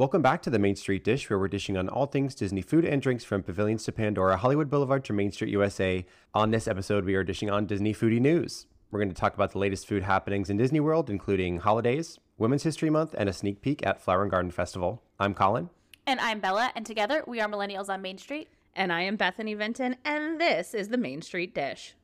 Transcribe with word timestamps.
Welcome 0.00 0.22
back 0.22 0.40
to 0.44 0.48
the 0.50 0.58
Main 0.58 0.76
Street 0.76 1.04
Dish, 1.04 1.28
where 1.28 1.38
we're 1.38 1.48
dishing 1.48 1.76
on 1.76 1.90
all 1.90 2.06
things 2.06 2.34
Disney 2.34 2.62
food 2.62 2.86
and 2.86 3.02
drinks 3.02 3.22
from 3.22 3.42
Pavilions 3.42 3.84
to 3.84 3.92
Pandora, 3.92 4.38
Hollywood 4.38 4.70
Boulevard 4.70 5.04
to 5.04 5.12
Main 5.12 5.30
Street, 5.30 5.50
USA. 5.50 6.06
On 6.32 6.50
this 6.50 6.66
episode, 6.66 7.04
we 7.04 7.14
are 7.16 7.22
dishing 7.22 7.50
on 7.50 7.66
Disney 7.66 7.92
foodie 7.92 8.18
news. 8.18 8.66
We're 8.90 9.00
going 9.00 9.10
to 9.10 9.14
talk 9.14 9.34
about 9.34 9.52
the 9.52 9.58
latest 9.58 9.86
food 9.86 10.02
happenings 10.02 10.48
in 10.48 10.56
Disney 10.56 10.80
World, 10.80 11.10
including 11.10 11.58
holidays, 11.58 12.18
Women's 12.38 12.62
History 12.62 12.88
Month, 12.88 13.14
and 13.18 13.28
a 13.28 13.32
sneak 13.34 13.60
peek 13.60 13.86
at 13.86 14.00
Flower 14.00 14.22
and 14.22 14.30
Garden 14.30 14.50
Festival. 14.50 15.02
I'm 15.18 15.34
Colin. 15.34 15.68
And 16.06 16.18
I'm 16.18 16.40
Bella, 16.40 16.72
and 16.74 16.86
together 16.86 17.22
we 17.26 17.42
are 17.42 17.48
Millennials 17.50 17.90
on 17.90 18.00
Main 18.00 18.16
Street. 18.16 18.48
And 18.74 18.94
I 18.94 19.02
am 19.02 19.16
Bethany 19.16 19.52
Vinton, 19.52 19.96
and 20.06 20.40
this 20.40 20.72
is 20.72 20.88
the 20.88 20.96
Main 20.96 21.20
Street 21.20 21.54
Dish. 21.54 21.94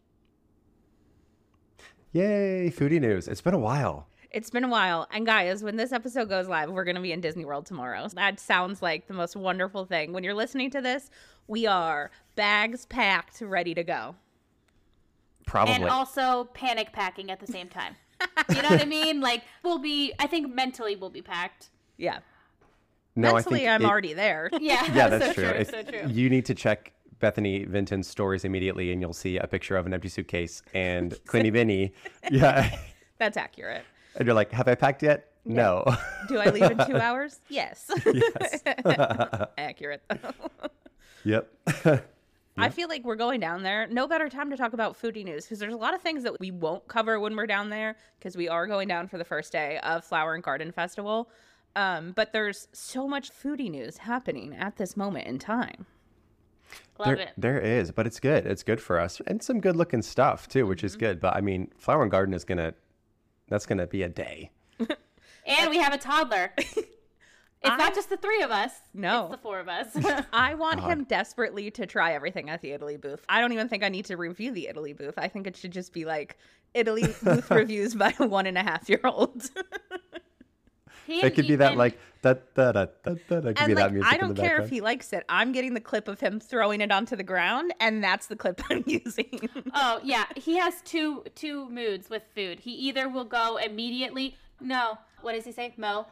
Yay, 2.12 2.70
foodie 2.76 3.00
news. 3.00 3.26
It's 3.26 3.40
been 3.40 3.54
a 3.54 3.58
while. 3.58 4.06
It's 4.36 4.50
been 4.50 4.64
a 4.64 4.68
while. 4.68 5.08
And 5.10 5.24
guys, 5.24 5.64
when 5.64 5.76
this 5.76 5.92
episode 5.92 6.28
goes 6.28 6.46
live, 6.46 6.70
we're 6.70 6.84
going 6.84 6.96
to 6.96 7.00
be 7.00 7.10
in 7.12 7.22
Disney 7.22 7.46
World 7.46 7.64
tomorrow. 7.64 8.06
That 8.08 8.38
sounds 8.38 8.82
like 8.82 9.06
the 9.06 9.14
most 9.14 9.34
wonderful 9.34 9.86
thing. 9.86 10.12
When 10.12 10.22
you're 10.24 10.34
listening 10.34 10.70
to 10.72 10.82
this, 10.82 11.08
we 11.46 11.66
are 11.66 12.10
bags 12.34 12.84
packed, 12.84 13.40
ready 13.40 13.72
to 13.72 13.82
go. 13.82 14.14
Probably. 15.46 15.74
And 15.74 15.84
also 15.88 16.44
panic 16.52 16.92
packing 16.92 17.30
at 17.30 17.40
the 17.40 17.46
same 17.46 17.68
time. 17.70 17.96
you 18.50 18.60
know 18.60 18.68
what 18.68 18.82
I 18.82 18.84
mean? 18.98 19.22
Like, 19.22 19.42
we'll 19.62 19.78
be, 19.78 20.12
I 20.18 20.26
think 20.26 20.54
mentally 20.54 20.96
we'll 20.96 21.08
be 21.08 21.22
packed. 21.22 21.70
Yeah. 21.96 22.18
no, 23.14 23.32
Mentally, 23.32 23.66
I 23.66 23.74
I'm 23.74 23.82
it- 23.82 23.88
already 23.88 24.12
there. 24.12 24.50
Yeah, 24.60 24.84
Yeah, 24.92 25.08
that's 25.08 25.26
so 25.28 25.32
true. 25.32 25.44
true. 25.44 25.52
If- 25.60 25.70
so 25.70 25.82
true. 25.82 26.10
You 26.10 26.28
need 26.28 26.44
to 26.44 26.54
check 26.54 26.92
Bethany 27.20 27.64
Vinton's 27.64 28.06
stories 28.06 28.44
immediately, 28.44 28.92
and 28.92 29.00
you'll 29.00 29.14
see 29.14 29.38
a 29.38 29.46
picture 29.46 29.78
of 29.78 29.86
an 29.86 29.94
empty 29.94 30.10
suitcase 30.10 30.60
and 30.74 31.18
Quinny 31.26 31.48
Vinny. 31.48 31.94
Yeah. 32.30 32.76
That's 33.18 33.38
accurate. 33.38 33.82
And 34.16 34.26
you're 34.26 34.34
like, 34.34 34.50
have 34.52 34.68
I 34.68 34.74
packed 34.74 35.02
yet? 35.02 35.30
No. 35.44 35.84
Do 36.28 36.38
I 36.38 36.50
leave 36.50 36.70
in 36.70 36.86
two 36.86 36.96
hours? 37.00 37.40
Yes. 37.48 37.90
yes. 38.04 38.62
accurate. 39.58 40.02
Though. 40.08 40.68
Yep. 41.24 41.52
I 42.58 42.70
feel 42.70 42.88
like 42.88 43.04
we're 43.04 43.16
going 43.16 43.38
down 43.40 43.62
there. 43.62 43.86
No 43.88 44.08
better 44.08 44.28
time 44.30 44.50
to 44.50 44.56
talk 44.56 44.72
about 44.72 45.00
foodie 45.00 45.24
news 45.24 45.44
because 45.44 45.58
there's 45.58 45.74
a 45.74 45.78
lot 45.78 45.92
of 45.94 46.00
things 46.00 46.22
that 46.22 46.40
we 46.40 46.50
won't 46.50 46.88
cover 46.88 47.20
when 47.20 47.36
we're 47.36 47.46
down 47.46 47.68
there 47.68 47.96
because 48.18 48.36
we 48.36 48.48
are 48.48 48.66
going 48.66 48.88
down 48.88 49.08
for 49.08 49.18
the 49.18 49.24
first 49.24 49.52
day 49.52 49.78
of 49.82 50.04
Flower 50.04 50.34
and 50.34 50.42
Garden 50.42 50.72
Festival. 50.72 51.28
Um, 51.76 52.12
but 52.12 52.32
there's 52.32 52.68
so 52.72 53.06
much 53.06 53.30
foodie 53.30 53.70
news 53.70 53.98
happening 53.98 54.54
at 54.54 54.76
this 54.76 54.96
moment 54.96 55.26
in 55.26 55.38
time. 55.38 55.84
Love 56.98 57.08
there, 57.08 57.16
it. 57.18 57.28
there 57.36 57.60
is, 57.60 57.92
but 57.92 58.06
it's 58.06 58.18
good. 58.18 58.46
It's 58.46 58.62
good 58.62 58.80
for 58.80 58.98
us. 58.98 59.20
And 59.26 59.42
some 59.42 59.60
good 59.60 59.76
looking 59.76 60.00
stuff 60.02 60.48
too, 60.48 60.66
which 60.66 60.78
Mm-hmm. 60.78 60.86
is 60.86 60.96
good. 60.96 61.20
But 61.20 61.36
I 61.36 61.42
mean, 61.42 61.70
Flower 61.76 62.02
and 62.02 62.10
Garden 62.10 62.34
is 62.34 62.44
gonna 62.44 62.72
that's 63.48 63.66
gonna 63.66 63.86
be 63.86 64.02
a 64.02 64.08
day. 64.08 64.50
And 65.48 65.70
we 65.70 65.78
have 65.78 65.92
a 65.92 65.98
toddler. 65.98 66.52
It's 67.62 67.72
I- 67.72 67.78
not 67.78 67.94
just 67.94 68.10
the 68.10 68.16
three 68.16 68.42
of 68.42 68.50
us. 68.50 68.70
No. 68.94 69.24
It's 69.24 69.32
the 69.32 69.38
four 69.38 69.58
of 69.58 69.68
us. 69.68 69.88
I 70.32 70.54
want 70.54 70.80
uh-huh. 70.80 70.90
him 70.90 71.04
desperately 71.04 71.70
to 71.72 71.86
try 71.86 72.12
everything 72.12 72.48
at 72.50 72.60
the 72.60 72.70
Italy 72.70 72.96
booth. 72.96 73.24
I 73.28 73.40
don't 73.40 73.52
even 73.52 73.68
think 73.68 73.82
I 73.82 73.88
need 73.88 74.04
to 74.04 74.16
review 74.16 74.52
the 74.52 74.68
Italy 74.68 74.92
booth. 74.92 75.14
I 75.16 75.26
think 75.26 75.46
it 75.46 75.56
should 75.56 75.72
just 75.72 75.92
be 75.92 76.04
like 76.04 76.36
Italy 76.74 77.14
booth 77.24 77.50
reviews 77.50 77.94
by 77.94 78.14
a 78.20 78.26
one 78.26 78.46
and 78.46 78.58
a 78.58 78.62
half 78.62 78.88
year 78.88 79.00
old. 79.02 79.50
He 81.06 81.18
It 81.20 81.24
and 81.24 81.34
could 81.34 81.46
be 81.46 81.56
that 81.56 81.76
like 81.76 81.98
that 82.22 82.54
that 82.56 82.74
that 82.74 83.02
that 83.04 83.28
that 83.28 83.56
could 83.56 83.66
be 83.66 83.74
like 83.74 83.84
that 83.84 83.92
music 83.92 84.12
I 84.12 84.16
in 84.16 84.28
the 84.28 84.34
don't 84.34 84.44
care 84.44 84.60
if 84.60 84.68
he 84.70 84.80
likes 84.80 85.12
it. 85.12 85.24
I'm 85.28 85.52
getting 85.52 85.74
the 85.74 85.80
clip 85.80 86.08
of 86.08 86.18
him 86.20 86.40
throwing 86.40 86.80
it 86.80 86.90
onto 86.90 87.14
the 87.14 87.22
ground, 87.22 87.72
and 87.80 88.02
that's 88.02 88.26
the 88.26 88.36
clip 88.36 88.60
I'm 88.70 88.84
using. 88.86 89.48
Oh 89.74 90.00
yeah, 90.02 90.24
he 90.36 90.56
has 90.56 90.82
two 90.82 91.24
two 91.34 91.68
moods 91.68 92.08
with 92.10 92.22
food. 92.34 92.60
He 92.60 92.72
either 92.72 93.08
will 93.08 93.24
go 93.24 93.56
immediately. 93.58 94.36
No, 94.60 94.98
what 95.22 95.34
does 95.34 95.44
he 95.44 95.52
say? 95.52 95.74
Mo. 95.76 96.06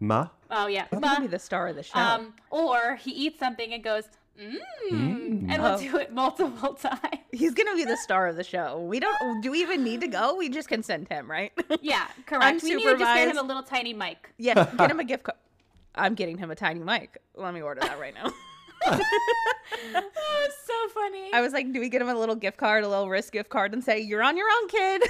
Ma? 0.00 0.28
Oh 0.50 0.66
yeah, 0.66 0.86
He's 0.90 1.00
Ma. 1.00 1.08
gonna 1.14 1.20
be 1.22 1.26
the 1.26 1.38
star 1.38 1.68
of 1.68 1.76
the 1.76 1.82
show. 1.82 1.98
Um, 1.98 2.34
or 2.50 2.96
he 2.96 3.10
eats 3.10 3.38
something 3.38 3.72
and 3.72 3.82
goes, 3.82 4.04
mmm, 4.40 5.46
and 5.50 5.62
we'll 5.62 5.74
Oh. 5.74 5.78
do 5.78 5.96
it 5.96 6.12
multiple 6.12 6.74
times. 6.80 7.00
He's 7.32 7.54
gonna 7.54 7.74
be 7.74 7.84
the 7.84 7.96
star 7.96 8.26
of 8.28 8.36
the 8.36 8.44
show. 8.44 8.80
We 8.80 9.00
don't. 9.00 9.40
Do 9.42 9.50
we 9.50 9.60
even 9.62 9.82
need 9.84 10.00
to 10.02 10.08
go? 10.08 10.34
We 10.36 10.48
just 10.48 10.68
can 10.68 10.82
send 10.82 11.08
him, 11.08 11.30
right? 11.30 11.52
Yeah, 11.80 12.06
correct. 12.26 12.62
We 12.62 12.74
need 12.76 12.82
to 12.82 12.90
just 12.98 13.00
get 13.14 13.28
him 13.28 13.38
a 13.38 13.42
little 13.42 13.62
tiny 13.62 13.92
mic. 13.94 14.30
yeah, 14.38 14.70
get 14.76 14.90
him 14.90 15.00
a 15.00 15.04
gift 15.12 15.24
card. 15.24 15.38
I'm 15.94 16.14
getting 16.14 16.38
him 16.38 16.50
a 16.50 16.54
tiny 16.56 16.80
mic. 16.80 17.18
Let 17.36 17.54
me 17.54 17.62
order 17.62 17.80
that 17.80 17.98
right 18.00 18.14
now. 18.14 18.32
Oh, 18.86 19.00
it's 20.44 20.66
so 20.66 20.88
funny. 20.92 21.30
I 21.32 21.40
was 21.40 21.52
like, 21.52 21.72
do 21.72 21.80
we 21.80 21.88
get 21.88 22.02
him 22.02 22.08
a 22.08 22.14
little 22.14 22.34
gift 22.34 22.58
card, 22.58 22.84
a 22.84 22.88
little 22.88 23.08
wrist 23.08 23.32
gift 23.32 23.48
card, 23.48 23.72
and 23.72 23.82
say, 23.82 23.98
"You're 24.00 24.22
on 24.22 24.36
your 24.36 24.46
own, 24.48 24.68
kid." 24.68 25.02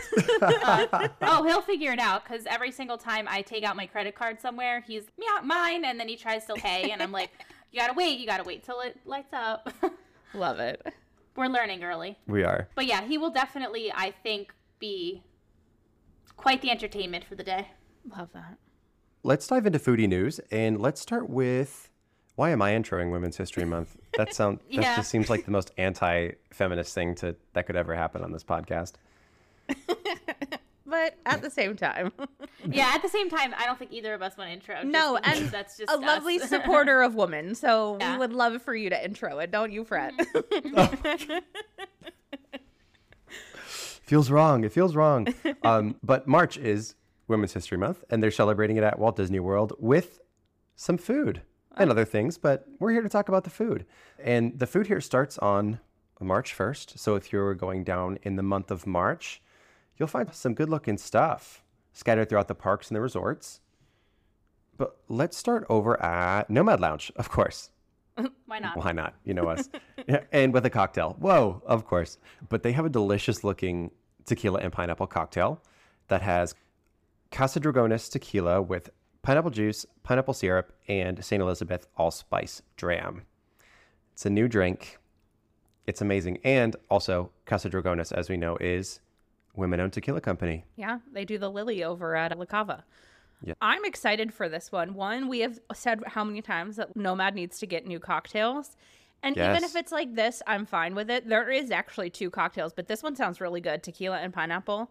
Uh, 0.42 1.08
oh, 1.22 1.42
he'll 1.44 1.60
figure 1.60 1.92
it 1.92 1.98
out 1.98 2.24
because 2.24 2.46
every 2.46 2.70
single 2.70 2.96
time 2.98 3.26
I 3.28 3.42
take 3.42 3.64
out 3.64 3.76
my 3.76 3.86
credit 3.86 4.14
card 4.14 4.40
somewhere, 4.40 4.80
he's 4.86 5.04
yeah 5.18 5.40
mine, 5.42 5.84
and 5.84 5.98
then 5.98 6.08
he 6.08 6.16
tries 6.16 6.44
to 6.46 6.54
pay, 6.54 6.90
and 6.90 7.02
I'm 7.02 7.12
like, 7.12 7.30
you 7.74 7.80
gotta 7.80 7.92
wait, 7.92 8.20
you 8.20 8.26
gotta 8.26 8.44
wait 8.44 8.62
till 8.62 8.80
it 8.82 8.96
lights 9.04 9.32
up. 9.32 9.68
Love 10.34 10.60
it. 10.60 10.80
We're 11.34 11.48
learning 11.48 11.82
early, 11.82 12.16
We 12.28 12.44
are. 12.44 12.68
but 12.76 12.86
yeah, 12.86 13.02
he 13.02 13.18
will 13.18 13.30
definitely, 13.30 13.92
I 13.92 14.12
think, 14.22 14.54
be 14.78 15.24
quite 16.36 16.62
the 16.62 16.70
entertainment 16.70 17.24
for 17.24 17.34
the 17.34 17.42
day. 17.42 17.66
Love 18.16 18.28
that. 18.32 18.58
Let's 19.24 19.44
dive 19.48 19.66
into 19.66 19.80
foodie 19.80 20.08
news 20.08 20.38
and 20.52 20.80
let's 20.80 21.00
start 21.00 21.28
with 21.28 21.90
why 22.36 22.50
am 22.50 22.62
I 22.62 22.72
introing 22.72 23.10
Women's 23.10 23.36
History 23.36 23.64
Month? 23.64 23.96
That 24.16 24.34
sound 24.34 24.60
that 24.76 24.82
just 24.96 25.10
seems 25.10 25.28
like 25.28 25.44
the 25.44 25.50
most 25.50 25.72
anti-feminist 25.76 26.94
thing 26.94 27.16
to 27.16 27.34
that 27.54 27.66
could 27.66 27.74
ever 27.76 27.96
happen 27.96 28.22
on 28.22 28.30
this 28.30 28.44
podcast. 28.44 28.92
But 30.94 31.16
at 31.26 31.42
the 31.42 31.50
same 31.50 31.74
time, 31.76 32.12
Yeah, 32.70 32.92
at 32.94 33.02
the 33.02 33.08
same 33.08 33.28
time, 33.28 33.52
I 33.58 33.66
don't 33.66 33.76
think 33.78 33.92
either 33.92 34.14
of 34.14 34.22
us 34.22 34.36
want 34.38 34.48
to 34.50 34.52
intro. 34.54 34.80
no, 34.84 35.16
because 35.16 35.40
and 35.40 35.50
that's 35.50 35.76
just 35.76 35.90
a 35.90 35.94
us. 35.96 36.00
lovely 36.00 36.38
supporter 36.54 37.02
of 37.02 37.16
women. 37.16 37.56
So 37.56 37.96
Yeah. 37.98 38.12
we 38.12 38.18
would 38.20 38.32
love 38.32 38.62
for 38.62 38.76
you 38.76 38.90
to 38.90 39.04
intro 39.04 39.40
it. 39.40 39.50
Don't 39.50 39.72
you 39.72 39.84
fret. 39.84 40.12
Feels 44.02 44.30
wrong. 44.30 44.64
It 44.64 44.72
feels 44.72 44.94
wrong. 44.94 45.34
um, 45.62 45.96
but 46.02 46.28
March 46.28 46.56
is 46.58 46.94
Women's 47.26 47.54
History 47.54 47.78
Month, 47.78 48.04
and 48.10 48.22
they're 48.22 48.30
celebrating 48.30 48.76
it 48.76 48.84
at 48.84 48.98
Walt 48.98 49.16
Disney 49.16 49.40
World 49.40 49.72
with 49.78 50.20
some 50.76 50.98
food 50.98 51.42
and 51.76 51.90
other 51.90 52.04
things. 52.04 52.36
But 52.38 52.66
we're 52.78 52.92
here 52.92 53.02
to 53.02 53.08
talk 53.08 53.28
about 53.28 53.44
the 53.44 53.50
food, 53.50 53.86
and 54.22 54.58
the 54.58 54.66
food 54.66 54.86
here 54.86 55.00
starts 55.00 55.38
on 55.38 55.80
March 56.20 56.52
first. 56.52 56.98
So 56.98 57.14
if 57.16 57.32
you're 57.32 57.54
going 57.54 57.82
down 57.82 58.18
in 58.22 58.36
the 58.36 58.42
month 58.42 58.70
of 58.70 58.86
March, 58.86 59.40
you'll 59.96 60.08
find 60.08 60.32
some 60.34 60.54
good-looking 60.54 60.98
stuff 60.98 61.62
scattered 61.92 62.28
throughout 62.28 62.48
the 62.48 62.54
parks 62.54 62.88
and 62.88 62.96
the 62.96 63.00
resorts. 63.00 63.60
But 64.76 64.96
let's 65.08 65.36
start 65.36 65.64
over 65.68 66.00
at 66.02 66.50
Nomad 66.50 66.80
Lounge, 66.80 67.12
of 67.16 67.30
course. 67.30 67.70
Why 68.46 68.58
not? 68.58 68.76
Why 68.76 68.92
not? 68.92 69.14
You 69.24 69.34
know 69.34 69.48
us. 69.48 69.68
Yeah, 70.06 70.24
and 70.32 70.52
with 70.52 70.66
a 70.66 70.70
cocktail. 70.70 71.16
Whoa, 71.18 71.62
of 71.64 71.86
course. 71.86 72.18
But 72.48 72.62
they 72.62 72.72
have 72.72 72.84
a 72.84 72.90
delicious 72.90 73.42
looking 73.42 73.90
tequila 74.24 74.60
and 74.60 74.72
pineapple 74.72 75.06
cocktail 75.06 75.62
that 76.08 76.22
has 76.22 76.54
Casa 77.30 77.60
Dragones 77.60 78.10
tequila 78.10 78.60
with 78.60 78.90
pineapple 79.22 79.50
juice, 79.50 79.86
pineapple 80.02 80.34
syrup, 80.34 80.72
and 80.88 81.24
St. 81.24 81.40
Elizabeth 81.42 81.86
allspice 81.96 82.62
dram. 82.76 83.22
It's 84.12 84.26
a 84.26 84.30
new 84.30 84.46
drink. 84.46 84.98
It's 85.86 86.00
amazing. 86.00 86.38
And 86.44 86.76
also, 86.90 87.30
Casa 87.46 87.68
Dragones, 87.68 88.12
as 88.12 88.28
we 88.28 88.36
know, 88.36 88.56
is 88.60 89.00
women 89.56 89.80
owned 89.80 89.92
tequila 89.92 90.20
company. 90.20 90.64
Yeah, 90.76 90.98
they 91.12 91.24
do 91.24 91.38
the 91.38 91.50
lily 91.50 91.84
over 91.84 92.16
at 92.16 92.36
La 92.38 92.44
Cava. 92.44 92.84
Yeah. 93.42 93.54
I'm 93.60 93.84
excited 93.84 94.32
for 94.32 94.48
this 94.48 94.72
one. 94.72 94.94
One, 94.94 95.28
we 95.28 95.40
have 95.40 95.58
said 95.74 96.02
how 96.06 96.24
many 96.24 96.40
times 96.40 96.76
that 96.76 96.96
Nomad 96.96 97.34
needs 97.34 97.58
to 97.58 97.66
get 97.66 97.86
new 97.86 97.98
cocktails. 97.98 98.76
And 99.22 99.36
even 99.38 99.64
if 99.64 99.74
it's 99.74 99.90
like 99.92 100.14
this, 100.14 100.42
I'm 100.46 100.66
fine 100.66 100.94
with 100.94 101.10
it. 101.10 101.28
There 101.28 101.50
is 101.50 101.70
actually 101.70 102.10
two 102.10 102.30
cocktails, 102.30 102.74
but 102.74 102.88
this 102.88 103.02
one 103.02 103.16
sounds 103.16 103.40
really 103.40 103.60
good 103.60 103.82
tequila 103.82 104.18
and 104.18 104.34
pineapple. 104.34 104.90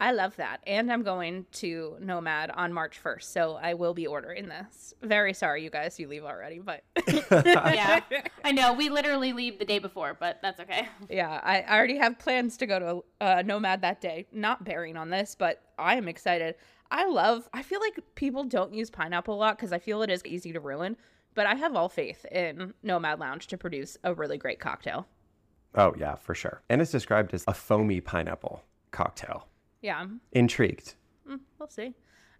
I 0.00 0.10
love 0.12 0.36
that. 0.36 0.60
And 0.66 0.92
I'm 0.92 1.02
going 1.02 1.46
to 1.52 1.96
Nomad 2.00 2.50
on 2.50 2.72
March 2.72 3.00
1st. 3.02 3.22
So 3.22 3.58
I 3.60 3.74
will 3.74 3.94
be 3.94 4.06
ordering 4.06 4.48
this. 4.48 4.92
Very 5.02 5.32
sorry, 5.32 5.62
you 5.62 5.70
guys, 5.70 5.98
you 6.00 6.08
leave 6.08 6.24
already. 6.24 6.58
But 6.58 6.82
yeah, 7.30 8.00
I 8.44 8.52
know. 8.52 8.72
We 8.72 8.90
literally 8.90 9.32
leave 9.32 9.58
the 9.58 9.64
day 9.64 9.78
before, 9.78 10.16
but 10.18 10.40
that's 10.42 10.60
okay. 10.60 10.88
yeah, 11.08 11.40
I, 11.42 11.60
I 11.60 11.76
already 11.76 11.96
have 11.98 12.18
plans 12.18 12.56
to 12.58 12.66
go 12.66 12.78
to 12.78 13.24
uh, 13.24 13.42
Nomad 13.42 13.82
that 13.82 14.00
day. 14.00 14.26
Not 14.32 14.64
bearing 14.64 14.96
on 14.96 15.10
this, 15.10 15.36
but 15.38 15.62
I 15.78 15.96
am 15.96 16.08
excited. 16.08 16.56
I 16.90 17.06
love, 17.06 17.48
I 17.52 17.62
feel 17.62 17.80
like 17.80 17.98
people 18.14 18.44
don't 18.44 18.74
use 18.74 18.90
pineapple 18.90 19.34
a 19.34 19.38
lot 19.38 19.56
because 19.56 19.72
I 19.72 19.78
feel 19.78 20.02
it 20.02 20.10
is 20.10 20.22
easy 20.24 20.52
to 20.52 20.60
ruin, 20.60 20.96
but 21.34 21.46
I 21.46 21.54
have 21.54 21.74
all 21.74 21.88
faith 21.88 22.24
in 22.30 22.74
Nomad 22.82 23.20
Lounge 23.20 23.46
to 23.48 23.58
produce 23.58 23.96
a 24.04 24.12
really 24.12 24.38
great 24.38 24.60
cocktail. 24.60 25.06
Oh, 25.74 25.94
yeah, 25.98 26.14
for 26.16 26.34
sure. 26.34 26.62
And 26.68 26.80
it's 26.80 26.92
described 26.92 27.34
as 27.34 27.44
a 27.48 27.54
foamy 27.54 28.00
pineapple 28.00 28.62
cocktail. 28.90 29.48
Yeah, 29.84 30.06
Intrigued. 30.32 30.94
Mm, 31.30 31.40
we'll 31.58 31.68
see. 31.68 31.92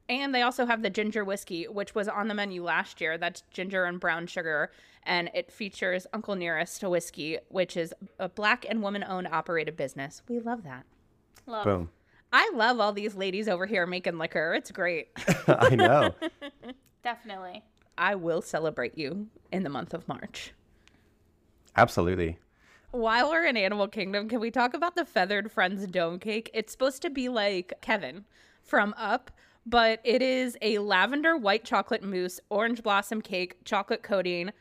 And 0.09 0.35
they 0.35 0.41
also 0.41 0.65
have 0.65 0.81
the 0.81 0.89
ginger 0.89 1.25
whiskey, 1.25 1.65
which 1.65 1.95
was 1.95 2.09
on 2.09 2.29
the 2.29 2.35
menu 2.35 2.65
last 2.65 3.03
year. 3.03 3.19
That's 3.19 3.43
ginger 3.51 3.85
and 3.85 4.01
brown 4.01 4.27
sugar. 4.29 4.71
And 5.03 5.31
it 5.35 5.53
features 5.53 6.07
Uncle 6.15 6.37
Nearest 6.37 6.83
whiskey, 6.83 7.37
which 7.51 7.77
is 7.77 7.93
a 8.19 8.31
black 8.31 8.65
and 8.67 8.83
woman 8.83 9.05
owned 9.07 9.29
operated 9.31 9.77
business. 9.77 10.23
We 10.27 10.41
love 10.41 10.63
that. 10.63 10.87
Love. 11.47 11.65
Boom. 11.65 11.91
I 12.33 12.51
love 12.55 12.81
all 12.81 12.95
these 12.95 13.15
ladies 13.15 13.47
over 13.47 13.67
here 13.67 13.87
making 13.87 14.17
liquor. 14.17 14.55
It's 14.55 14.71
great. 14.71 15.09
I 15.47 15.75
know. 15.75 16.15
Definitely. 17.05 17.63
I 17.99 18.15
will 18.15 18.41
celebrate 18.41 18.97
you 18.97 19.29
in 19.53 19.65
the 19.65 19.71
month 19.71 19.93
of 19.93 20.09
March. 20.09 20.55
Absolutely. 21.77 22.39
While 22.95 23.31
we're 23.31 23.45
in 23.45 23.57
Animal 23.57 23.89
Kingdom, 23.89 24.29
can 24.29 24.39
we 24.39 24.53
talk 24.53 24.73
about 24.73 24.95
the 24.95 25.05
Feathered 25.05 25.51
Friends 25.51 25.85
dome 25.89 26.21
cake? 26.21 26.49
It's 26.55 26.71
supposed 26.71 27.03
to 27.03 27.11
be 27.11 27.29
like 27.29 27.73
Kevin 27.81 28.25
from 28.63 28.95
Up, 28.97 29.33
but 29.67 29.99
it 30.05 30.23
is 30.23 30.57
a 30.63 30.79
lavender 30.79 31.37
white 31.37 31.65
chocolate 31.65 32.05
mousse, 32.05 32.39
orange 32.51 32.85
blossom 32.85 33.21
cake, 33.21 33.57
chocolate 33.65 34.05
coating, 34.05 34.53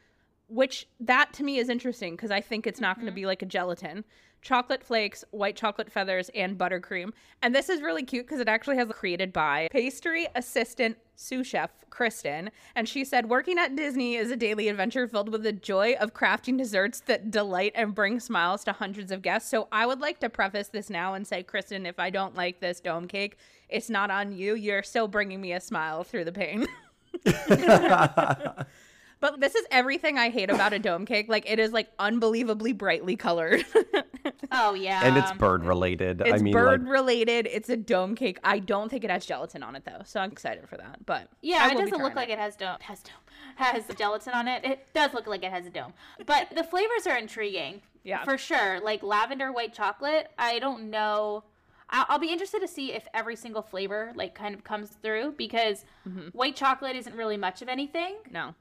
which 0.47 0.87
that 0.99 1.31
to 1.33 1.43
me 1.43 1.59
is 1.59 1.69
interesting 1.69 2.15
because 2.15 2.31
I 2.31 2.41
think 2.41 2.65
it's 2.65 2.81
not 2.81 2.95
going 2.95 3.05
to 3.05 3.11
mm-hmm. 3.11 3.17
be 3.17 3.25
like 3.27 3.43
a 3.43 3.45
gelatin. 3.45 4.03
Chocolate 4.43 4.83
flakes, 4.83 5.23
white 5.31 5.55
chocolate 5.55 5.89
feathers, 5.89 6.29
and 6.35 6.57
buttercream. 6.57 7.11
And 7.41 7.55
this 7.55 7.69
is 7.69 7.81
really 7.81 8.03
cute 8.03 8.27
because 8.27 8.41
it 8.41 8.49
actually 8.49 8.75
has 8.75 8.89
created 8.89 9.31
by 9.31 9.69
pastry 9.71 10.27
assistant 10.35 10.97
sous 11.15 11.47
chef 11.47 11.71
Kristen. 11.89 12.51
And 12.75 12.89
she 12.89 13.05
said, 13.05 13.29
Working 13.29 13.57
at 13.57 13.75
Disney 13.75 14.15
is 14.15 14.31
a 14.31 14.35
daily 14.35 14.67
adventure 14.67 15.07
filled 15.07 15.29
with 15.29 15.43
the 15.43 15.53
joy 15.53 15.93
of 15.93 16.13
crafting 16.13 16.57
desserts 16.57 16.99
that 17.05 17.31
delight 17.31 17.71
and 17.73 17.95
bring 17.95 18.19
smiles 18.19 18.65
to 18.65 18.73
hundreds 18.73 19.11
of 19.11 19.21
guests. 19.21 19.49
So 19.49 19.69
I 19.71 19.85
would 19.85 20.01
like 20.01 20.19
to 20.19 20.29
preface 20.29 20.67
this 20.67 20.89
now 20.89 21.13
and 21.13 21.25
say, 21.25 21.41
Kristen, 21.41 21.85
if 21.85 21.97
I 21.97 22.09
don't 22.09 22.35
like 22.35 22.59
this 22.59 22.81
dome 22.81 23.07
cake, 23.07 23.37
it's 23.69 23.89
not 23.89 24.11
on 24.11 24.33
you. 24.33 24.55
You're 24.55 24.83
still 24.83 25.07
bringing 25.07 25.39
me 25.39 25.53
a 25.53 25.61
smile 25.61 26.03
through 26.03 26.25
the 26.25 26.33
pain. 26.33 26.67
But 29.23 29.39
this 29.39 29.55
is 29.55 29.65
everything 29.71 30.17
I 30.17 30.29
hate 30.29 30.49
about 30.49 30.73
a 30.73 30.79
dome 30.79 31.05
cake. 31.05 31.29
Like 31.29 31.49
it 31.49 31.57
is 31.57 31.71
like 31.71 31.87
unbelievably 31.97 32.73
brightly 32.73 33.15
colored. 33.15 33.63
oh 34.51 34.73
yeah. 34.73 34.99
And 35.01 35.15
it's 35.15 35.31
bird 35.31 35.63
related. 35.63 36.19
It's 36.19 36.41
I 36.41 36.43
mean, 36.43 36.51
bird 36.51 36.83
like, 36.83 36.91
related. 36.91 37.47
It's 37.49 37.69
a 37.69 37.77
dome 37.77 38.15
cake. 38.15 38.37
I 38.43 38.59
don't 38.59 38.89
think 38.89 39.05
it 39.05 39.09
has 39.09 39.25
gelatin 39.25 39.63
on 39.63 39.77
it 39.77 39.85
though, 39.85 40.01
so 40.03 40.19
I'm 40.19 40.29
excited 40.29 40.67
for 40.67 40.75
that. 40.75 41.05
But 41.05 41.29
yeah, 41.41 41.59
I 41.61 41.71
it 41.71 41.77
doesn't 41.77 41.91
look 41.99 42.11
trying 42.11 42.15
like 42.15 42.29
it 42.31 42.37
has 42.37 42.57
dome 42.57 42.75
has 42.81 43.01
dome 43.01 43.13
has 43.55 43.85
gelatin 43.97 44.33
on 44.33 44.49
it. 44.49 44.65
It 44.65 44.87
does 44.93 45.13
look 45.13 45.25
like 45.25 45.45
it 45.45 45.51
has 45.51 45.65
a 45.67 45.69
dome, 45.69 45.93
but 46.25 46.49
the 46.53 46.65
flavors 46.65 47.07
are 47.07 47.17
intriguing. 47.17 47.81
Yeah. 48.03 48.25
for 48.25 48.37
sure. 48.37 48.81
Like 48.81 49.03
lavender 49.03 49.53
white 49.53 49.73
chocolate. 49.73 50.31
I 50.37 50.59
don't 50.59 50.89
know. 50.89 51.45
I'll, 51.89 52.05
I'll 52.09 52.19
be 52.19 52.33
interested 52.33 52.59
to 52.59 52.67
see 52.67 52.91
if 52.91 53.07
every 53.13 53.37
single 53.37 53.61
flavor 53.61 54.11
like 54.15 54.35
kind 54.35 54.53
of 54.53 54.65
comes 54.65 54.89
through 54.89 55.35
because 55.37 55.85
Mm-hmm. 56.05 56.27
white 56.37 56.57
chocolate 56.57 56.97
isn't 56.97 57.15
really 57.15 57.37
much 57.37 57.61
of 57.61 57.69
anything. 57.69 58.15
No. 58.29 58.53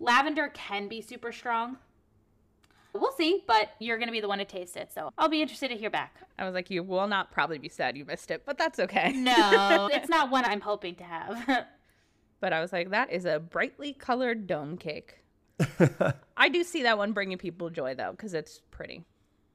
Lavender 0.00 0.48
can 0.48 0.88
be 0.88 1.00
super 1.00 1.30
strong. 1.30 1.76
We'll 2.92 3.12
see, 3.12 3.44
but 3.46 3.70
you're 3.78 3.98
gonna 3.98 4.10
be 4.10 4.20
the 4.20 4.26
one 4.26 4.38
to 4.38 4.44
taste 4.44 4.76
it, 4.76 4.90
so 4.92 5.12
I'll 5.16 5.28
be 5.28 5.40
interested 5.42 5.68
to 5.68 5.76
hear 5.76 5.90
back. 5.90 6.16
I 6.38 6.44
was 6.44 6.54
like, 6.54 6.70
you 6.70 6.82
will 6.82 7.06
not 7.06 7.30
probably 7.30 7.58
be 7.58 7.68
sad 7.68 7.96
you 7.96 8.04
missed 8.04 8.32
it, 8.32 8.42
but 8.44 8.58
that's 8.58 8.80
okay. 8.80 9.12
No, 9.12 9.88
it's 9.92 10.08
not 10.08 10.30
one 10.30 10.44
I'm 10.44 10.60
hoping 10.60 10.96
to 10.96 11.04
have. 11.04 11.66
But 12.40 12.52
I 12.52 12.60
was 12.60 12.72
like, 12.72 12.90
that 12.90 13.12
is 13.12 13.26
a 13.26 13.38
brightly 13.38 13.92
colored 13.92 14.46
dome 14.48 14.76
cake. 14.76 15.18
I 16.36 16.48
do 16.48 16.64
see 16.64 16.82
that 16.82 16.98
one 16.98 17.12
bringing 17.12 17.38
people 17.38 17.70
joy 17.70 17.94
though, 17.94 18.10
because 18.12 18.34
it's 18.34 18.60
pretty. 18.72 19.04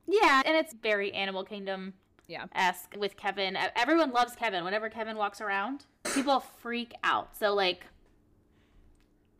yeah, 0.07 0.41
and 0.45 0.55
it's 0.55 0.73
very 0.73 1.11
Animal 1.11 1.43
Kingdom 1.43 1.93
Yeah. 2.27 2.45
esque 2.55 2.95
with 2.97 3.17
Kevin. 3.17 3.57
Everyone 3.75 4.11
loves 4.11 4.35
Kevin. 4.35 4.63
Whenever 4.63 4.87
Kevin 4.89 5.17
walks 5.17 5.41
around, 5.41 5.85
people 6.13 6.39
freak 6.61 6.93
out. 7.03 7.35
So 7.35 7.53
like, 7.53 7.85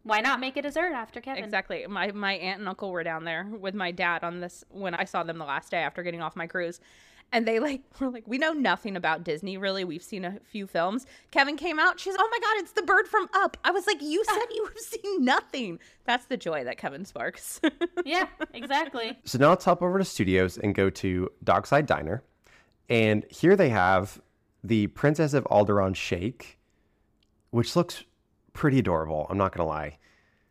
why 0.05 0.21
not 0.21 0.39
make 0.39 0.55
a 0.55 0.61
dessert 0.61 0.93
after 0.93 1.19
Kevin? 1.19 1.43
Exactly. 1.43 1.85
My 1.87 2.11
my 2.11 2.33
aunt 2.33 2.59
and 2.59 2.69
uncle 2.69 2.91
were 2.91 3.03
down 3.03 3.23
there 3.23 3.45
with 3.45 3.73
my 3.73 3.91
dad 3.91 4.23
on 4.23 4.39
this 4.39 4.63
when 4.69 4.93
I 4.93 5.03
saw 5.03 5.23
them 5.23 5.39
the 5.39 5.45
last 5.45 5.71
day 5.71 5.79
after 5.79 6.03
getting 6.03 6.21
off 6.21 6.35
my 6.35 6.47
cruise. 6.47 6.79
And 7.31 7.47
they 7.47 7.59
like 7.59 7.81
were 7.99 8.09
like, 8.09 8.27
we 8.27 8.37
know 8.37 8.53
nothing 8.53 8.95
about 8.95 9.23
Disney 9.23 9.57
really. 9.57 9.83
We've 9.83 10.03
seen 10.03 10.23
a 10.23 10.39
few 10.51 10.67
films. 10.67 11.07
Kevin 11.31 11.57
came 11.57 11.79
out. 11.79 11.99
She's, 11.99 12.15
oh 12.17 12.29
my 12.31 12.39
god, 12.39 12.63
it's 12.63 12.73
the 12.73 12.83
bird 12.83 13.07
from 13.07 13.27
Up. 13.33 13.57
I 13.63 13.71
was 13.71 13.87
like, 13.87 13.99
you 13.99 14.23
said 14.23 14.45
you 14.53 14.65
have 14.65 14.77
seen 14.77 15.25
nothing. 15.25 15.79
That's 16.03 16.27
the 16.27 16.37
joy 16.37 16.63
that 16.63 16.77
Kevin 16.77 17.03
sparks. 17.03 17.59
Yeah, 18.05 18.27
exactly. 18.53 19.17
So 19.23 19.39
now 19.39 19.49
let's 19.49 19.65
hop 19.65 19.81
over 19.81 19.97
to 19.97 20.05
studios 20.05 20.59
and 20.59 20.75
go 20.75 20.91
to 20.91 21.27
Dockside 21.43 21.87
Diner. 21.87 22.21
And 22.87 23.25
here 23.31 23.55
they 23.55 23.69
have 23.69 24.21
the 24.63 24.85
Princess 24.87 25.33
of 25.33 25.43
Alderaan 25.45 25.95
shake, 25.95 26.59
which 27.49 27.75
looks 27.75 28.03
pretty 28.55 28.79
adorable. 28.79 29.27
I'm 29.29 29.37
not 29.37 29.51
going 29.55 29.63
to 29.65 29.69
lie. 29.69 29.97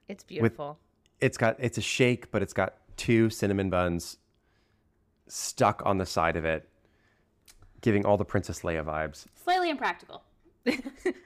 it's 0.09 0.23
beautiful. 0.23 0.79
It's 1.21 1.37
got 1.37 1.57
it's 1.59 1.79
a 1.79 1.83
shake, 1.83 2.31
but 2.31 2.43
it's 2.43 2.53
got 2.53 2.75
two 2.97 3.31
cinnamon 3.31 3.71
buns 3.71 4.19
stuck 5.27 5.83
on 5.85 5.99
the 5.99 6.07
side 6.07 6.37
of 6.37 6.45
it, 6.45 6.69
giving 7.81 8.05
all 8.07 8.17
the 8.17 8.25
Princess 8.25 8.61
Leia 8.61 8.85
vibes. 8.85 9.25
Slightly 9.43 9.71
impractical. 9.71 10.23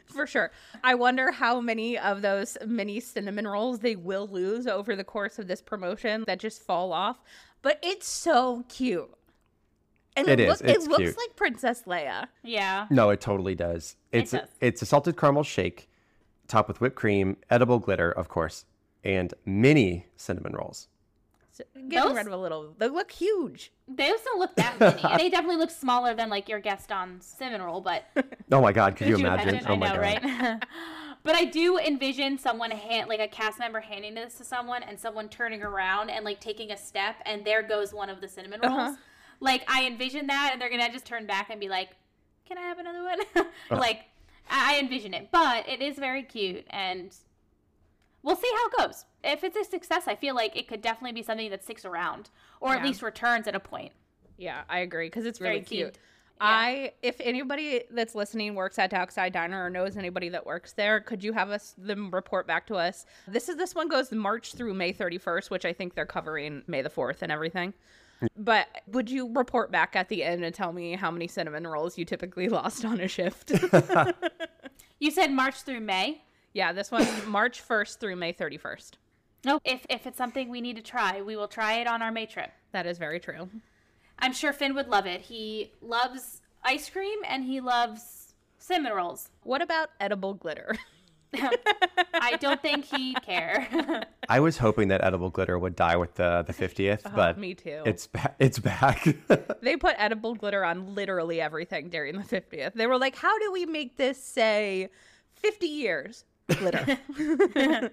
For 0.07 0.27
sure. 0.27 0.51
I 0.83 0.95
wonder 0.95 1.31
how 1.31 1.61
many 1.61 1.97
of 1.99 2.23
those 2.23 2.57
mini 2.67 2.99
cinnamon 3.01 3.47
rolls 3.47 3.81
they 3.81 3.95
will 3.97 4.27
lose 4.27 4.67
over 4.67 4.97
the 4.97 5.05
course 5.05 5.39
of 5.39 5.47
this 5.47 5.61
promotion 5.63 6.25
that 6.27 6.39
just 6.41 6.63
fall 6.63 6.93
off. 6.93 7.21
But 7.63 7.79
it's 7.83 8.09
so 8.09 8.65
cute. 8.69 9.09
And 10.17 10.29
It 10.29 10.41
is. 10.41 10.49
look- 10.61 10.71
It's 10.71 10.85
it 10.87 10.91
looks 10.91 11.03
cute. 11.03 11.17
like 11.17 11.37
Princess 11.37 11.83
Leia. 11.87 12.27
Yeah. 12.43 12.87
No, 12.91 13.11
it 13.11 13.21
totally 13.21 13.55
does. 13.55 13.97
It's 14.11 14.33
does. 14.33 14.41
A, 14.43 14.67
it's 14.67 14.83
a 14.83 14.87
salted 14.87 15.17
caramel 15.17 15.45
shake, 15.45 15.88
topped 16.49 16.69
with 16.69 16.81
whipped 16.81 16.97
cream, 16.97 17.37
edible 17.51 17.79
glitter, 17.79 18.11
of 18.11 18.29
course, 18.29 18.65
and 19.05 19.33
mini 19.45 20.07
cinnamon 20.17 20.55
rolls. 20.55 20.89
So, 21.53 21.65
getting 21.75 22.09
Those- 22.09 22.17
rid 22.17 22.27
of 22.27 22.33
a 22.33 22.37
little. 22.37 22.75
They 22.79 22.89
look 22.89 23.11
huge. 23.11 23.73
They 23.89 24.11
also 24.11 24.31
look 24.39 24.55
that 24.57 24.79
mini. 24.79 25.03
they 25.17 25.29
definitely 25.29 25.57
look 25.57 25.71
smaller 25.71 26.15
than 26.15 26.31
like 26.31 26.49
your 26.49 26.61
Gaston 26.61 27.21
cinnamon 27.21 27.63
roll, 27.63 27.81
but 27.81 28.05
Oh 28.53 28.61
my 28.61 28.73
God! 28.73 28.97
Could, 28.97 29.09
Could 29.09 29.19
you 29.19 29.27
imagine? 29.27 29.61
Oh 29.67 29.73
I 29.73 29.77
my 29.77 29.87
know, 29.89 29.95
God! 29.95 30.01
right? 30.01 30.63
but 31.25 31.35
I 31.35 31.45
do 31.45 31.79
envision 31.79 32.39
someone 32.39 32.71
hand 32.71 33.09
like 33.09 33.21
a 33.21 33.27
cast 33.29 33.59
member 33.59 33.81
handing 33.81 34.15
this 34.15 34.35
to 34.35 34.45
someone 34.45 34.83
and 34.85 34.99
someone 34.99 35.29
turning 35.29 35.63
around 35.63 36.11
and 36.11 36.25
like 36.25 36.41
taking 36.41 36.71
a 36.71 36.77
step 36.77 37.17
and 37.27 37.45
there 37.45 37.63
goes 37.63 37.93
one 37.93 38.09
of 38.09 38.21
the 38.21 38.29
cinnamon 38.29 38.61
rolls. 38.63 38.75
Uh-huh. 38.79 38.97
Like 39.41 39.65
I 39.69 39.87
envision 39.87 40.29
that 40.29 40.51
and 40.53 40.61
they're 40.63 40.71
gonna 40.71 40.93
just 40.93 41.07
turn 41.07 41.27
back 41.27 41.51
and 41.51 41.59
be 41.59 41.69
like, 41.69 41.91
Can 42.47 42.57
I 42.57 42.63
have 42.63 42.79
another 42.79 43.03
one? 43.03 43.47
Like 43.71 44.03
I 44.51 44.79
envision 44.79 45.15
it. 45.15 45.31
But 45.31 45.69
it 45.69 45.81
is 45.81 45.99
very 45.99 46.23
cute 46.23 46.65
and 46.71 47.15
we'll 48.23 48.37
see 48.37 48.51
how 48.57 48.67
it 48.69 48.89
goes. 48.89 49.05
If 49.25 49.45
it's 49.45 49.57
a 49.57 49.65
success, 49.65 50.05
I 50.07 50.15
feel 50.15 50.35
like 50.35 50.57
it 50.57 50.69
could 50.69 50.83
definitely 50.83 51.13
be 51.13 51.23
something 51.23 51.51
that 51.51 51.65
sticks 51.65 51.85
around 51.85 52.31
or 52.61 52.75
at 52.75 52.85
least 52.85 53.03
returns 53.03 53.47
at 53.47 53.55
a 53.55 53.61
point. 53.61 53.93
Yeah, 54.37 54.63
I 54.69 54.81
agree 54.81 55.09
because 55.09 55.27
it's 55.27 55.39
Very 55.39 55.55
really 55.55 55.65
cute. 55.65 55.95
themed. 55.95 55.97
I, 56.41 56.93
if 57.03 57.21
anybody 57.21 57.83
that's 57.91 58.15
listening 58.15 58.55
works 58.55 58.79
at 58.79 58.91
Dockside 58.91 59.33
Diner 59.33 59.65
or 59.65 59.71
knows 59.71 59.97
anybody 59.97 60.29
that 60.29 60.47
works 60.47 60.73
there, 60.73 61.01
could 61.01 61.25
you 61.25 61.33
have 61.33 61.51
us 61.51 61.75
them 61.77 62.13
report 62.13 62.47
back 62.47 62.67
to 62.69 62.77
us? 62.77 63.07
This 63.27 63.49
is 63.49 63.57
this 63.57 63.75
one 63.75 63.89
goes 63.89 64.13
March 64.13 64.55
through 64.55 64.75
May 64.75 64.93
31st, 64.93 65.51
which 65.51 65.65
I 65.65 65.73
think 65.73 65.97
they're 65.97 66.07
covering 66.07 66.63
May 66.69 66.83
the 66.83 66.91
4th 66.91 67.23
and 67.23 67.33
everything. 67.33 67.75
But 68.37 68.67
would 68.89 69.11
you 69.11 69.33
report 69.33 69.71
back 69.71 69.95
at 69.97 70.09
the 70.09 70.25
end 70.25 70.45
and 70.45 70.55
tell 70.55 70.73
me 70.73 70.97
how 70.97 71.11
many 71.11 71.29
cinnamon 71.29 71.67
rolls 71.67 71.97
you 71.99 72.05
typically 72.05 72.49
lost 72.49 72.85
on 72.85 73.01
a 73.01 73.09
shift? 73.09 73.53
You 75.01 75.13
said 75.13 75.31
March 75.31 75.63
through 75.63 75.81
May. 75.81 76.23
yeah, 76.55 76.73
this 76.73 76.91
one 76.91 77.07
March 77.29 77.63
1st 77.67 77.99
through 78.01 78.17
May 78.17 78.33
31st. 78.33 78.93
No, 79.45 79.61
if 79.65 79.87
if 79.89 80.07
it's 80.09 80.19
something 80.19 80.49
we 80.49 80.61
need 80.61 80.75
to 80.75 80.83
try, 80.83 81.23
we 81.23 81.37
will 81.37 81.47
try 81.47 81.75
it 81.75 81.87
on 81.87 82.03
our 82.03 82.11
May 82.11 82.27
trip. 82.27 82.51
That 82.73 82.85
is 82.85 82.99
very 82.99 83.21
true. 83.21 83.49
I'm 84.19 84.33
sure 84.33 84.53
Finn 84.53 84.75
would 84.75 84.89
love 84.89 85.07
it. 85.07 85.21
He 85.21 85.71
loves 85.81 86.43
ice 86.65 86.91
cream 86.91 87.21
and 87.29 87.45
he 87.45 87.61
loves 87.61 88.35
cinnamon 88.59 88.93
rolls. 88.95 89.31
What 89.45 89.63
about 89.63 89.91
edible 90.01 90.35
glitter? 90.35 90.75
I 91.35 92.37
don't 92.41 92.61
think 92.63 92.85
he'd 92.87 93.21
care. 93.23 94.05
I 94.29 94.41
was 94.41 94.59
hoping 94.59 94.89
that 94.89 95.03
edible 95.05 95.31
glitter 95.31 95.59
would 95.59 95.77
die 95.77 95.97
with 95.97 96.15
the 96.15 96.43
the 96.47 96.53
50th, 96.53 97.03
but 97.15 97.37
Oh, 97.37 97.41
me 97.41 97.55
too. 97.55 97.83
It's 97.85 98.07
ba- 98.07 98.35
it's 98.39 98.59
back. 98.59 99.07
They 99.61 99.77
put 99.77 99.95
edible 99.99 100.35
glitter 100.35 100.65
on 100.65 100.95
literally 100.95 101.41
everything 101.41 101.89
during 101.91 102.17
the 102.17 102.23
50th. 102.25 102.75
They 102.75 102.87
were 102.87 102.99
like, 102.99 103.17
how 103.17 103.39
do 103.39 103.53
we 103.53 103.67
make 103.67 103.97
this 103.97 104.23
say 104.23 104.89
50 105.35 105.67
years? 105.67 106.25
Glitter. 106.49 106.99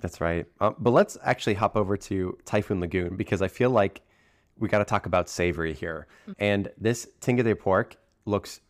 That's 0.00 0.20
right. 0.20 0.46
Um, 0.60 0.74
but 0.78 0.90
let's 0.90 1.16
actually 1.22 1.54
hop 1.54 1.76
over 1.76 1.96
to 1.96 2.36
Typhoon 2.44 2.80
Lagoon 2.80 3.16
because 3.16 3.40
I 3.40 3.48
feel 3.48 3.70
like 3.70 4.00
we 4.58 4.68
got 4.68 4.78
to 4.78 4.84
talk 4.84 5.06
about 5.06 5.28
savory 5.28 5.74
here. 5.74 6.06
And 6.38 6.68
this 6.76 7.06
tinga 7.20 7.44
de 7.44 7.54
pork 7.54 7.96
looks 8.24 8.60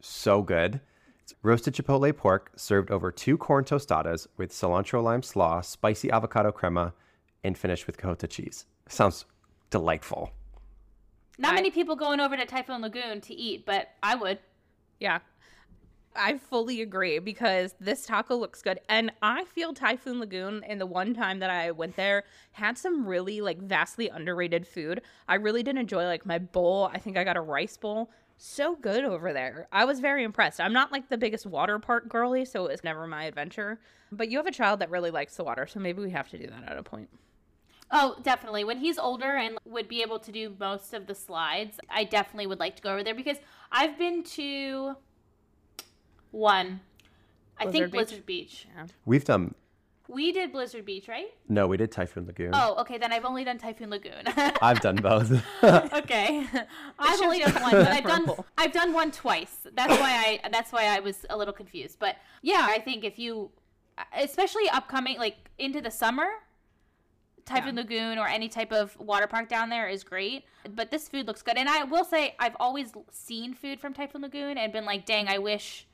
so 0.00 0.42
good. 0.42 0.80
It's 1.22 1.34
roasted 1.42 1.74
chipotle 1.74 2.16
pork 2.16 2.50
served 2.56 2.90
over 2.90 3.12
two 3.12 3.38
corn 3.38 3.64
tostadas 3.64 4.26
with 4.36 4.50
cilantro 4.50 5.02
lime 5.02 5.22
slaw, 5.22 5.60
spicy 5.60 6.10
avocado 6.10 6.50
crema, 6.50 6.94
and 7.44 7.56
finished 7.56 7.86
with 7.86 7.96
cajota 7.96 8.28
cheese. 8.28 8.66
Sounds 8.88 9.24
delightful. 9.70 10.32
Not 11.38 11.52
I- 11.52 11.56
many 11.56 11.70
people 11.70 11.96
going 11.96 12.20
over 12.20 12.36
to 12.36 12.44
Typhoon 12.44 12.82
Lagoon 12.82 13.20
to 13.22 13.34
eat, 13.34 13.64
but 13.64 13.90
I 14.02 14.14
would. 14.16 14.38
yeah. 15.00 15.20
I 16.14 16.36
fully 16.36 16.82
agree 16.82 17.20
because 17.20 17.74
this 17.80 18.04
taco 18.04 18.36
looks 18.36 18.60
good. 18.60 18.80
And 18.86 19.12
I 19.22 19.44
feel 19.44 19.72
Typhoon 19.72 20.20
Lagoon, 20.20 20.62
in 20.68 20.76
the 20.78 20.84
one 20.84 21.14
time 21.14 21.38
that 21.38 21.48
I 21.48 21.70
went 21.70 21.96
there, 21.96 22.24
had 22.50 22.76
some 22.76 23.06
really 23.06 23.40
like 23.40 23.56
vastly 23.62 24.10
underrated 24.10 24.66
food. 24.66 25.00
I 25.26 25.36
really 25.36 25.62
did 25.62 25.78
enjoy 25.78 26.04
like 26.04 26.26
my 26.26 26.38
bowl. 26.38 26.90
I 26.92 26.98
think 26.98 27.16
I 27.16 27.24
got 27.24 27.38
a 27.38 27.40
rice 27.40 27.78
bowl. 27.78 28.10
So 28.36 28.76
good 28.76 29.04
over 29.04 29.32
there. 29.32 29.68
I 29.72 29.84
was 29.84 30.00
very 30.00 30.24
impressed. 30.24 30.60
I'm 30.60 30.72
not 30.72 30.92
like 30.92 31.08
the 31.08 31.18
biggest 31.18 31.46
water 31.46 31.78
park 31.78 32.08
girly, 32.08 32.44
so 32.44 32.66
it's 32.66 32.84
never 32.84 33.06
my 33.06 33.24
adventure. 33.24 33.80
But 34.10 34.30
you 34.30 34.38
have 34.38 34.46
a 34.46 34.52
child 34.52 34.80
that 34.80 34.90
really 34.90 35.10
likes 35.10 35.36
the 35.36 35.44
water, 35.44 35.66
so 35.66 35.80
maybe 35.80 36.02
we 36.02 36.10
have 36.10 36.28
to 36.30 36.38
do 36.38 36.46
that 36.46 36.70
at 36.70 36.76
a 36.76 36.82
point. 36.82 37.08
Oh, 37.90 38.16
definitely. 38.22 38.64
When 38.64 38.78
he's 38.78 38.98
older 38.98 39.36
and 39.36 39.58
would 39.66 39.86
be 39.86 40.00
able 40.00 40.18
to 40.20 40.32
do 40.32 40.56
most 40.58 40.94
of 40.94 41.06
the 41.06 41.14
slides, 41.14 41.78
I 41.90 42.04
definitely 42.04 42.46
would 42.46 42.58
like 42.58 42.76
to 42.76 42.82
go 42.82 42.90
over 42.90 43.04
there 43.04 43.14
because 43.14 43.36
I've 43.70 43.98
been 43.98 44.22
to 44.24 44.96
one. 46.30 46.80
I 47.58 47.64
think 47.70 47.84
Beach? 47.84 47.90
Blizzard 47.92 48.26
Beach. 48.26 48.66
We've 49.04 49.24
done 49.24 49.54
We 50.12 50.30
did 50.32 50.52
Blizzard 50.52 50.84
Beach, 50.84 51.08
right? 51.08 51.32
no, 51.48 51.66
we 51.66 51.76
did 51.76 51.90
Typhoon 51.90 52.26
Lagoon. 52.26 52.50
Oh, 52.52 52.74
okay. 52.80 52.98
Then 52.98 53.12
I've 53.12 53.24
only 53.24 53.44
done 53.44 53.56
Typhoon 53.58 53.88
Lagoon. 53.90 54.24
I've 54.62 54.80
done 54.80 54.96
both. 54.96 55.30
okay, 55.64 56.46
I've 56.98 57.20
only 57.22 57.40
done 57.40 57.54
one, 57.62 57.70
but 57.72 57.88
I've 57.88 58.04
done 58.04 58.30
I've 58.58 58.72
done 58.72 58.92
one 58.92 59.10
twice. 59.10 59.66
That's 59.74 59.98
why 59.98 60.40
I 60.44 60.48
that's 60.50 60.70
why 60.72 60.84
I 60.94 61.00
was 61.00 61.24
a 61.30 61.36
little 61.36 61.54
confused. 61.54 61.98
But 61.98 62.16
yeah, 62.42 62.66
I 62.68 62.78
think 62.78 63.04
if 63.04 63.18
you, 63.18 63.50
especially 64.16 64.68
upcoming 64.68 65.18
like 65.18 65.36
into 65.58 65.80
the 65.80 65.90
summer, 65.90 66.26
Typhoon 67.44 67.76
Lagoon 67.76 68.18
or 68.18 68.26
any 68.28 68.48
type 68.48 68.72
of 68.72 68.98
water 69.00 69.26
park 69.26 69.48
down 69.48 69.68
there 69.70 69.88
is 69.88 70.04
great. 70.04 70.44
But 70.74 70.90
this 70.90 71.08
food 71.08 71.26
looks 71.26 71.42
good, 71.42 71.56
and 71.56 71.68
I 71.68 71.84
will 71.84 72.04
say 72.04 72.34
I've 72.38 72.56
always 72.60 72.92
seen 73.10 73.54
food 73.54 73.80
from 73.80 73.94
Typhoon 73.94 74.22
Lagoon 74.22 74.58
and 74.58 74.72
been 74.72 74.84
like, 74.84 75.06
dang, 75.06 75.26
I 75.28 75.38
wish 75.38 75.86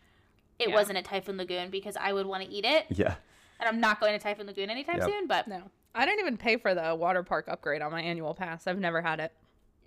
it 0.58 0.68
Yeah. 0.70 0.74
wasn't 0.74 0.98
at 0.98 1.04
Typhoon 1.04 1.36
Lagoon 1.38 1.70
because 1.70 1.96
I 1.96 2.12
would 2.12 2.26
want 2.26 2.42
to 2.44 2.50
eat 2.50 2.64
it. 2.64 2.86
yeah. 2.90 3.14
And 3.60 3.68
I'm 3.68 3.80
not 3.80 4.00
going 4.00 4.12
to 4.12 4.18
Typhoon 4.18 4.46
Lagoon 4.46 4.70
anytime 4.70 4.98
Yep. 4.98 5.08
soon. 5.08 5.26
But 5.26 5.48
No. 5.48 5.62
I 5.94 6.04
didn't 6.04 6.20
even 6.20 6.36
pay 6.36 6.56
for 6.56 6.74
the 6.74 6.94
water 6.94 7.22
park 7.22 7.48
upgrade 7.48 7.82
on 7.82 7.90
my 7.90 8.00
annual 8.02 8.34
pass. 8.34 8.66
I've 8.66 8.78
never 8.78 9.00
had 9.02 9.20
it. 9.20 9.32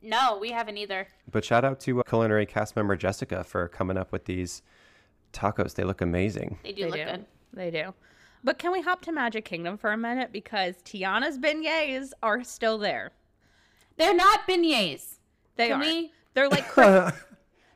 no, 0.01 0.38
we 0.40 0.50
haven't 0.51 0.78
either. 0.78 1.08
But 1.30 1.46
shout 1.46 1.63
out 1.63 1.80
to 1.82 2.00
uh, 2.00 2.04
culinary 2.04 2.46
cast 2.48 2.75
member 2.75 2.96
Jessica 2.96 3.44
for 3.44 3.68
coming 3.68 3.98
up 3.98 4.12
with 4.12 4.25
these 4.25 4.62
tacos. 5.32 5.75
They 5.75 5.84
look 5.84 6.01
amazing. 6.01 6.58
They 6.63 6.72
do 6.74 6.84
They 6.84 6.90
look 6.90 7.00
do. 7.00 7.06
good. 7.06 7.25
They 7.54 7.72
do. 7.72 7.94
But 8.44 8.58
can 8.58 8.72
we 8.72 8.82
hop 8.82 9.01
to 9.04 9.12
Magic 9.12 9.46
Kingdom 9.46 9.78
for 9.78 9.92
a 9.92 9.98
minute 9.98 10.32
because 10.32 10.75
Tiana's 10.84 11.38
beignets 11.38 12.12
are 12.24 12.44
still 12.44 12.78
there. 12.80 13.12
They're 13.98 14.16
not 14.16 14.48
beignets. 14.48 15.20
They 15.56 15.68
Can 15.68 15.80
are. 15.82 15.86
we- 15.86 16.12
They're 16.34 16.50
like 16.50 16.68
cro- 16.70 17.12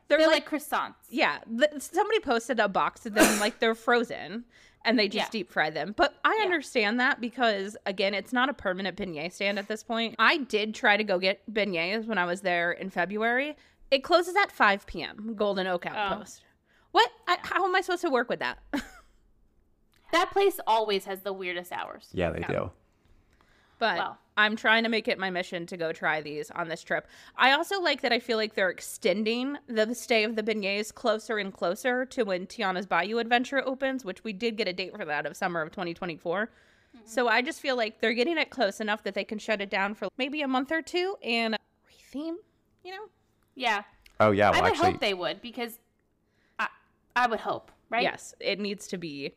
they're, 0.08 0.18
They're 0.18 0.28
like, 0.28 0.50
like 0.52 0.62
croissants. 0.62 0.94
yeah. 1.08 1.38
th- 1.48 1.80
somebody 1.80 2.18
posted 2.20 2.58
a 2.58 2.68
box 2.68 3.06
of 3.06 3.14
them 3.14 3.38
like 3.40 3.60
they're 3.60 3.74
frozen 3.76 4.44
and 4.86 4.98
they 4.98 5.08
just 5.08 5.26
Yeah. 5.26 5.30
deep 5.30 5.50
fry 5.52 5.68
them. 5.68 5.92
But 5.96 6.14
I 6.24 6.36
Yeah. 6.38 6.44
understand 6.44 6.98
that 7.00 7.20
because 7.20 7.76
again, 7.84 8.14
it's 8.14 8.32
not 8.32 8.48
a 8.48 8.54
permanent 8.54 8.96
beignet 8.96 9.32
stand 9.32 9.58
at 9.58 9.68
this 9.68 9.82
point. 9.82 10.14
I 10.18 10.38
did 10.38 10.74
try 10.74 10.96
to 10.96 11.04
go 11.04 11.18
get 11.18 11.42
beignets 11.52 12.06
when 12.06 12.16
I 12.16 12.24
was 12.24 12.40
there 12.40 12.72
in 12.72 12.88
February. 12.90 13.56
It 13.90 14.02
closes 14.02 14.34
at 14.36 14.50
5 14.50 14.86
p.m. 14.86 15.34
Golden 15.36 15.66
Oak 15.66 15.84
Oh. 15.86 15.90
Outpost. 15.90 16.42
What? 16.92 17.10
I, 17.28 17.36
how 17.42 17.64
am 17.66 17.74
I 17.76 17.82
supposed 17.82 18.02
to 18.02 18.10
work 18.10 18.28
with 18.30 18.38
that? 18.38 18.58
That 20.12 20.30
place 20.30 20.60
always 20.68 21.04
has 21.06 21.22
the 21.22 21.32
weirdest 21.32 21.72
hours. 21.72 22.08
Yeah, 22.12 22.30
they 22.30 22.38
Yeah. 22.40 22.46
do. 22.46 22.70
But 23.78 23.98
Wow. 23.98 24.18
I'm 24.38 24.56
trying 24.56 24.82
to 24.84 24.88
make 24.88 25.08
it 25.08 25.18
my 25.18 25.30
mission 25.30 25.66
to 25.66 25.76
go 25.76 25.92
try 25.92 26.20
these 26.20 26.50
on 26.50 26.68
this 26.68 26.82
trip. 26.82 27.06
I 27.36 27.52
also 27.52 27.80
like 27.80 28.02
that 28.02 28.12
I 28.12 28.18
feel 28.18 28.36
like 28.36 28.54
they're 28.54 28.70
extending 28.70 29.56
the 29.66 29.94
stay 29.94 30.24
of 30.24 30.36
the 30.36 30.42
beignets 30.42 30.92
closer 30.92 31.38
and 31.38 31.52
closer 31.52 32.04
to 32.06 32.24
when 32.24 32.46
Tiana's 32.46 32.86
Bayou 32.86 33.18
Adventure 33.18 33.62
opens, 33.66 34.04
which 34.04 34.24
we 34.24 34.32
did 34.32 34.56
get 34.56 34.68
a 34.68 34.72
date 34.72 34.94
for 34.94 35.04
that 35.04 35.24
of 35.26 35.36
summer 35.36 35.62
of 35.62 35.70
2024. 35.70 36.46
Mm-hmm. 36.46 37.06
So 37.06 37.28
I 37.28 37.40
just 37.42 37.60
feel 37.60 37.76
like 37.76 38.00
they're 38.00 38.14
getting 38.14 38.36
it 38.36 38.50
close 38.50 38.80
enough 38.80 39.02
that 39.04 39.14
they 39.14 39.24
can 39.24 39.38
shut 39.38 39.60
it 39.60 39.70
down 39.70 39.94
for 39.94 40.08
maybe 40.18 40.42
a 40.42 40.48
month 40.48 40.70
or 40.70 40.82
two 40.82 41.16
and 41.22 41.56
retheme, 41.88 42.36
you 42.84 42.92
know? 42.92 43.06
Yeah. 43.54 43.82
Oh 44.20 44.30
yeah, 44.32 44.50
well 44.50 44.60
I 44.60 44.62
would 44.62 44.72
actually, 44.72 44.92
hope 44.92 45.00
they 45.00 45.14
would 45.14 45.40
because 45.40 45.78
I, 46.58 46.68
I 47.14 47.26
would 47.26 47.40
hope, 47.40 47.70
right? 47.90 48.02
Yes, 48.02 48.34
it 48.40 48.58
needs 48.60 48.86
to 48.88 48.98
be. 48.98 49.34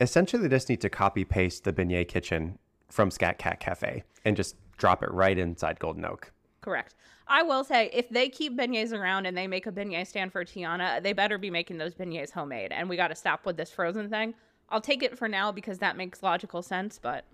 essentially 0.00 0.42
they 0.42 0.48
just 0.48 0.68
need 0.70 0.80
to 0.80 0.90
copy 0.90 1.24
paste 1.24 1.64
the 1.64 1.72
beignet 1.72 2.08
kitchen 2.08 2.58
from 2.90 3.10
Scat 3.10 3.38
Cat 3.38 3.60
Cafe 3.60 4.02
and 4.24 4.36
just 4.36 4.56
drop 4.76 5.02
it 5.02 5.10
right 5.12 5.38
inside 5.38 5.78
Golden 5.78 6.04
Oak. 6.04 6.32
Correct. 6.60 6.94
I 7.26 7.42
will 7.42 7.62
say, 7.64 7.90
if 7.92 8.08
they 8.10 8.28
keep 8.28 8.56
beignets 8.58 8.92
around 8.92 9.26
and 9.26 9.36
they 9.36 9.46
make 9.46 9.66
a 9.66 9.72
beignet 9.72 10.06
stand 10.08 10.32
for 10.32 10.44
Tiana, 10.44 11.00
they 11.02 11.12
better 11.12 11.38
be 11.38 11.48
making 11.50 11.78
those 11.78 11.94
beignets 11.94 12.32
homemade. 12.32 12.72
And 12.72 12.88
we 12.88 12.96
got 12.96 13.08
to 13.08 13.14
stop 13.14 13.46
with 13.46 13.56
this 13.56 13.70
frozen 13.70 14.10
thing. 14.10 14.34
I'll 14.68 14.80
take 14.80 15.02
it 15.02 15.16
for 15.16 15.28
now 15.28 15.52
because 15.52 15.78
that 15.78 15.96
makes 15.96 16.22
logical 16.22 16.62
sense. 16.62 16.98
But 17.00 17.24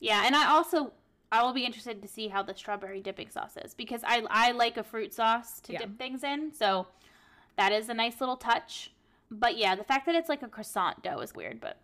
Yeah, 0.00 0.22
and 0.26 0.34
I 0.34 0.48
also 0.48 0.92
I 1.30 1.42
will 1.42 1.52
be 1.52 1.66
interested 1.66 2.00
to 2.00 2.08
see 2.08 2.28
how 2.28 2.42
the 2.42 2.54
strawberry 2.54 3.00
dipping 3.02 3.28
sauce 3.28 3.56
is 3.62 3.74
because 3.74 4.02
I 4.06 4.24
I 4.30 4.52
like 4.52 4.76
a 4.78 4.82
fruit 4.84 5.12
sauce 5.12 5.60
to 5.62 5.72
Yeah. 5.72 5.80
dip 5.80 5.98
things 5.98 6.24
in. 6.24 6.52
So 6.54 6.86
that 7.56 7.72
is 7.72 7.88
a 7.88 7.94
nice 7.94 8.20
little 8.20 8.36
touch. 8.36 8.92
But 9.30 9.58
yeah, 9.58 9.74
the 9.74 9.84
fact 9.84 10.06
that 10.06 10.14
it's 10.14 10.28
like 10.30 10.42
a 10.42 10.48
croissant 10.48 11.02
dough 11.02 11.20
is 11.20 11.34
weird, 11.34 11.60
but 11.60 11.76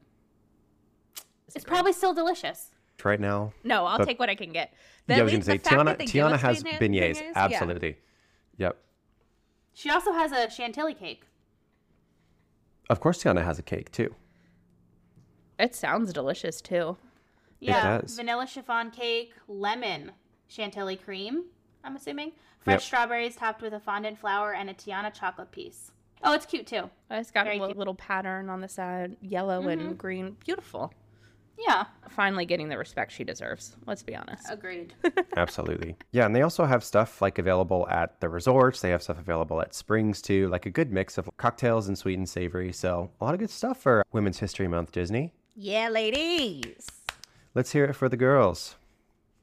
it's 1.54 1.64
probably 1.64 1.92
still 1.92 2.14
delicious. 2.14 2.70
Right 3.02 3.20
now, 3.20 3.52
no, 3.64 3.84
I'll 3.86 3.98
But- 3.98 4.06
take 4.06 4.18
what 4.18 4.30
I 4.30 4.34
can 4.34 4.52
get. 4.52 4.72
yeah, 5.08 5.18
I 5.18 5.22
was 5.22 5.32
gonna 5.32 5.44
say 5.44 5.58
Tiana. 5.58 5.84
that 5.86 5.98
they 5.98 6.06
give 6.06 6.24
Tiana 6.26 6.38
has 6.38 6.62
beignet- 6.62 6.78
beignets, 6.78 7.20
yeah. 7.20 7.32
absolutely. 7.34 7.98
Yep. 8.56 8.76
She 9.74 9.90
also 9.90 10.12
has 10.12 10.30
a 10.32 10.48
chantilly 10.48 10.94
cake. 10.94 11.24
Of 12.88 13.00
course, 13.00 13.22
Tiana 13.22 13.44
has 13.44 13.58
a 13.58 13.62
cake 13.62 13.90
too. 13.90 14.14
It 15.58 15.74
sounds 15.74 16.12
delicious 16.12 16.60
too. 16.60 16.96
Yeah, 17.60 18.00
does. 18.00 18.16
vanilla 18.16 18.46
chiffon 18.46 18.90
cake, 18.90 19.32
lemon 19.48 20.12
chantilly 20.48 20.96
cream. 20.96 21.44
I'm 21.82 21.96
assuming 21.96 22.32
fresh 22.60 22.74
Yep. 22.74 22.82
strawberries 22.82 23.36
topped 23.36 23.62
with 23.62 23.72
a 23.72 23.80
fondant 23.80 24.18
flower 24.18 24.52
and 24.54 24.70
a 24.70 24.74
Tiana 24.74 25.12
chocolate 25.12 25.50
piece. 25.50 25.90
Oh, 26.22 26.32
it's 26.32 26.46
cute 26.46 26.66
too. 26.66 26.90
It's 27.10 27.30
got 27.30 27.44
Very 27.44 27.56
a 27.56 27.60
little, 27.60 27.68
cute. 27.74 27.78
little 27.78 27.94
pattern 27.94 28.48
on 28.48 28.60
the 28.60 28.68
side, 28.68 29.16
yellow 29.20 29.68
and 29.68 29.80
mm-hmm. 29.80 29.92
green. 29.94 30.36
Beautiful. 30.44 30.92
Yeah, 31.58 31.84
Finally 32.14 32.46
getting 32.46 32.68
the 32.68 32.78
respect 32.78 33.10
she 33.10 33.24
deserves. 33.24 33.74
Let's 33.86 34.04
be 34.04 34.14
honest. 34.14 34.46
agreed. 34.48 34.94
Absolutely. 35.36 35.96
Yeah, 36.12 36.26
and 36.26 36.34
they 36.34 36.42
also 36.42 36.64
have 36.64 36.84
stuff 36.84 37.20
like 37.20 37.38
available 37.40 37.88
at 37.90 38.20
the 38.20 38.28
resorts. 38.28 38.80
They 38.80 38.90
have 38.90 39.02
stuff 39.02 39.18
available 39.18 39.60
at 39.60 39.74
Springs 39.74 40.22
too, 40.22 40.46
like 40.48 40.64
a 40.64 40.70
good 40.70 40.92
mix 40.92 41.18
of 41.18 41.28
cocktails 41.38 41.88
and 41.88 41.98
sweet 41.98 42.16
and 42.18 42.28
savory. 42.28 42.72
So 42.72 43.10
a 43.20 43.24
lot 43.24 43.34
of 43.34 43.40
good 43.40 43.50
stuff 43.50 43.80
for 43.80 44.04
Women's 44.12 44.38
History 44.38 44.68
Month, 44.68 44.92
Disney. 44.92 45.32
Yeah, 45.56 45.88
ladies. 45.88 46.86
Let's 47.54 47.72
hear 47.72 47.84
it 47.84 47.94
for 47.94 48.08
the 48.08 48.16
girls. 48.16 48.76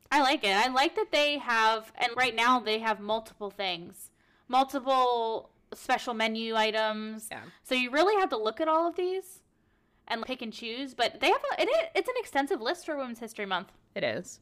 I 0.09 0.21
like 0.21 0.45
it. 0.45 0.55
I 0.55 0.69
like 0.69 0.95
that 0.95 1.11
they 1.11 1.39
have, 1.39 1.91
and 1.95 2.11
right 2.15 2.35
now 2.35 2.59
they 2.59 2.79
have 2.79 3.01
multiple 3.01 3.49
things, 3.49 4.11
multiple 4.47 5.49
special 5.73 6.13
menu 6.13 6.55
items. 6.55 7.27
Yeah. 7.29 7.41
So 7.63 7.75
you 7.75 7.91
really 7.91 8.19
have 8.19 8.29
to 8.29 8.37
look 8.37 8.61
at 8.61 8.69
all 8.69 8.87
of 8.87 8.95
these 8.95 9.40
and 10.11 10.23
pick 10.23 10.41
and 10.41 10.53
choose. 10.53 10.93
But 10.93 11.19
they 11.19 11.27
have 11.27 11.41
a, 11.57 11.61
it, 11.61 11.69
it's 11.95 12.09
an 12.09 12.15
extensive 12.17 12.61
list 12.61 12.85
for 12.85 12.97
Women's 12.97 13.19
History 13.19 13.45
Month, 13.45 13.71
It 13.95 14.03
is. 14.03 14.39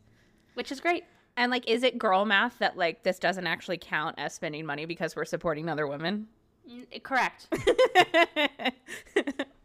which 0.55 0.71
is 0.71 0.79
great. 0.79 1.03
And 1.37 1.51
like, 1.51 1.69
is 1.69 1.83
it 1.83 1.97
girl 1.97 2.25
math 2.25 2.59
that 2.59 2.77
like 2.77 3.03
this 3.03 3.19
doesn't 3.19 3.47
actually 3.47 3.77
count 3.77 4.15
as 4.17 4.33
spending 4.33 4.65
money 4.65 4.85
because 4.85 5.15
we're 5.15 5.25
supporting 5.25 5.69
other 5.69 5.87
women? 5.87 6.27
Correct. 7.03 7.47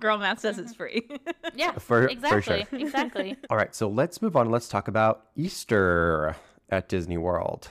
girl 0.01 0.19
math 0.19 0.41
says 0.41 0.59
it's 0.59 0.73
mm-hmm. 0.73 0.77
free. 0.77 1.09
Yeah. 1.57 1.73
For- 1.73 1.81
for 1.81 2.09
exactly. 2.09 2.67
sure. 2.69 2.79
exactly. 2.81 3.37
All 3.51 3.57
right, 3.57 3.73
so 3.73 3.89
let's 3.89 4.21
move 4.21 4.35
on. 4.35 4.51
Let's 4.51 4.69
talk 4.69 4.89
about 4.89 5.27
Easter 5.37 6.35
at 6.69 6.89
Disney 6.89 7.17
World. 7.17 7.71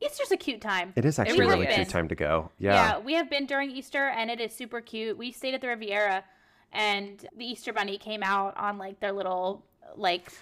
Easter's 0.00 0.32
a 0.32 0.36
cute 0.36 0.60
time. 0.60 0.92
It 0.96 1.04
is 1.04 1.18
actually 1.18 1.40
really 1.40 1.52
a 1.52 1.58
really 1.60 1.74
cute 1.74 1.88
time 1.88 2.08
to 2.08 2.16
go. 2.16 2.50
Yeah. 2.58 2.74
Yeah. 2.74 2.98
we 2.98 3.14
have 3.14 3.30
been 3.30 3.46
during 3.46 3.70
Easter 3.70 4.08
and 4.08 4.30
it 4.30 4.40
is 4.40 4.54
super 4.54 4.80
cute. 4.80 5.16
We 5.16 5.30
stayed 5.30 5.54
at 5.54 5.60
the 5.60 5.68
Riviera 5.68 6.24
and 6.72 7.26
the 7.36 7.44
Easter 7.44 7.72
bunny 7.72 7.98
came 7.98 8.22
out 8.22 8.56
on 8.56 8.78
like 8.78 9.00
their 9.00 9.12
little 9.12 9.64
like 9.96 10.32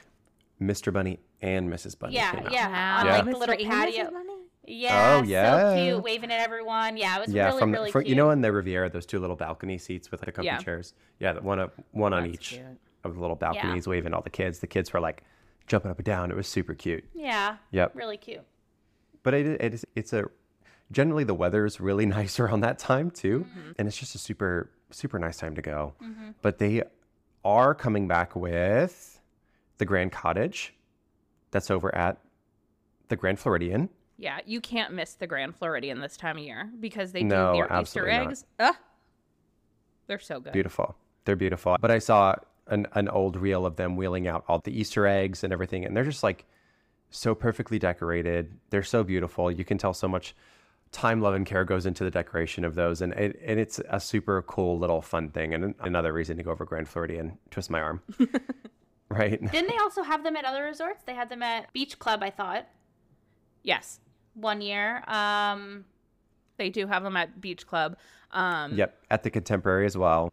Mr. 0.60 0.92
Bunny 0.92 1.18
and 1.42 1.70
Mrs. 1.70 1.98
Bunny. 1.98 2.14
yeah, 2.14 2.32
came 2.32 2.46
out. 2.46 2.52
yeah, 2.52 2.96
on 3.00 3.06
Yeah. 3.06 3.16
like 3.16 3.24
the 3.26 3.36
little 3.36 3.54
Mr. 3.54 3.60
and 3.62 3.70
Mrs. 3.70 3.70
patio. 3.70 4.10
Bunny? 4.10 4.30
Yeah, 4.66 5.20
Oh, 5.20 5.22
yeah. 5.26 5.58
so 5.58 5.76
cute, 5.84 6.02
waving 6.02 6.30
at 6.32 6.40
everyone. 6.40 6.96
Yeah, 6.96 7.16
it 7.18 7.20
was 7.26 7.34
Yeah, 7.34 7.46
really 7.48 7.58
from, 7.60 7.72
really 7.72 7.90
from 7.90 8.02
cute. 8.02 8.08
you 8.08 8.16
know 8.16 8.30
in 8.30 8.40
the 8.40 8.50
Riviera, 8.50 8.88
those 8.88 9.04
two 9.04 9.18
little 9.20 9.36
balcony 9.36 9.76
seats 9.76 10.10
with 10.10 10.22
like 10.22 10.28
a 10.28 10.32
couple 10.32 10.46
Yeah. 10.46 10.56
chairs. 10.58 10.94
Yeah, 11.18 11.38
one 11.38 11.58
up, 11.60 11.74
one 11.92 12.14
on 12.14 12.24
each 12.26 12.50
cute. 12.50 12.62
of 13.04 13.14
the 13.14 13.20
little 13.20 13.36
balconies, 13.36 13.86
waving 13.86 14.14
all 14.14 14.22
the 14.22 14.30
kids. 14.30 14.60
The 14.60 14.66
kids 14.66 14.92
were 14.94 15.00
like 15.00 15.22
jumping 15.66 15.90
up 15.90 15.98
and 15.98 16.06
down. 16.06 16.30
It 16.30 16.36
was 16.36 16.48
super 16.48 16.72
cute. 16.74 17.04
yeah, 17.14 17.56
Yep. 17.72 17.94
really 17.94 18.16
cute. 18.16 18.40
But 19.22 19.34
it, 19.34 19.46
it 19.60 19.74
is 19.74 19.84
it's 19.94 20.12
a 20.14 20.24
generally 20.90 21.24
the 21.24 21.34
weather 21.34 21.64
is 21.64 21.80
really 21.80 22.06
nice 22.20 22.38
around 22.40 22.60
that 22.60 22.78
time 22.78 23.10
too, 23.10 23.46
Mm-hmm. 23.48 23.72
and 23.78 23.88
it's 23.88 23.96
just 23.96 24.14
a 24.14 24.18
super 24.18 24.70
super 24.90 25.18
nice 25.18 25.36
time 25.38 25.54
to 25.56 25.62
go. 25.62 25.94
But 26.42 26.58
they 26.58 26.82
are 27.44 27.74
coming 27.74 28.06
back 28.08 28.36
with 28.36 29.20
the 29.78 29.84
Grand 29.84 30.12
Cottage. 30.12 30.72
That's 31.50 31.70
over 31.70 31.92
at 31.94 32.18
the 33.08 33.16
Grand 33.16 33.38
Floridian. 33.40 33.88
Yeah, 34.16 34.38
you 34.46 34.60
can't 34.60 34.92
miss 34.92 35.14
the 35.14 35.26
Grand 35.26 35.56
Floridian 35.56 36.00
this 36.00 36.16
time 36.16 36.36
of 36.38 36.44
year 36.44 36.70
because 36.78 37.10
they 37.12 37.22
No, 37.24 37.52
do 37.54 37.66
their 37.68 37.80
Easter 37.82 38.06
not. 38.06 38.28
eggs. 38.28 38.44
Ugh. 38.60 38.74
They're 40.06 40.18
so 40.20 40.38
good. 40.40 40.52
Beautiful. 40.52 40.96
They're 41.24 41.36
beautiful. 41.36 41.76
But 41.80 41.90
I 41.90 41.98
saw 41.98 42.36
an, 42.68 42.86
an 42.92 43.08
old 43.08 43.36
reel 43.36 43.66
of 43.66 43.76
them 43.76 43.96
wheeling 43.96 44.28
out 44.28 44.44
all 44.48 44.60
the 44.60 44.78
Easter 44.78 45.06
eggs 45.06 45.42
and 45.44 45.52
everything, 45.52 45.84
and 45.84 45.96
they're 45.96 46.04
just 46.04 46.22
like 46.22 46.44
so 47.10 47.34
perfectly 47.34 47.78
decorated. 47.78 48.52
They're 48.70 48.82
so 48.82 49.02
beautiful. 49.02 49.50
You 49.50 49.64
can 49.64 49.78
tell 49.78 49.94
so 49.94 50.06
much 50.08 50.34
time, 50.94 51.20
love, 51.20 51.34
and 51.34 51.44
care 51.44 51.64
goes 51.64 51.84
into 51.84 52.04
the 52.04 52.10
decoration 52.10 52.64
of 52.64 52.74
those, 52.74 53.02
and 53.02 53.12
it, 53.14 53.38
and 53.44 53.60
it's 53.60 53.80
a 53.90 54.00
super 54.00 54.42
cool 54.42 54.78
little 54.78 55.02
fun 55.02 55.28
thing, 55.28 55.52
and 55.52 55.74
another 55.80 56.12
reason 56.12 56.36
to 56.38 56.42
go 56.42 56.50
over 56.50 56.64
Grand 56.64 56.88
Floridian 56.88 57.38
twist 57.50 57.70
my 57.70 57.80
arm. 57.80 58.00
right? 59.08 59.40
Didn't 59.52 59.68
they 59.68 59.78
also 59.78 60.02
have 60.02 60.24
them 60.24 60.36
at 60.36 60.44
other 60.44 60.64
resorts? 60.64 61.02
They 61.04 61.14
had 61.14 61.28
them 61.28 61.42
at 61.42 61.72
Beach 61.72 61.98
Club, 61.98 62.22
I 62.22 62.30
thought, 62.30 62.66
Yes, 63.64 63.98
one 64.34 64.60
year. 64.60 65.02
Um, 65.08 65.86
they 66.58 66.70
do 66.70 66.86
have 66.86 67.02
them 67.02 67.16
at 67.16 67.40
Beach 67.40 67.66
Club. 67.66 67.96
Um, 68.30 68.76
Yep, 68.76 68.96
at 69.10 69.22
the 69.22 69.30
Contemporary 69.30 69.86
as 69.86 69.96
well. 69.96 70.32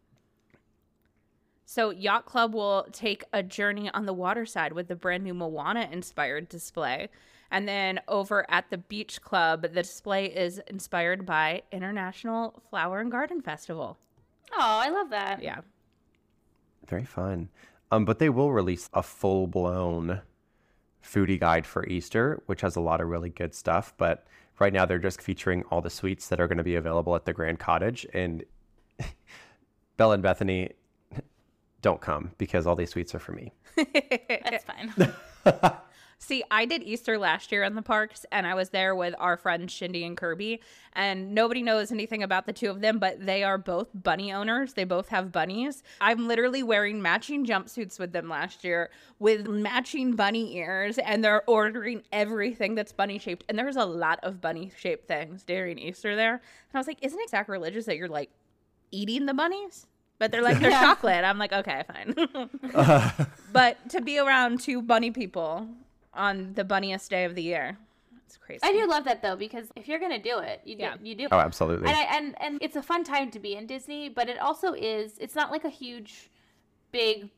So, 1.65 1.89
Yacht 1.89 2.25
Club 2.25 2.53
will 2.53 2.85
take 2.91 3.23
a 3.31 3.41
journey 3.41 3.89
on 3.93 4.05
the 4.05 4.13
water 4.13 4.45
side 4.45 4.73
with 4.73 4.89
the 4.89 4.95
brand 4.95 5.23
new 5.23 5.33
Moana 5.33 5.87
inspired 5.89 6.49
display. 6.49 7.07
And 7.51 7.67
then 7.67 7.99
over 8.07 8.49
at 8.49 8.69
the 8.69 8.77
Beach 8.77 9.21
Club, 9.21 9.61
the 9.63 9.67
display 9.69 10.25
is 10.25 10.61
inspired 10.67 11.25
by 11.25 11.63
International 11.71 12.63
Flower 12.69 13.01
and 13.01 13.11
Garden 13.11 13.41
Festival. 13.41 13.97
oh, 14.53 14.57
I 14.59 14.89
love 14.89 15.09
that. 15.09 15.43
Yeah. 15.43 15.59
Very 16.87 17.05
fun. 17.05 17.49
Um, 17.91 18.05
but 18.05 18.19
they 18.19 18.29
will 18.29 18.51
release 18.51 18.89
a 18.93 19.03
full 19.03 19.47
blown 19.47 20.21
foodie 21.03 21.39
guide 21.39 21.67
for 21.67 21.85
Easter, 21.87 22.41
which 22.45 22.61
has 22.61 22.75
a 22.75 22.81
lot 22.81 23.01
of 23.01 23.07
really 23.07 23.29
good 23.29 23.53
stuff. 23.53 23.93
But 23.97 24.25
right 24.59 24.71
now, 24.71 24.85
they're 24.85 24.97
just 24.97 25.21
featuring 25.21 25.63
all 25.71 25.81
the 25.81 25.89
sweets 25.89 26.29
that 26.29 26.39
are 26.39 26.47
going 26.47 26.57
to 26.57 26.63
be 26.63 26.75
available 26.75 27.15
at 27.15 27.25
the 27.25 27.33
Grand 27.33 27.59
Cottage. 27.59 28.07
And 28.13 28.45
Bella 29.97 30.13
and 30.13 30.23
Bethany, 30.23 30.69
don't 31.81 31.99
come 31.99 32.31
because 32.37 32.65
all 32.65 32.75
these 32.75 32.91
sweets 32.91 33.13
are 33.13 33.19
for 33.19 33.33
me. 33.33 33.51
That's 33.75 34.63
fine. 34.63 35.13
See, 36.23 36.43
I 36.51 36.65
did 36.65 36.83
Easter 36.83 37.17
last 37.17 37.51
year 37.51 37.63
in 37.63 37.73
the 37.73 37.81
parks, 37.81 38.27
and 38.31 38.45
I 38.45 38.53
was 38.53 38.69
there 38.69 38.93
with 38.93 39.15
our 39.17 39.37
friends 39.37 39.73
Shindy 39.73 40.05
and 40.05 40.15
Kirby. 40.15 40.61
And 40.93 41.33
nobody 41.33 41.63
knows 41.63 41.91
anything 41.91 42.21
about 42.21 42.45
the 42.45 42.53
two 42.53 42.69
of 42.69 42.79
them, 42.79 42.99
but 42.99 43.25
they 43.25 43.43
are 43.43 43.57
both 43.57 43.89
bunny 43.95 44.31
owners. 44.31 44.73
They 44.73 44.83
both 44.83 45.09
have 45.09 45.31
bunnies. 45.31 45.81
I'm 45.99 46.27
literally 46.27 46.61
wearing 46.61 47.01
matching 47.01 47.43
jumpsuits 47.43 47.97
with 47.97 48.11
them 48.11 48.29
last 48.29 48.63
year 48.63 48.91
with 49.17 49.47
matching 49.47 50.15
bunny 50.15 50.55
ears, 50.57 50.99
and 50.99 51.23
they're 51.23 51.43
ordering 51.49 52.03
everything 52.11 52.75
that's 52.75 52.91
bunny 52.91 53.17
shaped. 53.17 53.43
And 53.49 53.57
there's 53.57 53.75
a 53.75 53.85
lot 53.85 54.19
of 54.21 54.39
bunny 54.39 54.71
shaped 54.77 55.07
things 55.07 55.41
during 55.41 55.79
Easter 55.79 56.15
there. 56.15 56.33
And 56.35 56.75
I 56.75 56.77
was 56.77 56.85
like, 56.85 56.99
isn't 57.01 57.19
it 57.19 57.31
sacrilegious 57.31 57.85
that 57.87 57.97
you're 57.97 58.07
like 58.07 58.29
eating 58.91 59.25
the 59.25 59.33
bunnies? 59.33 59.87
But 60.19 60.31
they're 60.31 60.43
like, 60.43 60.59
they're 60.59 60.69
chocolate. 60.69 61.23
I'm 61.23 61.39
like, 61.39 61.51
okay, 61.51 61.83
fine. 61.87 62.13
but 63.51 63.89
to 63.89 64.01
be 64.01 64.19
around 64.19 64.59
two 64.59 64.83
bunny 64.83 65.09
people 65.09 65.67
on 66.13 66.53
the 66.53 66.63
bunniest 66.63 67.09
day 67.09 67.23
of 67.25 67.35
the 67.35 67.41
year, 67.43 67.77
it's 68.25 68.37
crazy. 68.37 68.59
I 68.63 68.71
do 68.71 68.85
love 68.87 69.03
that 69.05 69.21
though 69.21 69.35
because 69.35 69.67
if 69.75 69.87
you're 69.87 69.99
gonna 69.99 70.21
do 70.21 70.39
it, 70.39 70.61
you 70.65 70.75
do. 70.75 70.81
Yeah. 70.83 70.95
You 71.01 71.15
do. 71.15 71.27
Oh, 71.31 71.39
absolutely. 71.39 71.87
and, 71.87 71.97
I, 71.97 72.03
and 72.17 72.35
and 72.41 72.57
it's 72.61 72.75
a 72.75 72.81
fun 72.83 73.03
time 73.03 73.31
to 73.31 73.39
be 73.39 73.55
in 73.55 73.65
Disney, 73.67 74.09
but 74.09 74.29
it 74.29 74.37
also 74.39 74.73
is. 74.73 75.17
It's 75.19 75.35
not 75.35 75.51
like 75.51 75.63
a 75.65 75.69
huge, 75.69 76.29
big 76.91 77.29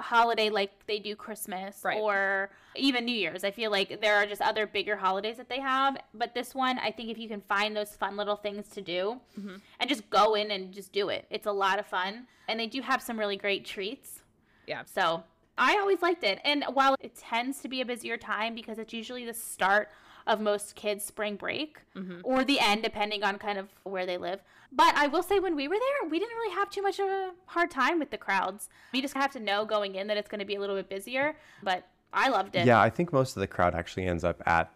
holiday 0.00 0.50
like 0.50 0.72
they 0.86 0.98
do 0.98 1.14
Christmas 1.14 1.80
Right. 1.84 1.98
or 2.00 2.50
even 2.74 3.04
New 3.04 3.14
Year's. 3.14 3.44
I 3.44 3.52
feel 3.52 3.70
like 3.70 4.00
there 4.00 4.16
are 4.16 4.26
just 4.26 4.42
other 4.42 4.66
bigger 4.66 4.96
holidays 4.96 5.36
that 5.36 5.48
they 5.48 5.60
have, 5.60 5.96
but 6.12 6.34
this 6.34 6.52
one, 6.54 6.78
I 6.80 6.90
think 6.90 7.10
if 7.10 7.16
you 7.18 7.28
can 7.28 7.40
find 7.42 7.76
those 7.76 7.90
fun 7.94 8.16
little 8.16 8.34
things 8.36 8.68
to 8.70 8.80
do 8.82 9.20
Mm-hmm. 9.38 9.56
and 9.78 9.88
just 9.88 10.10
go 10.10 10.34
in 10.34 10.50
and 10.50 10.72
just 10.72 10.92
do 10.92 11.10
it, 11.10 11.26
it's 11.30 11.46
a 11.46 11.52
lot 11.52 11.78
of 11.78 11.86
fun. 11.86 12.26
And 12.48 12.58
they 12.58 12.66
do 12.66 12.82
have 12.82 13.00
some 13.00 13.18
really 13.18 13.36
great 13.36 13.64
treats. 13.64 14.20
Yeah. 14.66 14.82
So 14.84 15.22
I 15.56 15.78
always 15.78 16.02
liked 16.02 16.24
it. 16.24 16.40
And 16.44 16.64
while 16.72 16.96
it 17.00 17.16
tends 17.16 17.60
to 17.60 17.68
be 17.68 17.80
a 17.80 17.84
busier 17.84 18.16
time 18.16 18.54
because 18.54 18.78
it's 18.78 18.92
usually 18.92 19.24
the 19.24 19.34
start 19.34 19.88
of 20.26 20.40
most 20.40 20.74
kids' 20.74 21.04
spring 21.04 21.36
break 21.36 21.82
mm-hmm. 21.94 22.20
or 22.24 22.44
the 22.44 22.58
end, 22.58 22.82
depending 22.82 23.22
on 23.22 23.38
kind 23.38 23.58
of 23.58 23.68
where 23.84 24.06
they 24.06 24.16
live. 24.16 24.42
But 24.72 24.96
I 24.96 25.06
will 25.06 25.22
say, 25.22 25.38
when 25.38 25.54
we 25.54 25.68
were 25.68 25.76
there, 25.76 26.10
we 26.10 26.18
didn't 26.18 26.34
really 26.36 26.54
have 26.54 26.70
too 26.70 26.82
much 26.82 26.98
of 26.98 27.06
a 27.06 27.32
hard 27.46 27.70
time 27.70 27.98
with 27.98 28.10
the 28.10 28.18
crowds. 28.18 28.68
You 28.92 29.02
just 29.02 29.14
have 29.14 29.32
to 29.32 29.40
know 29.40 29.64
going 29.64 29.94
in 29.94 30.06
that 30.08 30.16
it's 30.16 30.28
going 30.28 30.40
to 30.40 30.44
be 30.44 30.56
a 30.56 30.60
little 30.60 30.76
bit 30.76 30.88
busier. 30.88 31.36
But 31.62 31.86
I 32.12 32.28
loved 32.30 32.56
it. 32.56 32.66
Yeah, 32.66 32.80
I 32.80 32.90
think 32.90 33.12
most 33.12 33.36
of 33.36 33.40
the 33.40 33.46
crowd 33.46 33.74
actually 33.74 34.06
ends 34.06 34.24
up 34.24 34.42
at 34.46 34.72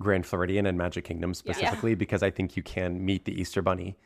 Grand 0.00 0.26
Floridian 0.26 0.66
and 0.66 0.78
Magic 0.78 1.04
Kingdom 1.04 1.34
specifically 1.34 1.94
because 1.94 2.22
I 2.22 2.30
think 2.30 2.56
you 2.56 2.62
can 2.62 3.04
meet 3.04 3.24
the 3.24 3.38
Easter 3.38 3.62
Bunny 3.62 3.96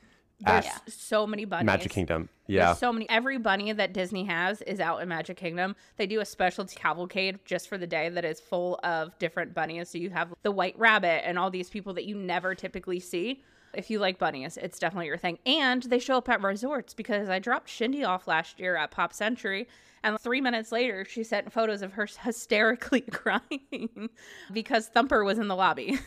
There's 0.40 0.66
at 0.66 0.90
so 0.90 1.26
many 1.26 1.44
bunnies. 1.44 1.66
Magic 1.66 1.92
Kingdom. 1.92 2.28
There's 2.46 2.56
Yeah. 2.56 2.74
so 2.74 2.92
many. 2.92 3.08
Every 3.08 3.38
bunny 3.38 3.72
that 3.72 3.92
Disney 3.92 4.24
has 4.24 4.60
is 4.62 4.80
out 4.80 5.00
in 5.00 5.08
Magic 5.08 5.36
Kingdom. 5.36 5.76
They 5.96 6.06
do 6.06 6.20
a 6.20 6.24
special 6.24 6.64
cavalcade 6.66 7.38
just 7.44 7.68
for 7.68 7.78
the 7.78 7.86
day 7.86 8.08
that 8.08 8.24
is 8.24 8.40
full 8.40 8.78
of 8.82 9.16
different 9.18 9.54
bunnies. 9.54 9.88
So 9.88 9.98
you 9.98 10.10
have 10.10 10.34
the 10.42 10.50
white 10.50 10.78
rabbit 10.78 11.26
and 11.26 11.38
all 11.38 11.50
these 11.50 11.70
people 11.70 11.94
that 11.94 12.04
you 12.04 12.16
never 12.16 12.54
typically 12.54 13.00
see. 13.00 13.42
If 13.72 13.90
you 13.90 13.98
like 13.98 14.18
bunnies, 14.18 14.56
it's 14.56 14.78
definitely 14.78 15.06
your 15.06 15.16
thing. 15.16 15.38
And 15.46 15.82
they 15.84 15.98
show 15.98 16.18
up 16.18 16.28
at 16.28 16.42
resorts 16.42 16.94
because 16.94 17.28
I 17.28 17.38
dropped 17.38 17.68
Shindy 17.68 18.04
off 18.04 18.28
last 18.28 18.60
year 18.60 18.76
at 18.76 18.90
Pop 18.90 19.12
Century. 19.12 19.66
And 20.04 20.20
three 20.20 20.40
minutes 20.40 20.70
later, 20.70 21.04
she 21.04 21.24
sent 21.24 21.52
photos 21.52 21.80
of 21.82 21.94
her 21.94 22.06
hysterically 22.22 23.00
crying 23.10 24.10
because 24.52 24.88
Thumper 24.88 25.24
was 25.24 25.38
in 25.38 25.48
the 25.48 25.56
lobby. 25.56 25.98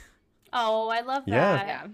Oh, 0.54 0.88
I 0.90 1.02
love 1.02 1.26
that. 1.26 1.32
Yeah. 1.32 1.66
yeah. 1.66 1.88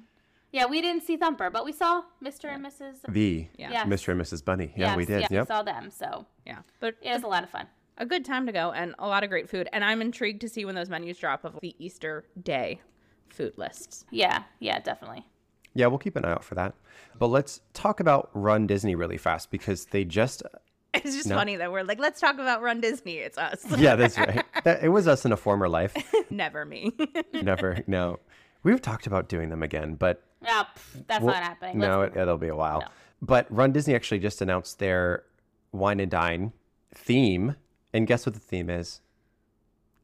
Yeah, 0.54 0.66
we 0.68 0.82
didn't 0.82 1.02
see 1.04 1.18
Thumper, 1.18 1.50
but 1.50 1.66
we 1.66 1.72
saw 1.74 2.04
Mr. 2.24 2.46
and 2.46 2.66
Mrs. 2.66 3.02
the 3.10 3.48
Yeah. 3.58 3.72
Yes. 3.72 3.88
Mr. 3.88 4.10
and 4.14 4.22
Mrs. 4.22 4.46
Bunny. 4.46 4.72
Yeah, 4.78 4.96
we 4.96 5.04
did. 5.06 5.22
Yeah, 5.24 5.28
yep. 5.32 5.42
we 5.44 5.48
saw 5.48 5.64
them. 5.64 5.90
So 5.92 6.26
Yeah. 6.46 6.60
But 6.80 6.96
it 7.02 7.12
was 7.12 7.24
a 7.24 7.28
lot 7.28 7.44
of 7.44 7.50
fun. 7.50 7.68
a 7.98 8.06
good 8.06 8.24
time 8.24 8.46
to 8.46 8.52
go 8.52 8.72
and 8.72 8.96
a 9.00 9.08
lot 9.08 9.24
of 9.24 9.30
great 9.30 9.50
food. 9.50 9.68
And 9.74 9.84
I'm 9.84 10.00
intrigued 10.02 10.42
to 10.42 10.50
see 10.50 10.64
when 10.64 10.76
those 10.76 10.90
menus 10.90 11.18
drop 11.18 11.44
of 11.44 11.60
the 11.62 11.76
Easter 11.84 12.24
day 12.42 12.82
food 13.30 13.54
lists. 13.58 14.06
Yeah, 14.12 14.44
yeah, 14.60 14.80
definitely. 14.80 15.26
Yeah, 15.74 15.88
we'll 15.88 15.98
keep 16.00 16.16
an 16.16 16.24
eye 16.24 16.32
out 16.32 16.44
for 16.44 16.54
that. 16.56 16.76
But 17.18 17.28
let's 17.28 17.62
talk 17.74 18.00
about 18.00 18.30
Run 18.34 18.68
Disney 18.68 18.94
really 18.96 19.18
fast 19.18 19.50
because 19.52 19.86
they 19.88 20.06
just 20.06 20.44
It's 20.94 21.16
just 21.16 21.28
No. 21.28 21.36
funny 21.36 21.56
that 21.56 21.72
we're 21.72 21.82
like, 21.84 21.98
let's 21.98 22.22
talk 22.22 22.36
about 22.36 22.62
Run 22.62 22.80
Disney. 22.80 23.18
It's 23.18 23.40
us. 23.40 23.66
Yeah, 23.80 23.96
that's 23.96 24.16
right. 24.20 24.44
That, 24.64 24.84
it 24.84 24.90
was 24.90 25.08
us 25.08 25.26
in 25.26 25.32
a 25.32 25.38
former 25.38 25.68
life. 25.68 25.96
Never 26.30 26.64
me. 26.66 26.92
Never. 27.34 27.80
No. 27.88 28.20
We've 28.62 28.80
talked 28.82 29.08
about 29.08 29.28
doing 29.28 29.50
them 29.50 29.64
again, 29.64 29.96
but 29.96 30.24
Yeah, 30.44 30.64
pff, 30.76 31.06
that's 31.08 31.24
Well, 31.24 31.34
not 31.34 31.44
happening. 31.44 31.80
No, 31.80 32.02
it, 32.04 32.16
it'll 32.16 32.38
be 32.38 32.48
a 32.50 32.56
while. 32.56 32.82
No. 32.82 32.88
But 33.22 33.48
Run 33.50 33.72
Disney 33.72 33.96
actually 33.96 34.20
just 34.20 34.42
announced 34.42 34.80
their 34.80 35.24
wine 35.72 36.00
and 36.00 36.12
dine 36.12 36.52
theme. 36.94 37.56
And 37.94 38.08
guess 38.08 38.26
what 38.26 38.34
the 38.34 38.40
theme 38.42 38.70
is? 38.70 39.00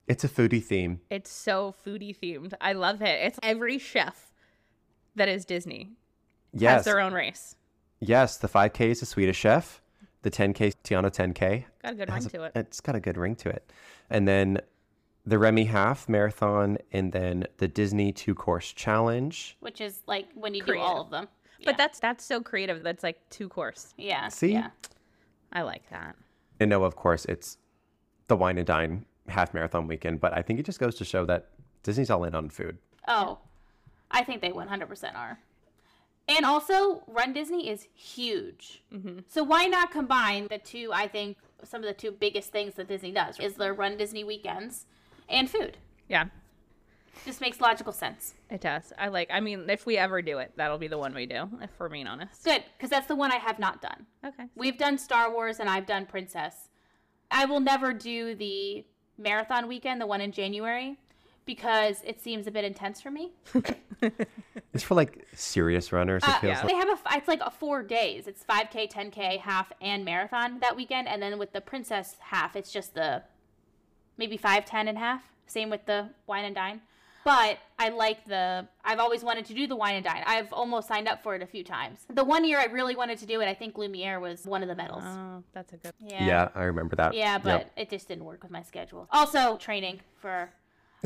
It's 0.08 0.24
a 0.24 0.30
foodie 0.30 0.64
theme. 0.64 1.02
it's 1.10 1.32
so 1.32 1.76
foodie 1.86 2.16
themed. 2.18 2.54
I 2.62 2.74
love 2.74 3.02
it. 3.02 3.20
It's 3.26 3.40
every 3.44 3.78
chef 3.78 4.32
that 5.16 5.28
is 5.28 5.46
Disney 5.46 5.90
has 6.54 6.62
Yes. 6.62 6.86
their 6.86 7.00
own 7.00 7.14
race. 7.14 7.56
Yes. 8.00 8.38
The 8.38 8.48
5K 8.48 8.90
is 8.90 9.02
a 9.02 9.06
Swedish 9.06 9.38
chef. 9.38 9.82
The 10.22 10.32
10K, 10.32 10.74
Tiana 10.84 11.12
10K. 11.12 11.66
Got 11.84 11.94
a 11.94 11.96
good 11.96 12.10
ring 12.10 12.26
a- 12.26 12.30
to 12.30 12.44
it. 12.44 12.52
It's 12.56 12.82
got 12.82 12.96
a 12.96 13.00
good 13.00 13.18
ring 13.18 13.36
to 13.38 13.50
it. 13.50 13.72
And 14.10 14.28
then 14.28 14.60
the 15.26 15.38
Remy 15.38 15.66
Half 15.66 16.10
Marathon 16.10 16.78
and 16.92 17.12
then 17.12 17.46
the 17.58 17.68
Disney 17.68 18.12
two 18.12 18.34
course 18.34 18.72
challenge. 18.72 19.58
which 19.60 19.82
is 19.82 20.02
like 20.08 20.28
when 20.34 20.54
you 20.54 20.64
do 20.64 20.80
all 20.80 21.02
of 21.02 21.10
them. 21.10 21.28
But 21.66 21.78
that's 21.78 22.00
that's 22.00 22.24
so 22.24 22.42
creative. 22.42 22.84
That's 22.84 23.04
like 23.04 23.18
two 23.30 23.50
course. 23.50 23.94
yeah. 23.98 24.30
See? 24.30 24.54
Yeah. 24.54 24.70
I 25.52 25.64
like 25.64 25.90
that. 25.90 26.16
And 26.60 26.70
no, 26.70 26.84
of 26.84 26.96
course, 26.96 27.26
it's 27.26 27.58
the 28.28 28.36
wine 28.36 28.58
and 28.58 28.68
dine 28.68 29.06
half 29.28 29.54
marathon 29.54 29.88
weekend. 29.88 30.20
But 30.22 30.34
I 30.38 30.42
think 30.42 30.60
it 30.60 30.66
just 30.66 30.80
goes 30.80 30.96
to 30.96 31.06
show 31.06 31.26
that 31.26 31.50
Disney's 31.84 32.10
all 32.10 32.24
in 32.24 32.36
on 32.36 32.50
food. 32.50 32.78
Oh, 33.08 33.40
I 34.12 34.24
think 34.24 34.42
they 34.42 34.52
100% 34.52 35.16
are. 35.16 35.40
And 36.28 36.46
also, 36.46 37.04
Run 37.08 37.34
Disney 37.34 37.70
is 37.70 37.88
huge. 37.96 38.84
Mm-hmm. 38.94 39.20
So 39.28 39.44
why 39.44 39.66
not 39.66 39.92
combine 39.92 40.48
the 40.48 40.60
two? 40.60 40.92
I 40.94 41.08
think 41.08 41.38
some 41.64 41.82
of 41.82 41.88
the 41.88 41.94
two 41.94 42.12
biggest 42.12 42.52
things 42.52 42.76
that 42.76 42.88
Disney 42.88 43.12
does 43.12 43.40
is 43.40 43.56
their 43.56 43.74
Run 43.74 43.98
Disney 43.98 44.24
weekends 44.24 44.86
and 45.30 45.50
food. 45.50 45.78
Yeah, 46.08 46.26
Just 47.26 47.40
makes 47.42 47.62
logical 47.62 47.94
sense. 47.94 48.34
it 48.50 48.62
does. 48.62 48.92
I 48.98 49.10
like. 49.10 49.30
I 49.32 49.40
mean, 49.40 49.70
if 49.70 49.86
we 49.86 49.98
ever 49.98 50.22
do 50.22 50.40
it, 50.40 50.52
that'll 50.56 50.78
be 50.80 50.88
the 50.88 50.98
one 50.98 51.14
we 51.14 51.26
do. 51.26 51.48
If 51.62 51.70
we're 51.80 51.90
being 51.90 52.08
honest. 52.08 52.44
Good, 52.44 52.64
because 52.78 52.90
that's 52.90 53.08
the 53.08 53.16
one 53.16 53.32
I 53.32 53.38
have 53.38 53.60
not 53.60 53.82
done. 53.82 54.06
Okay. 54.26 54.46
We've 54.56 54.78
done 54.78 54.98
Star 54.98 55.32
Wars 55.32 55.60
and 55.60 55.70
I've 55.70 55.86
done 55.86 56.06
Princess. 56.06 56.70
I 57.32 57.46
will 57.46 57.60
never 57.60 57.94
do 57.94 58.34
the 58.36 58.86
marathon 59.20 59.68
weekend, 59.68 60.02
the 60.02 60.08
one 60.08 60.20
in 60.22 60.32
January, 60.32 60.98
because 61.46 62.02
it 62.06 62.20
seems 62.22 62.48
a 62.48 62.52
bit 62.52 62.64
intense 62.64 63.00
for 63.02 63.12
me. 63.12 63.32
It's 64.74 64.84
for 64.84 64.94
like 64.96 65.28
serious 65.36 65.92
runners, 65.92 66.24
it 66.24 66.30
Uh, 66.30 66.40
feels 66.40 66.52
yeah. 66.58 66.60
like. 66.64 66.68
They 66.70 66.76
have 66.76 66.90
a. 66.90 67.18
it's 67.18 67.28
like 67.28 67.42
a 67.42 67.50
four 67.52 67.82
days. 67.84 68.28
It's 68.28 68.44
5K, 68.44 68.90
10K, 68.90 69.40
half, 69.40 69.72
and 69.82 70.06
marathon 70.06 70.60
that 70.60 70.76
weekend. 70.76 71.08
And 71.08 71.22
then 71.22 71.38
with 71.40 71.52
the 71.54 71.60
Princess 71.60 72.16
half, 72.20 72.56
it's 72.56 72.72
just 72.72 72.94
the 72.94 73.24
maybe 74.20 74.38
5, 74.38 74.66
10, 74.66 74.88
and 74.88 74.98
half. 75.00 75.24
Same 75.48 75.72
with 75.72 75.84
the 75.88 76.10
wine 76.28 76.46
and 76.46 76.54
dine. 76.54 76.82
But 77.26 77.58
I 77.78 77.90
like 77.90 78.26
the, 78.28 78.68
I've 78.84 79.00
always 79.00 79.24
wanted 79.24 79.46
to 79.46 79.54
do 79.54 79.68
the 79.68 79.76
wine 79.76 79.96
and 79.96 80.06
dine. 80.06 80.24
I've 80.26 80.52
almost 80.54 80.88
signed 80.88 81.08
up 81.08 81.22
for 81.22 81.36
it 81.36 81.42
a 81.42 81.46
few 81.48 81.64
times. 81.64 82.06
The 82.10 82.24
one 82.24 82.46
year 82.46 82.60
I 82.60 82.66
really 82.66 82.96
wanted 82.96 83.18
to 83.20 83.26
do 83.26 83.42
it, 83.42 83.48
I 83.48 83.54
think 83.54 83.78
Lumiere 83.78 84.20
was 84.20 84.46
one 84.46 84.62
of 84.62 84.70
the 84.70 84.76
medals. 84.76 85.04
Oh, 85.06 85.44
that's 85.54 85.74
a 85.74 85.78
good. 85.78 85.92
yeah. 86.00 86.26
Yeah, 86.26 86.50
I 86.56 86.64
remember 86.64 86.96
that. 86.96 87.14
Yeah, 87.14 87.34
Yep. 87.34 87.44
but 87.44 87.72
it 87.76 87.90
just 87.90 88.08
didn't 88.08 88.26
work 88.26 88.42
with 88.44 88.52
my 88.52 88.62
schedule. 88.62 89.08
Also, 89.12 89.58
training 89.58 90.00
for 90.22 90.50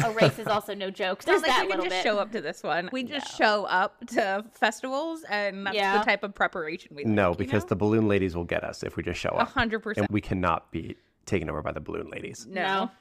a 0.04 0.12
race 0.12 0.38
is 0.39 0.47
also 0.47 0.73
no 0.76 0.89
joke. 0.91 1.17
It's 1.23 1.26
There's 1.26 1.41
not 1.41 1.47
like 1.47 1.58
that 1.58 1.65
we 1.65 1.71
can 1.73 1.82
just 1.89 2.04
bit. 2.04 2.04
show 2.04 2.19
up 2.19 2.32
to 2.34 2.41
this 2.41 2.62
one. 2.63 2.89
We 2.91 3.04
just 3.04 3.39
No. 3.39 3.45
show 3.45 3.63
up 3.65 4.06
to 4.08 4.45
festivals, 4.54 5.23
and 5.30 5.65
that's 5.65 5.76
Yeah. 5.76 5.97
the 5.97 6.06
type 6.06 6.23
of 6.23 6.34
preparation 6.36 6.95
we. 6.95 7.04
No, 7.06 7.30
like, 7.32 7.39
you 7.39 7.45
because 7.45 7.63
know? 7.63 7.69
the 7.69 7.76
balloon 7.76 8.08
ladies 8.08 8.36
will 8.36 8.45
get 8.45 8.63
us 8.63 8.84
if 8.84 8.95
we 8.97 9.04
just 9.04 9.19
show 9.19 9.30
a 9.30 9.38
up. 9.41 9.49
hundred 9.49 9.78
And 9.78 9.84
percent. 9.84 10.08
And 10.08 10.13
we 10.13 10.21
cannot 10.21 10.71
be 10.71 10.95
taken 11.26 11.49
over 11.49 11.62
by 11.62 11.71
the 11.71 11.80
balloon 11.80 12.10
ladies. 12.12 12.45
No, 12.47 12.91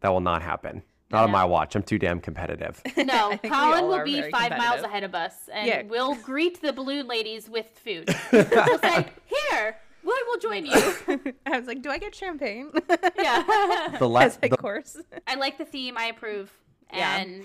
That 0.00 0.10
will 0.10 0.20
not 0.20 0.42
happen. 0.42 0.82
Not 1.10 1.24
on 1.24 1.30
my 1.30 1.44
watch. 1.44 1.74
I'm 1.74 1.82
too 1.82 1.98
damn 1.98 2.20
competitive. 2.20 2.82
No, 2.98 3.30
I 3.30 3.36
think 3.36 3.42
we 3.44 3.48
Colin 3.50 3.86
will 3.88 4.04
be 4.04 4.22
five 4.30 4.56
miles 4.58 4.82
ahead 4.82 5.04
of 5.04 5.14
us, 5.14 5.34
and 5.52 5.66
Yeah. 5.66 5.82
we'll 5.88 6.14
greet 6.16 6.60
the 6.60 6.72
balloon 6.72 7.06
ladies 7.06 7.48
with 7.48 7.66
food. 7.78 8.08
we'll 8.32 8.78
say, 8.78 9.06
"Here, 9.24 9.78
we 10.02 10.24
will 10.26 10.38
join 10.38 10.66
you." 10.66 11.32
I 11.46 11.58
was 11.58 11.66
like, 11.66 11.80
do 11.82 11.90
I 11.90 11.96
get 11.98 12.14
champagne 12.14 12.70
Yeah, 13.18 13.96
The 13.98 14.08
last 14.08 14.38
a 14.42 14.48
the, 14.50 14.56
course? 14.58 14.98
I 15.26 15.36
like 15.36 15.56
the 15.56 15.64
theme. 15.64 15.96
I 15.96 16.06
approve. 16.06 16.52
Yeah. 16.92 17.16
And 17.18 17.44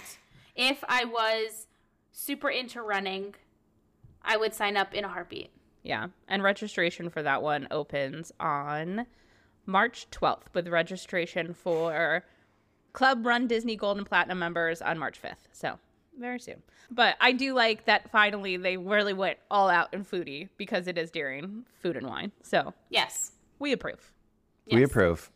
if 0.55 0.83
I 0.89 1.05
was 1.05 1.67
super 2.11 2.49
into 2.49 2.81
running, 2.81 3.35
I 4.21 4.35
would 4.37 4.53
sign 4.53 4.75
up 4.75 4.93
in 4.93 5.05
a 5.05 5.07
heartbeat. 5.09 5.51
Yeah, 5.83 6.07
and 6.27 6.43
registration 6.43 7.09
for 7.09 7.21
that 7.23 7.41
one 7.41 7.67
opens 7.71 8.31
on 8.39 9.05
March 9.65 10.07
12th, 10.11 10.53
with 10.53 10.67
registration 10.67 11.53
for 11.53 12.23
Club 12.93 13.25
Run 13.25 13.47
Disney 13.47 13.75
Gold 13.75 13.97
and 13.97 14.05
Platinum 14.07 14.39
members 14.39 14.81
on 14.81 14.97
March 14.97 15.21
5th. 15.21 15.47
So 15.51 15.77
very 16.19 16.39
soon. 16.39 16.61
But 16.91 17.15
I 17.19 17.31
do 17.31 17.53
like 17.53 17.85
that 17.85 18.11
finally 18.11 18.55
they 18.57 18.77
really 18.77 19.13
went 19.13 19.39
all 19.49 19.69
out 19.69 19.93
in 19.93 20.05
foodie 20.05 20.49
because 20.57 20.87
it 20.87 20.97
is 20.97 21.09
during 21.09 21.65
food 21.81 21.97
and 21.97 22.05
wine. 22.07 22.31
So 22.43 22.73
Yes. 22.89 23.31
we 23.59 23.71
approve. 23.71 24.11
we 24.71 24.83
approve. 24.83 25.31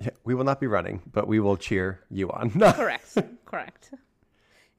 Yeah, 0.00 0.10
we 0.24 0.34
will 0.34 0.44
not 0.44 0.60
be 0.60 0.66
running, 0.66 1.00
but 1.12 1.26
we 1.26 1.40
will 1.40 1.56
cheer 1.56 2.00
you 2.10 2.30
on. 2.30 2.50
Correct. 2.60 3.16
Correct. 3.46 3.90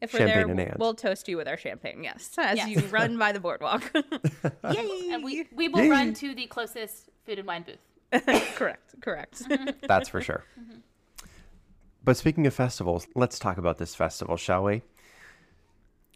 If 0.02 0.14
we're 0.14 0.20
Champagne 0.20 0.56
there, 0.58 0.68
in 0.74 0.78
we'll, 0.78 0.90
hand. 0.90 0.98
toast 1.00 1.28
you 1.30 1.38
with 1.38 1.48
our 1.48 1.58
champagne. 1.58 2.04
Yes, 2.04 2.30
as 2.38 2.58
Yes. 2.58 2.68
you 2.70 2.80
run 2.88 3.18
by 3.18 3.32
the 3.32 3.40
boardwalk. 3.40 3.92
Yay! 4.72 5.10
And 5.14 5.24
we, 5.24 5.48
we 5.56 5.70
will 5.70 5.90
run 5.90 6.14
to 6.16 6.36
the 6.36 6.46
closest 6.48 7.10
food 7.26 7.40
and 7.40 7.48
wine 7.48 7.64
booth. 7.66 8.26
correct. 8.56 8.94
Correct. 9.02 9.42
That's 9.88 10.10
for 10.10 10.22
sure. 10.22 10.44
Mm-hmm. 10.60 10.80
But 12.06 12.18
speaking 12.18 12.46
of 12.46 12.54
festivals, 12.54 13.08
let's 13.16 13.40
talk 13.40 13.58
about 13.58 13.80
this 13.80 13.96
festival, 13.96 14.38
shall 14.38 14.64
we? 14.64 14.84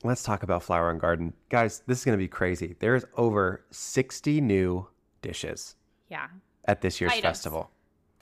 Let's 0.04 0.22
talk 0.22 0.44
about 0.44 0.62
Flower 0.62 0.92
and 0.92 1.00
Garden. 1.02 1.34
Guys, 1.50 1.82
this 1.88 1.98
is 1.98 2.06
going 2.06 2.18
to 2.18 2.24
be 2.24 2.28
crazy. 2.28 2.76
There's 2.80 3.04
over 3.18 3.66
60 3.72 4.40
new 4.40 4.88
dishes 5.24 5.76
yeah. 6.08 6.28
at 6.66 6.82
this 6.82 7.02
year's 7.02 7.12
Items. 7.14 7.24
festival. 7.24 7.72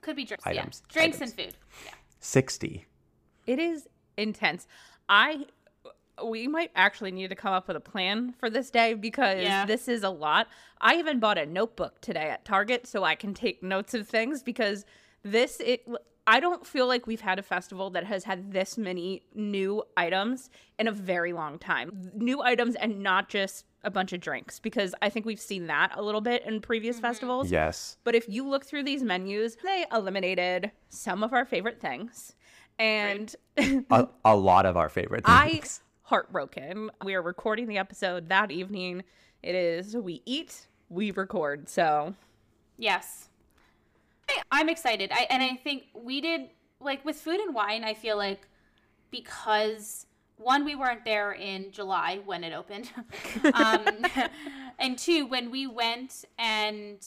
Could 0.02 0.16
be 0.16 0.24
drinks. 0.24 0.48
Items. 0.48 0.82
Yeah. 0.88 0.94
Drinks 0.94 1.18
Items. 1.18 1.32
and 1.32 1.40
food. 1.46 1.58
Yeah. 1.86 1.92
60. 2.22 2.86
It 3.46 3.60
is 3.60 3.88
intense. 4.16 4.66
I 5.10 5.46
we 6.26 6.48
might 6.48 6.72
actually 6.76 7.12
need 7.12 7.30
to 7.30 7.36
come 7.36 7.54
up 7.54 7.68
with 7.68 7.78
a 7.78 7.82
plan 7.82 8.34
for 8.40 8.50
this 8.50 8.72
day 8.72 8.96
because 8.96 9.44
Yeah. 9.44 9.68
this 9.68 9.88
is 9.88 10.02
a 10.02 10.10
lot. 10.10 10.48
I 10.82 10.96
even 10.96 11.20
bought 11.20 11.38
a 11.38 11.46
notebook 11.46 12.02
today 12.02 12.30
at 12.32 12.44
Target 12.44 12.88
so 12.88 13.04
I 13.04 13.14
can 13.14 13.36
take 13.36 13.62
notes 13.62 13.94
of 13.94 14.08
things 14.08 14.42
because 14.42 14.84
this 15.22 15.60
it 15.60 15.88
I 16.28 16.42
don't 16.42 16.68
feel 16.68 16.88
like 16.88 17.08
we've 17.08 17.22
had 17.22 17.40
a 17.40 17.42
festival 17.42 17.90
that 17.92 18.04
has 18.04 18.26
had 18.26 18.52
this 18.52 18.78
many 18.78 19.24
new 19.34 19.84
items 19.96 20.50
in 20.78 20.88
a 20.88 20.92
very 20.92 21.32
long 21.32 21.58
time. 21.58 22.12
New 22.14 22.42
items 22.42 22.76
and 22.76 23.02
not 23.02 23.30
just 23.30 23.66
a 23.84 23.90
bunch 23.90 24.12
of 24.12 24.20
drinks 24.20 24.60
because 24.60 24.94
I 25.02 25.10
think 25.10 25.26
we've 25.26 25.40
seen 25.40 25.68
that 25.68 25.94
a 25.96 26.02
little 26.02 26.20
bit 26.20 26.46
in 26.46 26.60
previous 26.60 26.98
mm-hmm. 26.98 27.06
festivals. 27.06 27.50
Yes. 27.50 27.98
But 28.04 28.14
if 28.14 28.28
you 28.28 28.46
look 28.46 28.66
through 28.66 28.84
these 28.84 29.04
menus, 29.04 29.56
they 29.64 29.86
eliminated 29.94 30.72
some 30.90 31.24
of 31.24 31.32
our 31.32 31.46
favorite 31.46 31.80
things. 31.80 32.36
And 32.78 33.34
A, 33.58 34.10
a 34.26 34.36
lot 34.36 34.66
of 34.66 34.76
our 34.76 34.90
favorite 34.90 35.26
things. 35.26 35.36
I 35.40 35.50
things. 35.52 35.82
heartbroken. 36.04 36.92
We 37.06 37.16
are 37.16 37.22
recording 37.22 37.68
the 37.68 37.78
episode 37.78 38.28
that 38.28 38.52
evening. 38.52 39.04
It 39.42 39.56
is 39.56 39.96
we 39.96 40.22
eat, 40.26 40.68
we 40.90 41.12
record. 41.12 41.70
So 41.70 42.16
Yes. 42.78 43.27
I'm 44.52 44.70
excited. 44.70 45.12
I 45.12 45.28
and 45.30 45.44
I 45.44 45.56
think 45.56 45.84
we 45.94 46.22
did 46.22 46.50
like 46.80 47.04
with 47.06 47.16
food 47.16 47.40
and 47.40 47.54
wine, 47.54 47.84
I 47.84 47.94
feel 47.94 48.18
like 48.18 48.48
because 49.12 50.06
one, 50.38 50.66
we 50.66 50.76
weren't 50.76 51.04
there 51.04 51.32
in 51.32 51.72
July 51.72 52.20
when 52.24 52.44
it 52.44 52.54
opened. 52.54 52.92
um, 53.54 53.86
and 54.80 54.98
two, 54.98 55.26
when 55.26 55.50
we 55.52 55.68
went 55.68 56.26
and 56.38 57.06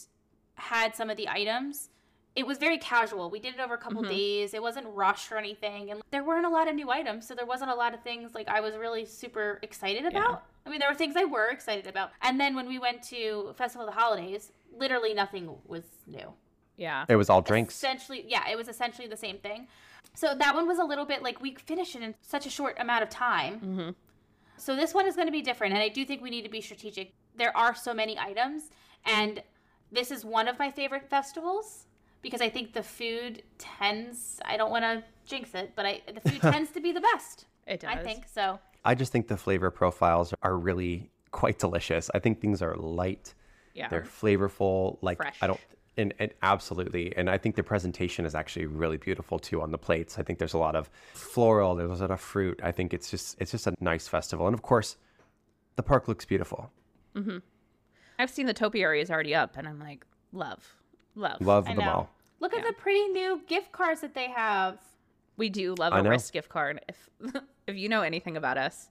had 0.55 0.95
some 0.95 1.09
of 1.09 1.17
the 1.17 1.29
items, 1.29 1.89
it 2.35 2.45
was 2.45 2.57
very 2.57 2.77
casual. 2.77 3.29
We 3.29 3.39
did 3.39 3.55
it 3.55 3.59
over 3.59 3.73
a 3.73 3.77
couple 3.77 4.03
days. 4.03 4.53
It 4.53 4.61
wasn't 4.61 4.87
rushed 4.89 5.31
or 5.31 5.37
anything. 5.37 5.91
And 5.91 6.01
there 6.11 6.23
weren't 6.23 6.45
a 6.45 6.49
lot 6.49 6.69
of 6.69 6.75
new 6.75 6.89
items. 6.89 7.27
So 7.27 7.35
there 7.35 7.45
wasn't 7.45 7.71
a 7.71 7.75
lot 7.75 7.93
of 7.93 8.01
things 8.03 8.33
like 8.33 8.47
I 8.47 8.61
was 8.61 8.75
really 8.77 9.05
super 9.05 9.59
excited 9.61 10.05
about. 10.05 10.43
I 10.65 10.69
mean, 10.69 10.79
there 10.79 10.89
were 10.89 10.95
things 10.95 11.15
I 11.17 11.25
were 11.25 11.49
excited 11.49 11.87
about. 11.87 12.11
And 12.21 12.39
then 12.39 12.55
when 12.55 12.67
we 12.67 12.79
went 12.79 13.03
to 13.03 13.53
Festival 13.57 13.85
of 13.87 13.93
the 13.93 13.99
Holidays, 13.99 14.53
literally 14.73 15.13
nothing 15.13 15.53
was 15.65 15.83
new. 16.07 16.33
Yeah. 16.77 17.05
It 17.07 17.15
was 17.15 17.29
all 17.29 17.41
drinks. 17.41 17.75
Essentially, 17.75 18.25
yeah, 18.27 18.49
it 18.49 18.57
was 18.57 18.67
essentially 18.67 19.07
the 19.07 19.17
same 19.17 19.37
thing. 19.37 19.67
So 20.15 20.35
that 20.35 20.55
one 20.55 20.67
was 20.67 20.79
a 20.79 20.83
little 20.83 21.05
bit 21.05 21.23
like 21.23 21.41
we 21.41 21.55
finished 21.55 21.95
it 21.95 22.01
in 22.01 22.15
such 22.21 22.45
a 22.45 22.49
short 22.49 22.77
amount 22.79 23.03
of 23.03 23.09
time. 23.09 23.59
Mm-hmm. 23.59 23.89
So 24.57 24.75
this 24.75 24.93
one 24.93 25.07
is 25.07 25.15
going 25.15 25.27
to 25.27 25.31
be 25.31 25.41
different, 25.41 25.73
and 25.73 25.81
I 25.81 25.89
do 25.89 26.05
think 26.05 26.21
we 26.21 26.29
need 26.29 26.43
to 26.43 26.49
be 26.49 26.61
strategic. 26.61 27.13
There 27.35 27.55
are 27.55 27.73
so 27.73 27.93
many 27.93 28.19
items, 28.19 28.69
and 29.05 29.41
this 29.91 30.11
is 30.11 30.23
one 30.23 30.47
of 30.47 30.59
my 30.59 30.69
favorite 30.69 31.09
festivals 31.09 31.85
because 32.21 32.41
I 32.41 32.49
think 32.49 32.73
the 32.73 32.83
food 32.83 33.43
tends. 33.57 34.39
I 34.45 34.57
don't 34.57 34.69
want 34.69 34.83
to 34.83 35.03
jinx 35.25 35.55
it, 35.55 35.73
but 35.75 35.85
I 35.85 36.01
the 36.13 36.29
food 36.29 36.41
tends 36.53 36.71
to 36.71 36.81
be 36.81 36.91
the 36.91 37.01
best. 37.01 37.45
It 37.65 37.81
does. 37.81 37.89
I 37.91 38.03
think 38.03 38.25
so. 38.31 38.59
I 38.83 38.95
just 38.95 39.11
think 39.11 39.27
the 39.27 39.37
flavor 39.37 39.71
profiles 39.71 40.33
are 40.41 40.57
really 40.57 41.09
quite 41.31 41.59
delicious. 41.59 42.09
I 42.13 42.19
think 42.19 42.41
things 42.41 42.61
are 42.61 42.75
light. 42.75 43.33
Yeah. 43.73 43.87
They're 43.87 44.01
flavorful. 44.01 44.97
Like 45.01 45.17
Fresh. 45.17 45.37
I 45.41 45.47
don't 45.47 45.59
and, 45.97 46.13
and 46.19 46.31
absolutely. 46.41 47.15
And 47.15 47.29
I 47.29 47.37
think 47.37 47.55
the 47.55 47.63
presentation 47.63 48.25
is 48.25 48.33
actually 48.35 48.65
really 48.65 48.97
beautiful 48.97 49.39
too 49.39 49.61
on 49.61 49.71
the 49.71 49.77
plates. 49.77 50.17
I 50.17 50.23
think 50.23 50.39
there's 50.39 50.53
a 50.53 50.57
lot 50.57 50.75
of 50.75 50.89
floral, 51.13 51.75
there's 51.75 51.99
a 51.99 52.03
lot 52.03 52.11
of 52.11 52.21
fruit. 52.21 52.59
I 52.63 52.71
think 52.71 52.93
it's 52.93 53.11
just 53.11 53.35
it's 53.39 53.51
just 53.51 53.67
a 53.67 53.73
nice 53.79 54.07
festival. 54.07 54.47
And 54.47 54.53
of 54.53 54.61
course, 54.61 54.97
the 55.75 55.83
park 55.83 56.07
looks 56.07 56.25
beautiful. 56.25 56.71
Mm-hmm. 57.15 57.37
I've 58.19 58.29
seen 58.29 58.45
the 58.45 58.53
topiary 58.53 59.01
is 59.01 59.11
already 59.11 59.35
up 59.35 59.57
and 59.57 59.67
I'm 59.67 59.79
like, 59.79 60.05
love. 60.31 60.75
Love. 61.15 61.41
Love 61.41 61.67
I 61.67 61.75
them 61.75 61.85
know. 61.85 61.91
all. 61.91 62.09
Look 62.39 62.53
at 62.55 62.65
the 62.65 62.73
pretty 62.73 63.05
new 63.09 63.41
gift 63.47 63.71
cards 63.71 64.01
that 64.01 64.15
they 64.15 64.29
have. 64.29 64.79
We 65.37 65.49
do 65.49 65.75
love 65.75 65.93
a 65.93 66.01
know. 66.01 66.09
wrist 66.09 66.33
gift 66.33 66.49
card. 66.49 66.81
If 66.87 67.09
if 67.67 67.75
you 67.75 67.89
know 67.89 68.01
anything 68.01 68.37
about 68.37 68.57
us. 68.57 68.89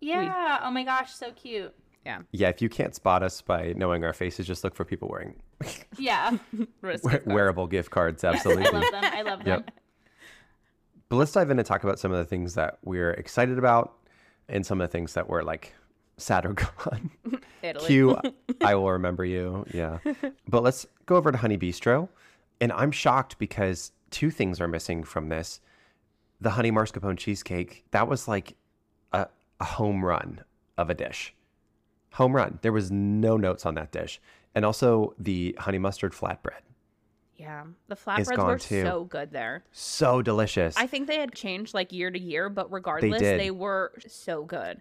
Yeah. 0.00 0.60
Oh 0.62 0.70
my 0.70 0.82
gosh, 0.82 1.12
so 1.14 1.30
cute. 1.32 1.74
Yeah. 2.04 2.20
Yeah, 2.32 2.48
if 2.48 2.60
you 2.60 2.68
can't 2.68 2.94
spot 2.94 3.22
us 3.22 3.40
by 3.40 3.72
knowing 3.76 4.04
our 4.04 4.12
faces, 4.12 4.46
just 4.46 4.62
look 4.64 4.74
for 4.74 4.84
people 4.84 5.08
wearing 5.08 5.34
Yeah. 5.98 6.36
Gift 6.82 7.26
wearable 7.26 7.66
gift 7.66 7.90
cards. 7.90 8.24
Absolutely. 8.24 8.66
I 8.66 8.70
love 8.70 8.90
them. 8.90 9.04
I 9.04 9.22
love 9.22 9.38
them. 9.44 9.46
Yep. 9.48 9.70
But 11.08 11.16
let's 11.16 11.32
dive 11.32 11.50
in 11.50 11.58
and 11.58 11.66
talk 11.66 11.84
about 11.84 11.98
some 11.98 12.12
of 12.12 12.18
the 12.18 12.24
things 12.24 12.54
that 12.54 12.78
we're 12.82 13.12
excited 13.12 13.58
about 13.58 13.94
and 14.48 14.64
some 14.64 14.80
of 14.80 14.88
the 14.88 14.92
things 14.92 15.14
that 15.14 15.28
we're 15.28 15.42
like 15.42 15.74
sad 16.16 16.44
or 16.44 16.52
gone. 16.54 17.10
Italy. 17.62 17.86
Q, 17.86 18.18
I 18.60 18.74
will 18.74 18.90
remember 18.92 19.24
you. 19.24 19.64
Yeah. 19.72 19.98
But 20.48 20.62
let's 20.62 20.86
go 21.06 21.16
over 21.16 21.32
to 21.32 21.38
Honey 21.38 21.56
Bee-stro. 21.56 22.08
And 22.60 22.72
I'm 22.72 22.90
shocked 22.90 23.38
because 23.38 23.92
two 24.10 24.30
things 24.30 24.60
are 24.60 24.68
missing 24.68 25.04
from 25.04 25.28
this. 25.28 25.60
The 26.40 26.50
honey 26.50 26.70
mascarpone 26.70 27.16
cheesecake, 27.16 27.84
that 27.92 28.06
was 28.08 28.28
like 28.28 28.56
a, 29.12 29.26
a 29.60 29.64
home 29.64 30.04
run 30.04 30.40
of 30.76 30.90
a 30.90 30.94
dish. 30.94 31.34
Home 32.14 32.34
run. 32.34 32.58
There 32.62 32.72
was 32.72 32.90
no 32.90 33.36
notes 33.36 33.66
on 33.66 33.74
that 33.74 33.90
dish. 33.90 34.20
And 34.54 34.64
also 34.64 35.14
the 35.18 35.56
honey 35.58 35.78
mustard 35.78 36.12
flatbread. 36.12 36.60
Yeah. 37.36 37.64
The 37.88 37.96
flatbreads 37.96 38.44
were 38.44 38.58
too. 38.58 38.82
so 38.82 39.04
good 39.04 39.32
there. 39.32 39.64
So 39.72 40.22
delicious. 40.22 40.76
I 40.76 40.86
think 40.86 41.08
they 41.08 41.18
had 41.18 41.34
changed 41.34 41.74
like 41.74 41.92
year 41.92 42.12
to 42.12 42.18
year, 42.18 42.48
but 42.48 42.70
regardless, 42.72 43.20
did. 43.20 43.40
they 43.40 43.50
were 43.50 43.92
so 44.06 44.44
good. 44.44 44.80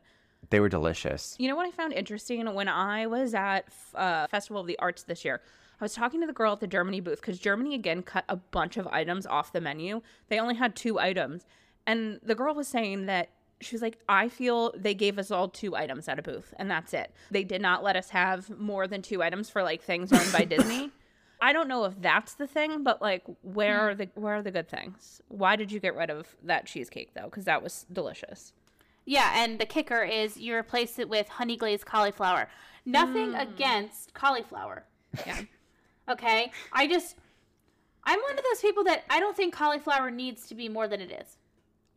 they 0.52 0.60
were 0.60 0.70
delicious. 0.70 1.36
You 1.40 1.48
know 1.48 1.56
what 1.56 1.66
I 1.66 1.72
found 1.72 1.94
interesting 1.94 2.46
when 2.54 2.68
I 2.68 3.08
was 3.08 3.34
at 3.34 3.66
uh, 3.96 4.28
Festival 4.28 4.62
of 4.62 4.68
the 4.68 4.78
Arts 4.78 5.02
this 5.02 5.26
year? 5.26 5.42
I 5.82 5.84
was 5.84 5.96
talking 5.96 6.22
to 6.22 6.28
the 6.28 6.34
girl 6.34 6.54
at 6.54 6.60
the 6.60 6.68
Germany 6.68 7.00
booth 7.00 7.20
because 7.20 7.40
Germany 7.40 7.74
again 7.74 8.04
cut 8.04 8.26
a 8.30 8.36
bunch 8.36 8.78
of 8.78 8.86
items 8.88 9.26
off 9.26 9.52
the 9.52 9.60
menu. 9.60 10.02
They 10.28 10.40
only 10.40 10.56
had 10.56 10.76
two 10.76 11.00
items. 11.00 11.48
And 11.88 12.20
the 12.22 12.36
girl 12.36 12.54
was 12.54 12.68
saying 12.68 13.08
that 13.08 13.30
she 13.64 13.76
was 13.76 13.82
like, 13.82 13.98
I 14.08 14.30
feel 14.30 14.74
they 14.76 14.94
gave 14.94 15.18
us 15.18 15.32
all 15.32 15.50
two 15.50 15.76
items 15.76 16.08
at 16.08 16.20
a 16.20 16.22
booth, 16.22 16.54
and 16.58 16.70
that's 16.70 16.94
it. 16.94 17.12
They 17.32 17.44
did 17.44 17.62
not 17.62 17.84
let 17.84 17.96
us 17.96 18.10
have 18.10 18.50
more 18.60 18.88
than 18.88 19.02
two 19.02 19.24
items 19.24 19.50
for 19.50 19.64
like 19.64 19.82
things 19.82 20.12
owned 20.12 20.32
by 20.32 20.44
Disney. 20.46 20.92
I 21.42 21.52
don't 21.52 21.68
know 21.68 21.84
if 21.86 22.02
that's 22.02 22.36
the 22.36 22.48
thing, 22.48 22.84
but 22.84 23.02
like, 23.02 23.24
where 23.42 23.80
are 23.80 23.96
the 23.96 24.10
where 24.16 24.36
are 24.36 24.42
the 24.42 24.52
good 24.52 24.70
things? 24.70 25.22
Why 25.28 25.56
did 25.56 25.72
you 25.72 25.80
get 25.80 25.96
rid 25.96 26.10
of 26.10 26.36
that 26.44 26.66
cheesecake 26.66 27.14
though? 27.14 27.26
Because 27.26 27.46
that 27.46 27.62
was 27.62 27.86
delicious. 27.92 28.54
Yeah, 29.06 29.32
and 29.36 29.60
the 29.60 29.66
kicker 29.66 30.04
is 30.04 30.38
you 30.38 30.56
replace 30.56 31.00
it 31.00 31.10
with 31.10 31.28
honey 31.28 31.58
glazed 31.58 31.86
cauliflower. 31.86 32.48
Nothing 32.86 33.34
mm. 33.34 33.42
against 33.42 34.14
cauliflower. 34.14 34.86
Yeah. 35.26 35.42
Okay? 36.10 36.52
I 36.74 36.86
just 36.86 37.16
I'm 38.04 38.20
one 38.20 38.38
of 38.38 38.44
those 38.44 38.60
people 38.60 38.84
that 38.84 39.06
I 39.10 39.22
don't 39.22 39.38
think 39.38 39.54
cauliflower 39.54 40.12
needs 40.12 40.48
to 40.48 40.56
be 40.56 40.68
more 40.68 40.86
than 40.88 41.00
it 41.00 41.12
is. 41.12 41.38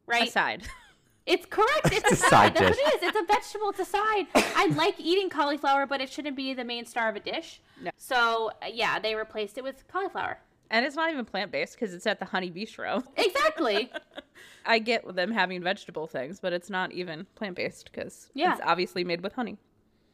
right? 0.06 0.28
Aside. 0.28 0.62
It's 1.26 1.44
correct. 1.46 1.92
It's 1.92 2.10
a 2.10 2.14
a 2.14 2.16
side. 2.16 2.28
side 2.30 2.54
That's 2.54 2.60
what 2.78 2.84
dish. 2.84 2.94
it 2.94 3.02
is. 3.04 3.08
It's 3.08 3.18
a 3.18 3.24
vegetable. 3.34 3.70
It's 3.70 3.80
a 3.80 3.84
side. 3.84 4.26
I 4.34 4.66
like 4.76 4.94
eating 5.00 5.28
cauliflower, 5.28 5.84
but 5.86 6.00
it 6.00 6.08
shouldn't 6.08 6.36
be 6.36 6.54
the 6.54 6.64
main 6.64 6.86
star 6.86 7.08
of 7.08 7.16
a 7.16 7.20
dish. 7.20 7.60
No. 7.82 7.90
So 7.96 8.52
yeah, 8.72 8.98
they 9.00 9.14
replaced 9.16 9.58
it 9.58 9.64
with 9.64 9.84
cauliflower. 9.88 10.38
And 10.70 10.84
it's 10.84 10.96
not 10.96 11.10
even 11.12 11.24
plant 11.24 11.52
based 11.52 11.74
because 11.74 11.94
it's 11.94 12.06
at 12.06 12.18
the 12.18 12.24
Honey 12.24 12.50
Bee-stro. 12.50 13.02
Exactly. 13.16 13.90
I 14.66 14.80
get 14.80 15.14
them 15.14 15.30
having 15.30 15.62
vegetable 15.62 16.06
things, 16.08 16.40
but 16.40 16.52
it's 16.52 16.68
not 16.70 16.90
even 16.92 17.26
plant 17.36 17.54
based 17.56 17.90
because 17.92 18.30
Yeah. 18.34 18.52
it's 18.52 18.60
obviously 18.64 19.04
made 19.04 19.20
with 19.22 19.32
honey. 19.32 19.58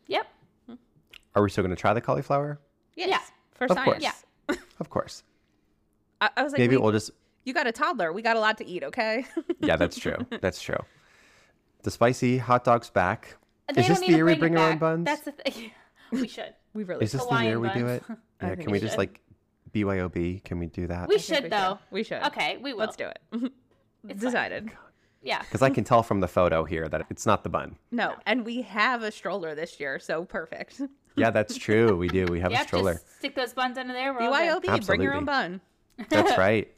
yep. 0.06 0.26
Are 1.34 1.42
we 1.42 1.48
still 1.48 1.64
going 1.64 1.74
to 1.74 1.80
try 1.80 1.94
the 1.94 2.02
cauliflower? 2.02 2.60
Yes. 2.96 3.08
Yeah. 3.08 3.18
For 3.54 3.64
Of 3.64 3.70
science. 3.72 3.84
course. 3.84 4.02
Yeah. 4.02 4.56
Of 4.80 4.90
course. 4.90 5.22
I, 6.20 6.28
I 6.36 6.42
was 6.42 6.52
like, 6.52 6.58
Maybe 6.58 6.76
we- 6.76 6.82
we'll 6.82 6.92
just. 6.92 7.10
you 7.44 7.54
got 7.54 7.66
a 7.66 7.72
toddler. 7.72 8.12
We 8.12 8.20
got 8.20 8.36
a 8.36 8.40
lot 8.40 8.58
to 8.58 8.66
eat, 8.66 8.84
okay? 8.84 9.24
Yeah, 9.60 9.76
that's 9.76 9.98
true. 10.04 10.16
That's 10.42 10.60
true. 10.60 10.76
The 11.82 11.90
spicy 11.90 12.38
hot 12.38 12.64
dog's 12.64 12.90
back. 12.90 13.36
They 13.74 13.80
Is 13.82 13.88
this 13.88 13.98
the 13.98 14.02
need 14.06 14.10
to 14.12 14.16
year 14.16 14.24
we 14.24 14.32
it 14.32 14.38
bring 14.40 14.56
our 14.56 14.70
own 14.72 14.78
buns? 14.78 15.04
That's 15.04 15.22
the 15.22 15.32
thing. 15.32 15.72
we 16.12 16.28
should. 16.28 16.54
we 16.74 16.84
really 16.84 17.04
Is 17.04 17.12
this 17.12 17.22
the 17.22 17.28
Hawaiian 17.28 17.48
year 17.48 17.60
we 17.60 17.68
do 17.70 17.86
it? 17.86 18.02
Yeah, 18.42 18.56
can 18.56 18.66
we 18.66 18.72
we 18.72 18.80
just 18.80 18.98
like 18.98 19.20
BYOB? 19.72 20.42
Can 20.42 20.58
we 20.58 20.66
do 20.66 20.88
that? 20.88 21.08
We 21.08 21.14
I 21.14 21.18
think 21.18 21.42
should 21.44 21.52
though. 21.52 21.78
We 21.92 22.02
should. 22.02 22.24
Okay, 22.24 22.56
we 22.56 22.72
will. 22.72 22.80
Let's 22.80 22.96
do 22.96 23.06
it. 23.06 23.20
It's 23.32 23.50
fine. 24.02 24.16
Decided. 24.18 24.70
Yeah. 25.22 25.42
Because 25.42 25.62
I 25.62 25.70
can 25.70 25.84
tell 25.84 26.02
from 26.02 26.18
the 26.18 26.26
photo 26.26 26.64
here 26.64 26.88
that 26.88 27.06
it's 27.08 27.24
not 27.24 27.44
the 27.44 27.48
bun. 27.48 27.76
No, 27.92 28.16
and 28.26 28.44
we 28.44 28.62
have 28.62 29.04
a 29.04 29.12
stroller 29.12 29.54
this 29.54 29.78
year, 29.78 30.00
so 30.00 30.24
perfect. 30.24 30.80
Yeah, 31.14 31.30
that's 31.30 31.56
true. 31.56 31.96
We 31.96 32.08
do. 32.08 32.24
We 32.24 32.40
have 32.40 32.50
a 32.50 32.54
Yep. 32.54 32.66
stroller. 32.66 32.94
Just 32.94 33.18
stick 33.18 33.36
those 33.36 33.52
buns 33.52 33.78
under 33.78 33.92
there. 33.92 34.12
We're 34.12 34.22
all 34.22 34.32
good. 34.32 34.62
BYOB, 34.70 34.86
bring 34.86 35.02
your 35.02 35.14
own 35.14 35.28
Absolutely. 35.28 35.60
bun. 35.98 36.06
That's 36.08 36.36
right. 36.38 36.72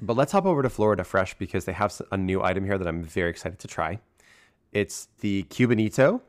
But 0.00 0.16
let's 0.16 0.32
hop 0.32 0.44
over 0.44 0.62
to 0.62 0.68
Florida 0.68 1.02
Fresh 1.02 1.38
because 1.38 1.64
they 1.64 1.72
have 1.72 1.98
a 2.12 2.16
new 2.18 2.42
item 2.42 2.66
here 2.66 2.76
that 2.76 2.86
I'm 2.86 3.02
very 3.02 3.30
excited 3.30 3.58
to 3.60 3.68
try. 3.68 4.00
It's 4.76 5.08
the 5.20 5.44
Cubanito. 5.44 6.20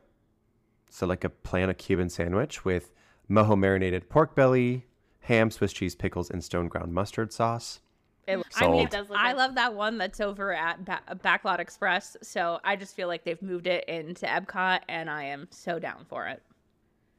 So, 0.88 1.06
like 1.06 1.22
a 1.22 1.28
plan 1.28 1.68
a 1.68 1.74
Cuban 1.74 2.08
sandwich 2.08 2.64
with 2.64 2.94
mojo 3.30 3.58
marinated 3.58 4.08
pork 4.08 4.34
belly, 4.34 4.86
ham, 5.20 5.50
Swiss 5.50 5.70
cheese, 5.74 5.94
pickles, 5.94 6.30
and 6.30 6.42
stone 6.42 6.66
ground 6.68 6.94
mustard 6.94 7.30
sauce. 7.30 7.80
It, 8.26 8.42
I 8.56 8.68
mean, 8.68 8.86
It 8.86 8.90
does 8.90 9.10
look 9.10 9.18
I 9.18 9.32
good. 9.32 9.38
love 9.38 9.54
that 9.56 9.74
one 9.74 9.98
that's 9.98 10.18
over 10.20 10.54
at 10.54 10.82
ba- 10.82 11.02
Backlot 11.22 11.58
Express. 11.58 12.16
So 12.22 12.58
I 12.64 12.74
just 12.76 12.96
feel 12.96 13.06
like 13.06 13.22
they've 13.24 13.40
moved 13.42 13.66
it 13.66 13.84
into 13.86 14.24
Epcot, 14.24 14.80
and 14.88 15.10
I 15.10 15.24
am 15.24 15.46
so 15.50 15.78
down 15.78 16.06
for 16.08 16.26
it. 16.26 16.42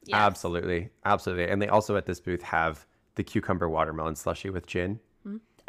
Yes. 0.06 0.18
Absolutely. 0.18 0.90
Absolutely. 1.04 1.48
And 1.48 1.62
they 1.62 1.68
also 1.68 1.96
at 1.96 2.06
this 2.06 2.18
booth 2.18 2.42
have 2.42 2.86
the 3.14 3.22
cucumber 3.22 3.68
watermelon 3.68 4.16
slushy 4.16 4.50
with 4.50 4.66
gin. 4.66 4.98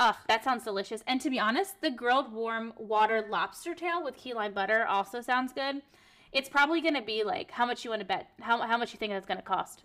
Ugh, 0.01 0.15
that 0.27 0.43
sounds 0.43 0.63
delicious. 0.63 1.03
And 1.05 1.21
to 1.21 1.29
be 1.29 1.39
honest, 1.39 1.79
the 1.79 1.91
grilled 1.91 2.33
warm 2.33 2.73
water 2.75 3.23
lobster 3.29 3.75
tail 3.75 4.03
with 4.03 4.17
key 4.17 4.33
lime 4.33 4.51
butter 4.53 4.83
also 4.87 5.21
sounds 5.21 5.53
good. 5.53 5.83
It's 6.31 6.49
probably 6.49 6.81
going 6.81 6.95
to 6.95 7.03
be 7.03 7.23
like 7.23 7.51
how 7.51 7.67
much 7.67 7.83
you 7.83 7.91
want 7.91 7.99
to 8.01 8.05
bet? 8.07 8.27
How, 8.39 8.59
how 8.61 8.77
much 8.77 8.93
you 8.93 8.97
think 8.99 9.13
that's 9.13 9.27
going 9.27 9.37
to 9.37 9.43
cost? 9.43 9.83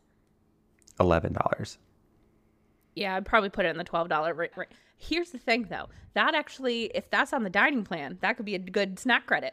$11. 0.98 1.76
Yeah, 2.94 3.14
I'd 3.16 3.26
probably 3.26 3.50
put 3.50 3.66
it 3.66 3.68
in 3.68 3.76
the 3.76 3.84
twelve 3.84 4.08
dollar 4.08 4.32
rate. 4.32 4.52
Ra- 4.56 4.64
Here's 4.96 5.28
the 5.30 5.36
thing, 5.38 5.66
though. 5.68 5.90
That 6.14 6.34
actually, 6.34 6.84
if 6.94 7.10
that's 7.10 7.34
on 7.34 7.42
the 7.42 7.50
dining 7.50 7.84
plan, 7.84 8.16
that 8.22 8.38
could 8.38 8.46
be 8.46 8.54
a 8.54 8.58
good 8.58 8.98
snack 8.98 9.26
credit. 9.26 9.52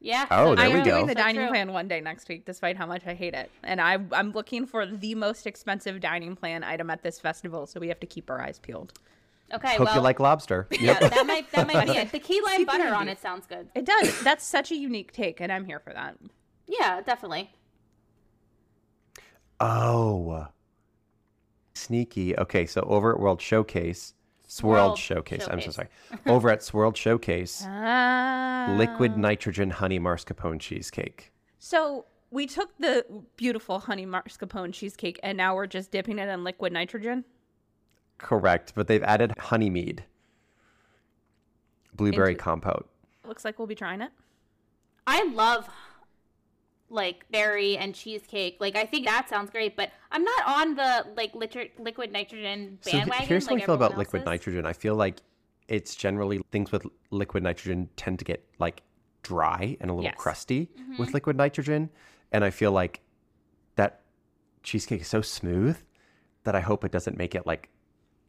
Yeah. 0.00 0.26
Oh, 0.32 0.56
there 0.56 0.64
I 0.64 0.68
we 0.68 0.74
am 0.74 0.84
go. 0.84 0.90
doing 0.90 1.06
the 1.06 1.12
So 1.12 1.18
dining 1.18 1.42
true. 1.42 1.48
plan 1.50 1.72
one 1.72 1.86
day 1.86 2.00
next 2.00 2.28
week, 2.28 2.44
despite 2.46 2.76
how 2.76 2.86
much 2.86 3.06
I 3.06 3.14
hate 3.14 3.34
it. 3.34 3.48
And 3.62 3.80
I, 3.80 3.98
I'm 4.10 4.32
looking 4.32 4.66
for 4.66 4.86
the 4.86 5.14
most 5.14 5.46
expensive 5.46 6.00
dining 6.00 6.34
plan 6.34 6.64
item 6.64 6.90
at 6.90 7.04
this 7.04 7.20
festival, 7.20 7.66
so 7.68 7.78
we 7.78 7.86
have 7.88 8.00
to 8.00 8.06
keep 8.06 8.28
our 8.28 8.40
eyes 8.42 8.58
peeled. 8.58 8.92
Okay, 9.52 9.76
Hope 9.76 9.86
well, 9.86 9.94
you 9.96 10.00
like 10.02 10.20
lobster. 10.20 10.66
yeah, 10.80 10.98
that 10.98 11.26
might 11.26 11.50
that 11.52 11.66
might 11.66 11.86
be 11.86 11.92
it. 11.92 12.12
The 12.12 12.18
key 12.18 12.40
lime 12.44 12.56
Super 12.60 12.72
butter 12.72 12.94
on 12.94 13.08
it 13.08 13.18
sounds 13.18 13.46
good. 13.46 13.68
It 13.74 13.86
does. 13.86 14.22
That's 14.22 14.44
such 14.44 14.70
a 14.70 14.76
unique 14.76 15.12
take, 15.12 15.40
and 15.40 15.50
I'm 15.50 15.64
here 15.64 15.80
for 15.80 15.92
that. 15.92 16.16
Yeah, 16.66 17.00
definitely. 17.00 17.50
Oh, 19.60 20.46
sneaky. 21.74 22.36
Okay, 22.36 22.66
so 22.66 22.82
over 22.82 23.12
at 23.14 23.20
World 23.20 23.40
Showcase, 23.40 24.14
Swirled 24.46 24.96
Swirled 24.96 24.98
Showcase. 24.98 25.48
I'm 25.50 25.60
so 25.60 25.70
sorry. 25.70 25.88
over 26.26 26.50
at 26.50 26.62
Swirled 26.62 26.96
Showcase, 26.96 27.64
Ah. 27.66 28.74
liquid 28.78 29.16
nitrogen 29.16 29.70
honey 29.70 29.98
mascarpone 29.98 30.60
cheesecake. 30.60 31.32
So 31.58 32.04
we 32.30 32.46
took 32.46 32.76
the 32.78 33.04
beautiful 33.36 33.78
honey 33.78 34.06
mascarpone 34.06 34.72
cheesecake, 34.72 35.18
and 35.22 35.36
now 35.38 35.54
we're 35.54 35.66
just 35.66 35.90
dipping 35.90 36.18
it 36.18 36.28
in 36.28 36.44
liquid 36.44 36.72
nitrogen. 36.72 37.24
Correct, 38.18 38.72
but 38.74 38.86
they've 38.88 39.02
added 39.02 39.32
honey 39.38 39.70
mead, 39.70 40.04
blueberry 41.94 42.32
Into- 42.32 42.42
compote. 42.42 42.88
Looks 43.26 43.44
like 43.44 43.58
we'll 43.58 43.66
be 43.68 43.74
trying 43.74 44.00
it. 44.00 44.10
I 45.06 45.24
love 45.32 45.68
like 46.90 47.24
berry 47.30 47.76
and 47.76 47.94
cheesecake. 47.94 48.56
Like 48.60 48.76
I 48.76 48.84
think 48.84 49.06
that 49.06 49.28
sounds 49.28 49.50
great, 49.50 49.76
but 49.76 49.90
I'm 50.10 50.24
not 50.24 50.42
on 50.46 50.74
the 50.74 51.06
like 51.16 51.34
liquid 51.34 51.70
liquid 51.78 52.12
nitrogen 52.12 52.78
So 52.82 52.92
bandwagon. 52.92 53.26
here's 53.26 53.46
how 53.46 53.54
like 53.54 53.62
I 53.62 53.66
feel 53.66 53.74
about 53.74 53.98
liquid 53.98 54.22
is. 54.22 54.26
nitrogen. 54.26 54.66
I 54.66 54.72
feel 54.72 54.94
like 54.94 55.18
it's 55.68 55.94
generally 55.94 56.40
things 56.50 56.72
with 56.72 56.86
liquid 57.10 57.42
nitrogen 57.42 57.90
tend 57.96 58.18
to 58.20 58.24
get 58.24 58.42
like 58.58 58.82
dry 59.22 59.76
and 59.80 59.90
a 59.90 59.94
little 59.94 60.04
Yes. 60.10 60.14
crusty 60.18 60.70
Mm-hmm. 60.78 60.96
with 60.98 61.12
liquid 61.12 61.36
nitrogen, 61.36 61.90
and 62.32 62.42
I 62.44 62.50
feel 62.50 62.72
like 62.72 63.00
that 63.76 64.00
cheesecake 64.62 65.02
is 65.02 65.08
so 65.08 65.20
smooth 65.20 65.76
that 66.44 66.54
I 66.54 66.60
hope 66.60 66.84
it 66.84 66.90
doesn't 66.92 67.18
make 67.18 67.34
it 67.34 67.46
like 67.46 67.68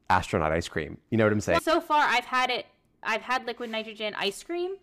astronaut 0.10 0.52
ice 0.52 0.67
cream. 0.67 0.98
You 1.10 1.17
know 1.17 1.26
what 1.26 1.34
I'm 1.34 1.41
saying? 1.41 1.60
So 1.62 1.80
far, 1.82 2.04
I've 2.08 2.26
had 2.26 2.50
it. 2.50 2.65
I've 3.04 3.22
had 3.22 3.45
liquid 3.45 3.69
nitrogen 3.69 4.13
ice 4.17 4.43
cream, 4.43 4.76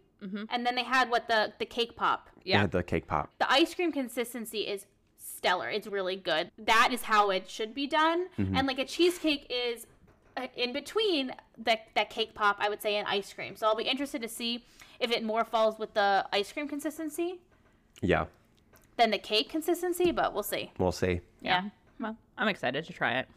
and 0.51 0.67
then 0.67 0.75
they 0.75 0.85
had 0.85 1.11
what 1.11 1.29
the 1.29 1.53
the 1.59 1.67
cake 1.67 1.97
pop. 1.97 2.29
They 2.45 2.51
Yeah. 2.53 2.61
had 2.63 2.71
the 2.73 2.83
cake 2.83 3.07
pop. 3.07 3.31
The 3.39 3.51
ice 3.51 3.75
cream 3.75 3.93
consistency 3.93 4.61
is 4.61 4.87
stellar. 5.19 5.69
It's 5.69 5.87
really 5.87 6.17
good. 6.17 6.51
That 6.59 6.91
is 6.93 7.03
how 7.03 7.31
it 7.31 7.49
should 7.51 7.75
be 7.75 7.87
done. 7.87 8.27
And 8.39 8.67
like 8.67 8.79
a 8.79 8.85
cheesecake 8.85 9.47
is 9.51 9.87
uh, 10.37 10.47
in 10.57 10.73
between 10.73 11.33
that 11.59 11.89
that 11.95 12.11
cake 12.11 12.35
pop, 12.35 12.57
I 12.59 12.69
would 12.69 12.81
say, 12.83 12.97
and 12.97 13.07
ice 13.09 13.33
cream. 13.33 13.57
So 13.57 13.67
I'll 13.67 13.77
be 13.77 13.85
interested 13.85 14.23
to 14.23 14.29
see 14.29 14.65
if 15.01 15.11
it 15.11 15.23
more 15.25 15.45
falls 15.45 15.79
with 15.79 15.93
the 15.95 16.27
ice 16.33 16.53
cream 16.53 16.69
consistency 16.69 17.41
Yeah, 18.01 18.27
than 18.97 19.11
the 19.11 19.19
cake 19.19 19.49
consistency. 19.51 20.11
But 20.13 20.33
we'll 20.35 20.43
see. 20.43 20.73
we'll 20.79 20.93
see. 20.93 21.21
Yeah. 21.41 21.69
Well, 22.01 22.17
I'm 22.39 22.49
excited 22.49 22.85
to 22.87 22.93
try 22.93 23.19
it. 23.19 23.29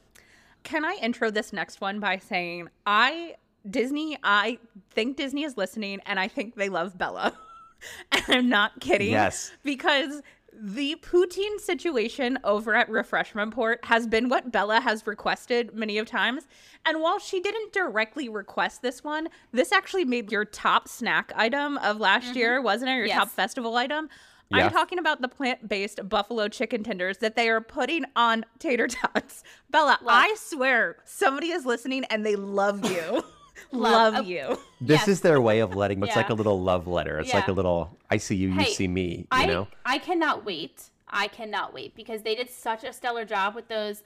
Can 0.64 0.86
I 0.86 0.98
intro 1.02 1.32
this 1.32 1.54
next 1.54 1.82
one 1.82 2.00
by 2.00 2.18
saying 2.18 2.70
I 2.86 3.36
Disney, 3.70 4.18
I 4.24 4.60
think 4.92 5.18
Disney 5.18 5.44
is 5.44 5.58
listening 5.58 6.00
and 6.06 6.20
I 6.20 6.28
think 6.28 6.56
they 6.56 6.70
love 6.70 6.98
Bella. 6.98 7.38
and 8.12 8.24
I'm 8.30 8.50
not 8.50 8.80
kidding. 8.80 9.12
Yes. 9.12 9.52
Because 9.64 10.22
the 10.62 10.98
poutine 11.02 11.60
situation 11.60 12.38
over 12.44 12.76
at 12.76 12.90
Refreshment 12.90 13.54
Port 13.54 13.80
has 13.86 14.08
been 14.08 14.30
what 14.30 14.52
Bella 14.52 14.82
has 14.82 15.06
requested 15.08 15.74
many 15.74 15.98
of 15.98 16.06
times. 16.06 16.48
And 16.86 17.02
while 17.02 17.20
she 17.20 17.40
didn't 17.40 17.72
directly 17.72 18.28
request 18.28 18.82
this 18.82 19.04
one, 19.04 19.30
this 19.52 19.72
actually 19.72 20.06
made 20.06 20.32
your 20.32 20.46
top 20.46 20.88
snack 20.88 21.32
item 21.36 21.78
of 21.78 22.00
last 22.00 22.30
mm-hmm. 22.30 22.38
year, 22.38 22.62
wasn't 22.62 22.90
it? 22.90 22.96
Your 22.96 23.06
Yes. 23.06 23.18
top 23.18 23.30
festival 23.30 23.78
item. 23.78 24.10
Yeah. 24.52 24.66
I'm 24.66 24.72
talking 24.72 24.98
about 24.98 25.22
the 25.22 25.28
plant-based 25.28 26.10
buffalo 26.10 26.48
chicken 26.48 26.84
tenders 26.84 27.20
that 27.20 27.36
they 27.36 27.50
are 27.50 27.62
putting 27.62 28.06
on 28.16 28.46
tater 28.58 28.88
tots. 28.88 29.44
Bella, 29.70 30.00
I 30.08 30.36
swear 30.38 30.98
somebody 31.06 31.50
is 31.50 31.66
listening 31.66 32.04
and 32.06 32.26
they 32.26 32.36
love 32.36 32.84
you. 32.90 33.24
love 33.72 34.14
Love. 34.16 34.26
you. 34.26 34.58
This 34.82 35.02
Yes. 35.02 35.08
is 35.08 35.22
their 35.22 35.40
way 35.40 35.60
of 35.60 35.76
letting. 35.76 36.02
It's 36.02 36.16
like 36.16 36.30
a 36.30 36.34
little 36.34 36.60
love 36.62 36.88
letter. 36.88 37.20
It's 37.20 37.34
like 37.34 37.48
a 37.48 37.52
little 37.52 37.98
I 38.10 38.18
see 38.18 38.36
you, 38.36 38.50
you 38.50 38.60
Hey, 38.60 38.72
see 38.72 38.88
me. 38.88 39.18
You 39.18 39.28
I 39.32 39.46
know. 39.46 39.68
I 39.86 40.00
cannot 40.00 40.46
wait. 40.46 40.90
I 41.08 41.28
cannot 41.28 41.74
wait 41.74 41.96
because 41.96 42.22
they 42.24 42.36
did 42.36 42.50
such 42.50 42.84
a 42.84 42.94
stellar 42.94 43.26
job 43.26 43.54
with 43.56 43.68
those 43.68 44.04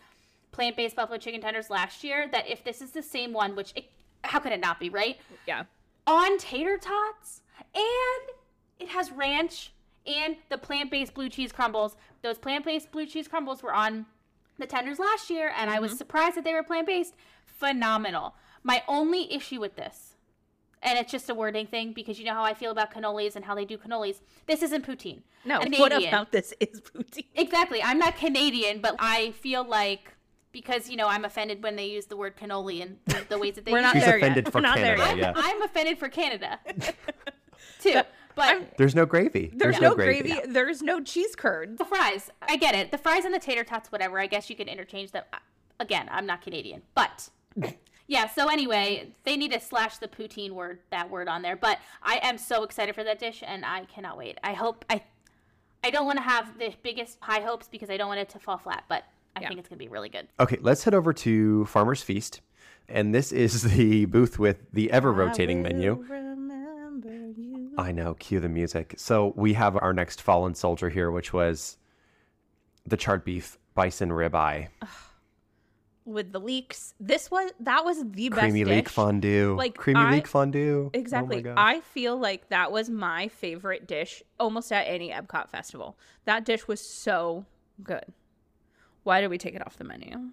plant-based 0.51 0.95
buffalo 0.95 1.17
chicken 1.17 1.39
tenders 1.41 1.69
last 1.69 2.03
year 2.03 2.27
that 2.31 2.49
if 2.49 2.63
this 2.63 2.81
is 2.81 2.91
the 2.91 3.03
same 3.03 3.31
one, 3.33 3.55
which 3.55 3.71
it, 3.75 3.85
how 4.23 4.39
could 4.39 4.51
it 4.51 4.59
not 4.59 4.79
be, 4.79 4.89
right? 4.89 5.17
Yeah. 5.47 5.63
On 6.07 6.37
tater 6.37 6.77
tots 6.77 7.41
and 7.73 8.35
it 8.79 8.89
has 8.89 9.11
ranch 9.11 9.71
and 10.05 10.35
the 10.49 10.57
plant-based 10.57 11.13
blue 11.13 11.29
cheese 11.29 11.51
crumbles. 11.51 11.95
Those 12.21 12.37
plant-based 12.37 12.91
blue 12.91 13.05
cheese 13.05 13.27
crumbles 13.27 13.63
were 13.63 13.73
on 13.73 14.05
the 14.59 14.65
tenders 14.67 14.99
last 14.99 15.29
year 15.29 15.51
and 15.57 15.69
I 15.69 15.73
Mm-hmm. 15.75 15.83
was 15.83 15.97
surprised 15.97 16.35
that 16.37 16.43
they 16.43 16.53
were 16.53 16.63
plant-based. 16.63 17.15
Phenomenal. 17.45 18.35
My 18.63 18.83
only 18.87 19.31
issue 19.33 19.59
with 19.59 19.75
this 19.75 20.15
and 20.81 20.99
it's 20.99 21.11
just 21.11 21.29
a 21.29 21.33
wording 21.33 21.65
thing 21.65 21.93
because 21.93 22.19
you 22.19 22.25
know 22.25 22.33
how 22.33 22.43
I 22.43 22.53
feel 22.53 22.71
about 22.71 22.93
cannolis 22.93 23.35
and 23.37 23.45
how 23.45 23.55
they 23.55 23.63
do 23.63 23.77
cannolis. 23.77 24.19
This 24.47 24.61
isn't 24.61 24.85
poutine. 24.85 25.21
No, 25.45 25.59
Canadian. 25.59 25.81
what 25.81 26.07
about 26.07 26.31
this 26.33 26.53
is 26.59 26.81
poutine? 26.81 27.25
Exactly. 27.35 27.81
I'm 27.81 27.97
not 27.99 28.17
Canadian, 28.17 28.81
but 28.81 28.95
I 28.99 29.31
feel 29.31 29.63
like 29.63 30.13
because 30.51 30.89
you 30.89 30.97
know 30.97 31.07
I'm 31.07 31.23
offended 31.25 31.63
when 31.63 31.77
they 31.77 31.85
use 31.87 32.05
the 32.07 32.17
word 32.17 32.35
cannoli 32.37 32.81
and 32.81 32.97
the, 33.05 33.25
the 33.29 33.39
ways 33.39 33.55
that 33.55 33.63
they 33.65 33.71
We're 33.71 33.81
not 33.81 33.93
She's 33.93 34.03
it. 34.03 34.05
there 34.07 34.17
yet. 34.19 34.23
offended 34.31 34.51
for 34.51 34.57
We're 34.57 34.61
not 34.61 34.75
there 34.77 34.97
Canada. 34.97 35.17
yet. 35.21 35.35
Yeah. 35.37 35.41
I'm 35.43 35.61
offended 35.61 35.97
for 35.97 36.09
Canada 36.09 36.59
too. 37.79 37.93
But 37.93 38.11
There's 38.77 38.95
no 38.95 39.05
gravy. 39.05 39.51
There's, 39.55 39.79
no, 39.79 39.95
gravy. 39.95 40.39
There's 40.47 40.81
no 40.81 41.01
cheese 41.01 41.35
curds. 41.35 41.77
the 41.77 41.85
fries, 41.85 42.29
I 42.41 42.55
get 42.57 42.75
it. 42.75 42.91
The 42.91 42.97
fries 42.97 43.25
and 43.25 43.33
the 43.33 43.39
tater 43.39 43.63
tots, 43.63 43.91
whatever. 43.91 44.19
I 44.19 44.27
guess 44.27 44.49
you 44.49 44.55
can 44.55 44.67
interchange 44.67 45.11
them. 45.11 45.23
Again, 45.79 46.07
I'm 46.11 46.25
not 46.25 46.41
Canadian, 46.41 46.81
but 46.95 47.29
yeah. 48.07 48.27
So 48.29 48.47
anyway, 48.49 49.13
they 49.23 49.35
need 49.37 49.51
to 49.53 49.59
slash 49.59 49.97
the 49.97 50.07
poutine 50.07 50.51
word 50.51 50.79
that 50.91 51.09
word 51.09 51.27
on 51.27 51.41
there. 51.41 51.55
But 51.55 51.79
I 52.01 52.19
am 52.23 52.37
so 52.37 52.63
excited 52.63 52.95
for 52.95 53.03
that 53.03 53.19
dish, 53.19 53.43
and 53.45 53.65
I 53.65 53.85
cannot 53.85 54.17
wait. 54.17 54.37
I 54.43 54.53
hope 54.53 54.85
I. 54.89 55.03
I 55.85 55.89
don't 55.89 56.05
want 56.05 56.17
to 56.17 56.23
have 56.23 56.57
the 56.57 56.73
biggest 56.81 57.17
high 57.21 57.41
hopes 57.41 57.67
because 57.67 57.89
I 57.89 57.97
don't 57.97 58.07
want 58.07 58.21
it 58.21 58.29
to 58.29 58.39
fall 58.39 58.57
flat, 58.57 58.85
but 58.87 59.03
I 59.35 59.41
Yeah. 59.41 59.49
think 59.49 59.59
it's 59.59 59.67
gonna 59.67 59.79
be 59.79 59.89
really 59.89 60.07
good. 60.09 60.27
Okay, 60.39 60.57
let's 60.61 60.83
head 60.85 60.93
over 60.93 61.11
to 61.11 61.65
Farmer's 61.65 62.01
Feast. 62.01 62.39
And 62.87 63.13
this 63.13 63.31
is 63.33 63.63
the 63.75 64.05
booth 64.05 64.39
with 64.39 64.71
the 64.71 64.91
ever 64.91 65.11
rotating 65.11 65.61
menu. 65.61 66.05
I 67.77 67.91
know, 67.91 68.13
cue 68.15 68.39
the 68.39 68.49
music. 68.49 68.95
So 68.97 69.33
we 69.35 69.53
have 69.53 69.75
our 69.77 69.93
next 69.93 70.21
fallen 70.21 70.55
soldier 70.55 70.89
here, 70.89 71.09
which 71.11 71.33
was 71.33 71.77
the 72.85 72.97
charred 72.97 73.23
beef 73.25 73.57
bison 73.75 74.09
ribeye, 74.09 74.67
With 76.05 76.31
the 76.33 76.39
leeks, 76.39 76.93
this 76.99 77.31
was 77.31 77.51
that 77.61 77.85
was 77.85 77.97
the 78.11 78.29
best 78.29 78.41
creamy 78.41 78.65
leek 78.65 78.85
dish. 78.85 78.93
fondue, 78.93 79.55
Like, 79.57 79.75
creamy 79.75 80.01
I- 80.01 80.11
leek 80.11 80.27
fondue. 80.27 80.91
Oh 80.93 80.97
exactly. 80.99 81.43
Oh. 81.47 81.53
I 81.55 81.79
feel 81.79 82.17
like 82.17 82.49
that 82.49 82.71
was 82.73 82.89
my 82.89 83.29
favorite 83.29 83.87
dish 83.87 84.21
almost 84.39 84.71
at 84.73 84.83
any 84.87 85.11
Epcot 85.11 85.49
festival. 85.49 85.97
That 86.25 86.43
dish 86.43 86.67
was 86.67 86.81
so 86.81 87.45
good. 87.81 88.05
Why 89.03 89.21
did 89.21 89.29
we 89.29 89.37
take 89.37 89.55
it 89.55 89.65
off 89.65 89.77
the 89.77 89.85
menu? 89.85 90.31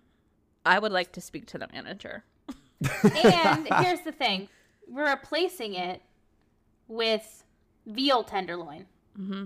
I 0.67 0.79
would 0.79 0.93
like 0.93 1.13
to 1.13 1.21
speak 1.21 1.47
to 1.47 1.59
the 1.59 1.69
manager. 1.73 2.25
And 3.05 3.69
here's 3.85 4.01
the 4.01 4.13
thing: 4.13 4.49
we're 4.89 5.09
replacing 5.09 5.75
it 5.75 6.03
with 6.91 7.45
veal 7.87 8.23
tenderloin, 8.25 8.85
Mm-hmm. 9.19 9.45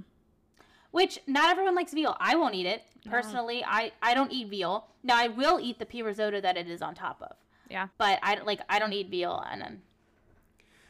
which 0.90 1.18
not 1.26 1.50
everyone 1.50 1.74
likes 1.74 1.92
veal. 1.92 2.16
I 2.20 2.36
won't 2.36 2.54
eat 2.54 2.66
it 2.66 2.82
personally. 3.08 3.62
I 3.66 3.92
I 4.02 4.14
don't 4.14 4.32
eat 4.32 4.48
veal. 4.48 4.86
Now 5.02 5.16
I 5.18 5.28
will 5.28 5.58
eat 5.60 5.78
the 5.78 5.86
pea 5.86 6.02
risotto 6.02 6.40
that 6.40 6.56
it 6.56 6.68
is 6.68 6.80
on 6.82 6.94
top 6.94 7.20
of, 7.22 7.36
Yeah. 7.70 7.88
but 7.98 8.18
I 8.22 8.40
like 8.42 8.60
I 8.68 8.78
don't 8.78 8.92
eat 8.92 9.10
veal. 9.10 9.44
And 9.50 9.60
then 9.60 9.82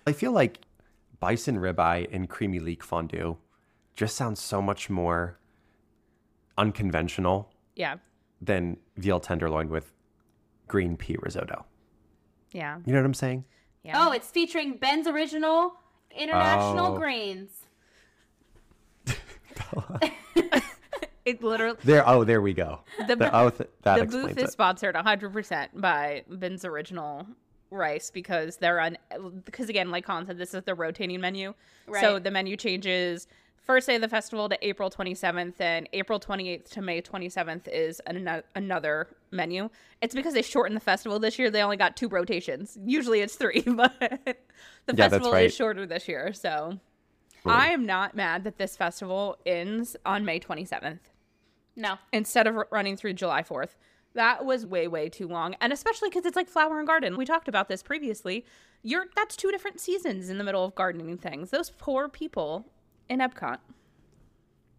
I 0.07 0.13
feel 0.13 0.33
like 0.33 0.61
bison 1.21 1.57
ribeye 1.59 2.09
and 2.13 2.29
creamy 2.29 2.59
leek 2.61 2.83
fondue 2.85 3.37
just 3.97 4.17
sounds 4.17 4.41
so 4.41 4.61
much 4.63 4.91
more 4.91 5.39
unconventional 6.59 7.51
Yeah. 7.75 7.97
than 8.41 8.77
veal 8.97 9.21
tenderloin 9.21 9.69
with 9.69 9.93
green 10.69 10.97
pea 10.97 11.17
risotto. 11.21 11.65
Yeah. 12.53 12.79
You 12.85 12.93
know 12.93 13.01
what 13.01 13.07
I'm 13.07 13.15
saying? 13.15 13.45
Yeah. 13.83 13.95
oh, 14.07 14.13
it's 14.13 14.29
featuring 14.31 14.77
Ben's 14.79 15.07
original 15.07 15.75
international 16.17 16.95
Oh. 16.95 16.99
grains. 16.99 17.51
It 21.25 21.43
literally 21.43 21.79
There. 21.83 22.07
Oh, 22.07 22.23
there 22.23 22.43
we 22.43 22.53
go. 22.53 22.81
the, 23.09 23.17
The, 23.17 23.35
oh, 23.35 23.49
th- 23.49 23.71
that 23.83 23.99
the 23.99 24.05
booth 24.05 24.37
is 24.37 24.45
it. 24.49 24.53
sponsored 24.53 24.95
100% 24.95 25.69
by 25.81 26.23
Ben's 26.29 26.67
original 26.67 27.27
rice 27.71 28.11
because 28.11 28.59
they're 28.59 28.79
on 28.79 28.99
because 29.47 29.71
again 29.71 29.91
like 29.91 30.05
Colin 30.05 30.27
said 30.27 30.37
this 30.37 30.53
is 30.53 30.63
the 30.65 30.75
rotating 30.75 31.19
menu. 31.23 31.55
So 31.99 32.19
the 32.19 32.31
menu 32.31 32.59
changes 32.59 33.27
first 33.65 33.87
day 33.87 33.95
of 33.97 34.01
the 34.01 34.09
festival 34.09 34.49
to 34.49 34.67
April 34.67 34.91
27th 34.91 35.61
and 35.61 35.89
April 35.93 36.21
28th 36.21 36.71
to 36.71 36.83
May 36.83 37.01
27th 37.03 37.67
is 37.69 38.01
an, 38.07 38.43
another 38.55 39.09
menu. 39.31 39.71
It's 40.01 40.15
because 40.15 40.35
they 40.35 40.43
shortened 40.43 40.77
the 40.77 40.81
festival 40.81 41.19
this 41.19 41.39
year. 41.39 41.51
They 41.51 41.63
only 41.63 41.77
got 41.77 41.97
two 41.97 42.09
rotations. 42.09 42.79
Usually 42.85 43.21
it's 43.21 43.35
3, 43.37 43.63
but 43.67 43.93
the 43.99 44.37
that's 44.87 45.13
festival 45.13 45.33
right. 45.33 45.47
is 45.47 45.55
shorter 45.55 45.87
this 45.87 46.07
year. 46.07 46.33
So 46.33 46.79
I 47.45 47.71
am 47.71 47.87
not 47.87 48.15
mad 48.15 48.45
that 48.45 48.59
this 48.59 48.77
festival 48.77 49.39
ends 49.45 49.97
on 50.05 50.25
May 50.25 50.41
27th 50.41 51.01
No, 51.77 51.97
instead 52.13 52.47
of 52.47 52.57
r- 52.57 52.69
running 52.71 52.97
through 52.97 53.15
July 53.15 53.43
4th. 53.43 53.77
That 54.15 54.45
was 54.45 54.65
way 54.65 54.87
way 54.87 55.09
too 55.09 55.27
long, 55.27 55.57
and 55.61 55.73
especially 55.73 56.09
because 56.09 56.25
it's 56.25 56.37
like 56.37 56.49
Flower 56.49 56.79
and 56.79 56.87
Garden. 56.87 57.17
We 57.17 57.25
talked 57.25 57.49
about 57.49 57.69
this 57.69 57.83
previously. 57.83 58.45
You're 58.81 59.07
that's 59.17 59.35
two 59.35 59.51
different 59.51 59.81
seasons 59.81 60.31
in 60.31 60.39
the 60.39 60.45
middle 60.45 60.65
of 60.65 60.77
gardening 60.77 61.19
things. 61.19 61.51
Those 61.51 61.71
poor 61.71 62.09
people 62.09 62.65
in 63.09 63.19
Epcot. 63.21 63.59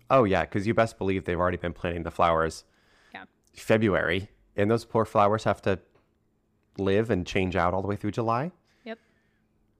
Oh 0.09 0.23
yeah, 0.23 0.41
because 0.41 0.67
you 0.67 0.73
best 0.73 0.97
believe 0.97 1.25
they've 1.25 1.39
already 1.39 1.57
been 1.57 1.73
planting 1.73 2.03
the 2.03 2.11
flowers 2.11 2.63
Yeah, 3.13 3.25
February, 3.55 4.29
and 4.55 4.69
those 4.69 4.85
poor 4.85 5.05
flowers 5.05 5.43
have 5.45 5.61
to 5.63 5.79
live 6.77 7.09
and 7.09 7.25
change 7.25 7.55
out 7.55 7.73
all 7.73 7.81
the 7.81 7.87
way 7.87 7.95
through 7.95 8.11
July. 8.11 8.51
yep, 8.83 8.99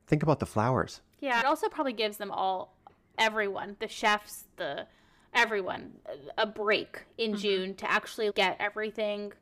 Think 0.08 0.24
about 0.24 0.40
the 0.40 0.46
flowers. 0.46 1.02
Yeah, 1.20 1.40
it 1.40 1.46
also 1.46 1.70
probably 1.70 1.94
gives 1.94 2.18
them 2.18 2.32
all, 2.32 2.76
everyone, 3.18 3.76
the 3.80 3.88
chefs, 3.88 4.46
the 4.58 4.88
everyone, 5.34 5.94
a 6.38 6.46
break 6.48 7.06
in 7.18 7.32
Mm-hmm. 7.32 7.40
June 7.42 7.76
to 7.76 7.92
actually 7.92 8.32
get 8.34 8.58
everything 8.60 9.34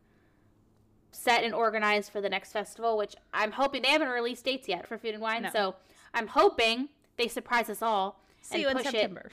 set 1.12 1.44
and 1.44 1.54
organized 1.54 2.12
for 2.12 2.22
the 2.22 2.30
next 2.30 2.52
festival. 2.52 2.98
Which 2.98 3.16
I'm 3.34 3.52
hoping 3.54 3.84
they 3.84 3.90
haven't 3.90 4.10
released 4.10 4.46
dates 4.46 4.68
yet 4.68 4.88
for 4.88 4.98
Food 4.98 5.14
and 5.14 5.22
Wine, 5.22 5.44
No. 5.44 5.50
so 5.54 5.76
I'm 6.14 6.28
hoping 6.28 6.90
they 7.18 7.28
surprise 7.28 7.70
us 7.70 7.82
all 7.82 8.20
See 8.44 8.62
you 8.62 8.70
in 8.70 8.78
September. 8.84 9.32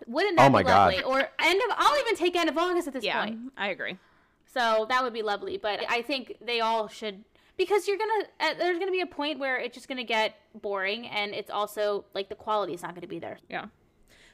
it. 0.00 0.08
Wouldn't 0.08 0.38
Oh 0.38 0.42
that 0.44 0.52
my 0.52 0.62
be 0.62 0.68
God. 0.68 0.92
lovely? 0.94 1.02
Or 1.02 1.18
end 1.18 1.60
of, 1.68 1.76
I'll 1.76 1.98
even 2.00 2.16
take 2.16 2.36
end 2.36 2.48
of 2.48 2.56
August 2.58 2.86
at 2.88 2.94
this 2.94 3.04
Yeah, 3.04 3.24
point. 3.24 3.38
I 3.56 3.68
agree. 3.68 3.98
So 4.46 4.86
that 4.88 5.02
would 5.02 5.12
be 5.12 5.22
lovely. 5.22 5.56
But 5.58 5.80
I 5.88 6.02
think 6.02 6.36
they 6.40 6.60
all 6.60 6.88
should 6.88 7.24
because 7.56 7.86
you're 7.88 7.98
gonna 7.98 8.24
uh, 8.40 8.54
there's 8.58 8.78
gonna 8.78 8.90
be 8.92 9.00
a 9.00 9.06
point 9.06 9.38
where 9.38 9.58
it's 9.58 9.74
just 9.74 9.88
gonna 9.88 10.04
get 10.04 10.34
boring, 10.54 11.06
and 11.08 11.34
it's 11.34 11.50
also 11.50 12.04
like 12.14 12.28
the 12.28 12.34
quality 12.34 12.72
is 12.74 12.82
not 12.82 12.94
gonna 12.94 13.06
be 13.06 13.18
there. 13.18 13.38
Yeah. 13.48 13.66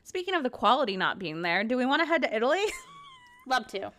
Speaking 0.04 0.34
of 0.34 0.42
the 0.42 0.50
quality 0.50 0.96
not 0.96 1.18
being 1.18 1.42
there, 1.42 1.62
do 1.64 1.76
we 1.76 1.86
want 1.86 2.02
to 2.02 2.06
head 2.06 2.22
to 2.22 2.34
Italy? 2.34 2.62
Love 3.46 3.66
to. 3.68 3.92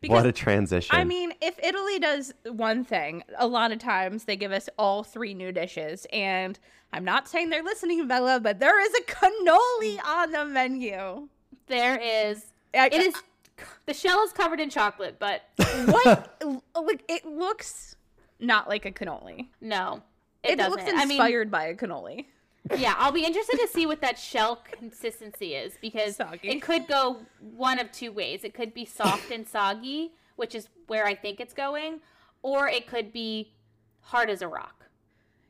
Because 0.00 0.14
what 0.14 0.26
a 0.26 0.32
transition. 0.32 0.94
I 0.94 1.04
mean, 1.04 1.32
if 1.40 1.58
Italy 1.62 1.98
does 1.98 2.32
one 2.44 2.84
thing, 2.84 3.22
a 3.38 3.46
lot 3.46 3.72
of 3.72 3.78
times 3.78 4.24
they 4.24 4.36
give 4.36 4.52
us 4.52 4.68
all 4.78 5.02
three 5.02 5.34
new 5.34 5.52
dishes. 5.52 6.06
And 6.12 6.58
I'm 6.92 7.04
not 7.04 7.28
saying 7.28 7.50
they're 7.50 7.62
listening, 7.62 8.06
Bella, 8.06 8.40
but 8.40 8.58
there 8.60 8.80
is 8.80 8.92
a 8.94 9.02
cannoli 9.02 9.98
on 10.04 10.30
the 10.32 10.44
menu. 10.44 11.28
There 11.66 11.96
is. 12.02 12.46
I- 12.74 12.86
It 12.86 12.94
is. 12.94 13.14
The 13.86 13.94
shell 13.94 14.22
is 14.22 14.32
covered 14.32 14.60
in 14.60 14.68
chocolate, 14.68 15.16
but 15.18 15.42
What? 15.86 16.42
like, 16.74 17.02
it 17.08 17.24
looks 17.24 17.96
not 18.38 18.68
like 18.68 18.84
a 18.84 18.92
cannoli. 18.92 19.46
no, 19.62 20.02
it, 20.42 20.52
It, 20.52 20.56
doesn't. 20.56 20.72
looks 20.72 20.82
I 20.94 21.04
mean, 21.06 21.12
inspired 21.12 21.50
by 21.50 21.64
a 21.68 21.74
cannoli. 21.74 22.26
Yeah, 22.76 22.94
I'll 22.98 23.12
be 23.12 23.24
interested 23.24 23.58
to 23.58 23.68
see 23.68 23.86
what 23.86 24.00
that 24.00 24.18
shell 24.18 24.62
consistency 24.70 25.54
is 25.54 25.74
because 25.80 26.16
Soggy. 26.16 26.48
it 26.48 26.62
could 26.62 26.86
go 26.86 27.20
one 27.40 27.78
of 27.78 27.92
two 27.92 28.12
ways. 28.12 28.44
It 28.44 28.54
could 28.54 28.74
be 28.74 28.84
soft 28.84 29.30
and 29.30 29.46
soggy, 29.46 30.12
which 30.36 30.54
is 30.54 30.68
where 30.86 31.06
I 31.06 31.14
think 31.14 31.40
it's 31.40 31.54
going, 31.54 32.00
or 32.42 32.68
it 32.68 32.86
could 32.86 33.12
be 33.12 33.52
hard 34.00 34.30
as 34.30 34.42
a 34.42 34.48
rock. 34.48 34.86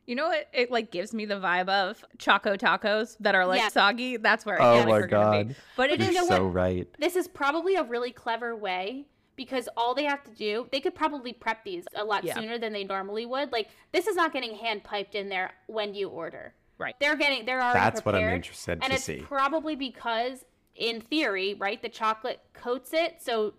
You 0.05 0.15
know 0.15 0.27
what? 0.27 0.47
It 0.53 0.71
like 0.71 0.89
gives 0.89 1.13
me 1.13 1.25
the 1.25 1.35
vibe 1.35 1.67
of 1.67 2.03
choco 2.17 2.55
tacos 2.55 3.17
that 3.19 3.35
are 3.35 3.45
like 3.45 3.59
Yeah. 3.59 3.69
soggy. 3.69 4.15
That's 4.17 4.45
where 4.45 4.61
I 4.61 4.65
Oh 4.65 4.71
feel 4.71 4.79
like 4.79 4.87
my 4.87 4.99
we're 4.99 5.05
be. 5.07 5.11
God. 5.11 5.55
But 5.75 5.89
it 5.89 5.99
But 5.99 6.07
is 6.07 6.07
you 6.07 6.13
You're 6.13 6.21
know 6.21 6.27
so 6.27 6.43
what? 6.45 6.53
right. 6.53 6.87
This 6.97 7.15
is 7.17 7.27
probably 7.27 7.75
a 7.75 7.83
really 7.83 8.11
clever 8.11 8.55
way 8.55 9.05
because 9.35 9.67
all 9.75 9.93
they 9.93 10.05
have 10.05 10.23
to 10.23 10.31
do, 10.31 10.67
they 10.71 10.79
could 10.79 10.95
probably 10.95 11.33
prep 11.33 11.63
these 11.65 11.83
a 11.93 12.05
lot 12.05 12.23
Yeah. 12.23 12.35
sooner 12.35 12.57
than 12.57 12.71
they 12.71 12.85
normally 12.85 13.25
would. 13.25 13.51
Like 13.51 13.67
this 13.91 14.07
is 14.07 14.15
not 14.15 14.31
getting 14.31 14.55
hand 14.55 14.85
piped 14.85 15.13
in 15.13 15.27
there 15.27 15.51
when 15.67 15.93
you 15.93 16.07
order. 16.07 16.53
Right. 16.77 16.95
They're 16.99 17.15
getting 17.15 17.45
they're 17.45 17.61
already 17.61 17.79
That's 17.79 18.05
what 18.05 18.13
I'm 18.15 18.21
prepared, 18.21 18.35
interested 18.35 18.71
and 18.81 18.91
to 18.91 18.93
it's 18.93 19.03
see. 19.03 19.19
probably 19.19 19.75
because 19.75 20.45
in 20.75 21.01
theory, 21.01 21.55
right, 21.55 21.81
the 21.81 21.89
chocolate 21.89 22.39
coats 22.53 22.91
it, 22.93 23.15
so 23.19 23.53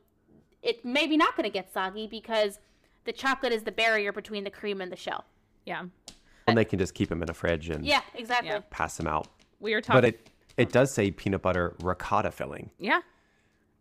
it 0.62 0.85
maybe 0.85 1.16
not 1.16 1.37
going 1.37 1.44
to 1.44 1.52
get 1.52 1.72
soggy 1.72 2.07
because 2.07 2.61
the 3.04 3.12
chocolate 3.12 3.52
is 3.52 3.64
the 3.64 3.72
barrier 3.72 4.12
between 4.12 4.44
the 4.44 4.50
cream 4.50 4.81
and 4.81 4.92
the 4.92 4.96
shell. 4.96 5.24
yeah. 5.66 5.85
And 6.46 6.57
they 6.57 6.64
can 6.64 6.78
just 6.78 6.94
keep 6.94 7.09
them 7.11 7.22
in 7.22 7.28
a 7.28 7.35
fridge 7.35 7.68
and 7.68 7.85
Yeah, 7.85 8.00
exactly. 8.14 8.48
Yeah. 8.48 8.61
pass 8.70 8.96
them 8.96 9.07
out. 9.07 9.28
We 9.61 9.74
are 9.74 9.81
talking. 9.83 9.98
But 10.00 10.04
it 10.09 10.31
it 10.57 10.72
does 10.72 10.92
say 10.94 11.11
peanut 11.11 11.42
butter 11.42 11.74
ricotta 11.83 12.31
filling. 12.31 12.70
Yeah. 12.78 13.00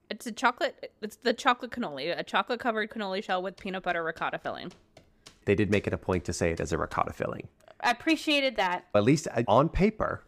It's 0.09 0.25
a 0.25 0.31
chocolate. 0.31 0.91
It's 1.01 1.15
the 1.17 1.33
chocolate 1.33 1.71
cannoli, 1.71 2.17
a 2.17 2.23
chocolate 2.23 2.59
covered 2.59 2.89
cannoli 2.89 3.23
shell 3.23 3.41
with 3.41 3.55
peanut 3.57 3.83
butter 3.83 4.03
ricotta 4.03 4.37
filling. 4.39 4.71
They 5.45 5.55
did 5.55 5.71
make 5.71 5.87
it 5.87 5.93
a 5.93 5.97
point 5.97 6.25
to 6.25 6.33
say 6.33 6.51
it 6.51 6.59
as 6.59 6.71
a 6.73 6.77
ricotta 6.77 7.13
filling. 7.13 7.47
I 7.81 7.91
appreciated 7.91 8.55
that. 8.57 8.85
At 8.93 9.03
least 9.03 9.27
uh, 9.33 9.43
on 9.47 9.69
paper. 9.69 10.23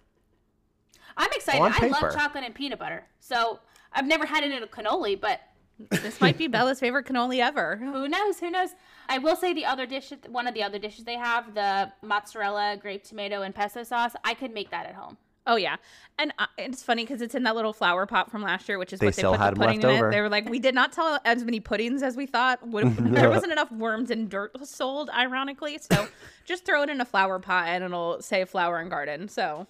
I'm 1.17 1.31
excited. 1.33 1.61
On 1.61 1.73
I 1.73 1.87
love 1.87 2.13
chocolate 2.13 2.43
and 2.43 2.55
peanut 2.55 2.79
butter. 2.79 3.05
So 3.19 3.59
I've 3.91 4.07
never 4.07 4.25
had 4.25 4.43
it 4.43 4.51
in 4.51 4.63
a 4.63 4.67
cannoli, 4.67 5.19
but 5.19 5.41
This 5.89 6.19
might 6.19 6.37
be 6.37 6.47
Bella's 6.47 6.79
favorite 6.79 7.05
cannoli 7.05 7.39
ever. 7.39 7.77
who 7.81 8.07
knows? 8.07 8.39
Who 8.39 8.49
knows? 8.51 8.69
I 9.07 9.17
will 9.17 9.35
say 9.35 9.53
the 9.53 9.65
other 9.65 9.85
dish, 9.85 10.11
one 10.27 10.47
of 10.47 10.53
the 10.53 10.63
other 10.63 10.77
dishes 10.77 11.05
they 11.05 11.15
have, 11.17 11.53
the 11.55 11.91
mozzarella, 12.01 12.77
grape 12.81 13.03
tomato, 13.03 13.41
and 13.41 13.55
pesto 13.55 13.83
sauce. 13.83 14.13
I 14.23 14.33
could 14.33 14.53
make 14.53 14.71
that 14.71 14.85
at 14.85 14.95
home. 14.95 15.17
Oh 15.51 15.55
yeah, 15.55 15.77
and 16.19 16.31
uh, 16.37 16.45
it's 16.59 16.83
funny 16.83 17.03
because 17.03 17.21
it's 17.23 17.33
in 17.33 17.41
that 17.43 17.55
little 17.55 17.73
flower 17.73 18.05
pot 18.05 18.29
from 18.29 18.43
last 18.43 18.69
year, 18.69 18.77
which 18.77 18.93
is 18.93 18.99
They 18.99 19.07
what 19.07 19.15
they 19.15 19.21
still 19.21 19.31
put 19.31 19.39
had 19.41 19.55
the 19.55 19.61
'em 19.61 19.67
pudding 19.67 19.81
left 19.81 19.91
in 19.93 19.97
over. 19.97 20.07
it. 20.09 20.11
They 20.11 20.21
were 20.21 20.29
like, 20.29 20.47
we 20.47 20.59
did 20.59 20.75
not 20.75 20.93
sell 20.93 21.19
as 21.25 21.43
many 21.43 21.59
puddings 21.59 22.03
as 22.03 22.15
we 22.15 22.27
thought. 22.27 22.65
Would- 22.67 22.95
there 23.15 23.29
wasn't 23.29 23.51
enough 23.51 23.71
worms 23.71 24.11
and 24.11 24.29
dirt 24.29 24.51
sold, 24.67 25.09
ironically. 25.09 25.79
So 25.79 26.07
just 26.45 26.65
throw 26.65 26.83
it 26.83 26.89
in 26.89 27.01
a 27.01 27.05
flower 27.05 27.39
pot 27.39 27.67
and 27.67 27.83
it'll 27.83 28.21
say 28.21 28.45
flower 28.45 28.77
and 28.77 28.89
garden. 28.91 29.27
So 29.27 29.65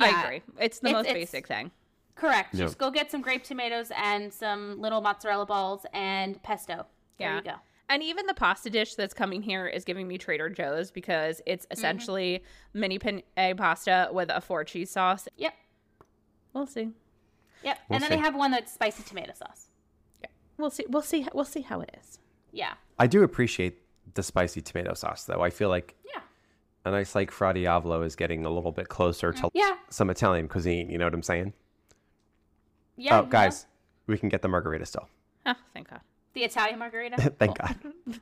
I 0.00 0.22
agree. 0.24 0.42
It's 0.60 0.78
the 0.78 0.88
It's- 0.88 0.92
most 0.92 1.06
it's- 1.10 1.14
basic 1.14 1.46
thing. 1.48 1.70
Correct. 2.14 2.54
Yep. 2.54 2.66
Just 2.68 2.78
go 2.78 2.90
get 2.90 3.10
some 3.10 3.20
grape 3.20 3.44
tomatoes 3.44 3.90
and 3.94 4.32
some 4.32 4.80
little 4.80 5.00
mozzarella 5.02 5.44
balls 5.46 5.84
and 5.92 6.42
pesto. 6.42 6.86
There 7.18 7.28
Yeah. 7.30 7.36
you 7.36 7.42
go. 7.42 7.54
And 7.88 8.02
even 8.02 8.26
the 8.26 8.34
pasta 8.34 8.68
dish 8.68 8.94
that's 8.94 9.14
coming 9.14 9.42
here 9.42 9.66
is 9.66 9.84
giving 9.84 10.08
me 10.08 10.18
Trader 10.18 10.48
Joe's 10.48 10.90
because 10.90 11.40
it's 11.46 11.64
mm-hmm. 11.66 11.72
essentially 11.72 12.42
mini 12.74 12.98
penne 12.98 13.22
pasta 13.56 14.08
with 14.12 14.28
a 14.30 14.40
four 14.40 14.64
cheese 14.64 14.90
sauce. 14.90 15.28
Yep. 15.36 15.54
We'll 16.52 16.66
see. 16.66 16.90
Yep. 17.62 17.78
We'll 17.88 17.96
and 17.96 18.02
then 18.02 18.10
see. 18.10 18.16
they 18.16 18.22
have 18.22 18.34
one 18.34 18.50
that's 18.50 18.72
spicy 18.72 19.02
tomato 19.02 19.32
sauce. 19.34 19.68
Yeah. 20.20 20.28
We'll 20.58 20.70
see. 20.70 20.84
We'll 20.88 21.02
see. 21.02 21.26
We'll 21.32 21.44
see 21.44 21.62
how 21.62 21.80
it 21.80 21.96
is. 22.00 22.18
Yeah. 22.52 22.74
I 22.98 23.06
do 23.06 23.22
appreciate 23.22 23.78
the 24.14 24.22
spicy 24.22 24.62
tomato 24.62 24.94
sauce, 24.94 25.24
though. 25.24 25.42
I 25.42 25.50
feel 25.50 25.68
like 25.68 25.94
Yeah. 26.12 26.22
a 26.84 26.90
nice 26.90 27.14
like 27.14 27.30
Fra 27.30 27.52
Diavolo 27.52 28.02
is 28.02 28.16
getting 28.16 28.46
a 28.46 28.50
little 28.50 28.72
bit 28.72 28.88
closer 28.88 29.32
to 29.32 29.50
Yeah. 29.54 29.76
some 29.90 30.10
Italian 30.10 30.48
cuisine. 30.48 30.90
You 30.90 30.98
know 30.98 31.04
what 31.04 31.14
I'm 31.14 31.22
saying? 31.22 31.52
Yeah. 32.96 33.20
oh, 33.20 33.26
guys, 33.26 33.64
know, 33.64 34.14
we 34.14 34.18
can 34.18 34.28
get 34.28 34.42
the 34.42 34.48
margarita 34.48 34.86
still. 34.86 35.08
Oh, 35.44 35.54
thank 35.74 35.90
God. 35.90 36.00
The 36.36 36.44
Italian 36.44 36.78
margarita. 36.78 37.16
Thank 37.38 37.58
God. 37.58 37.76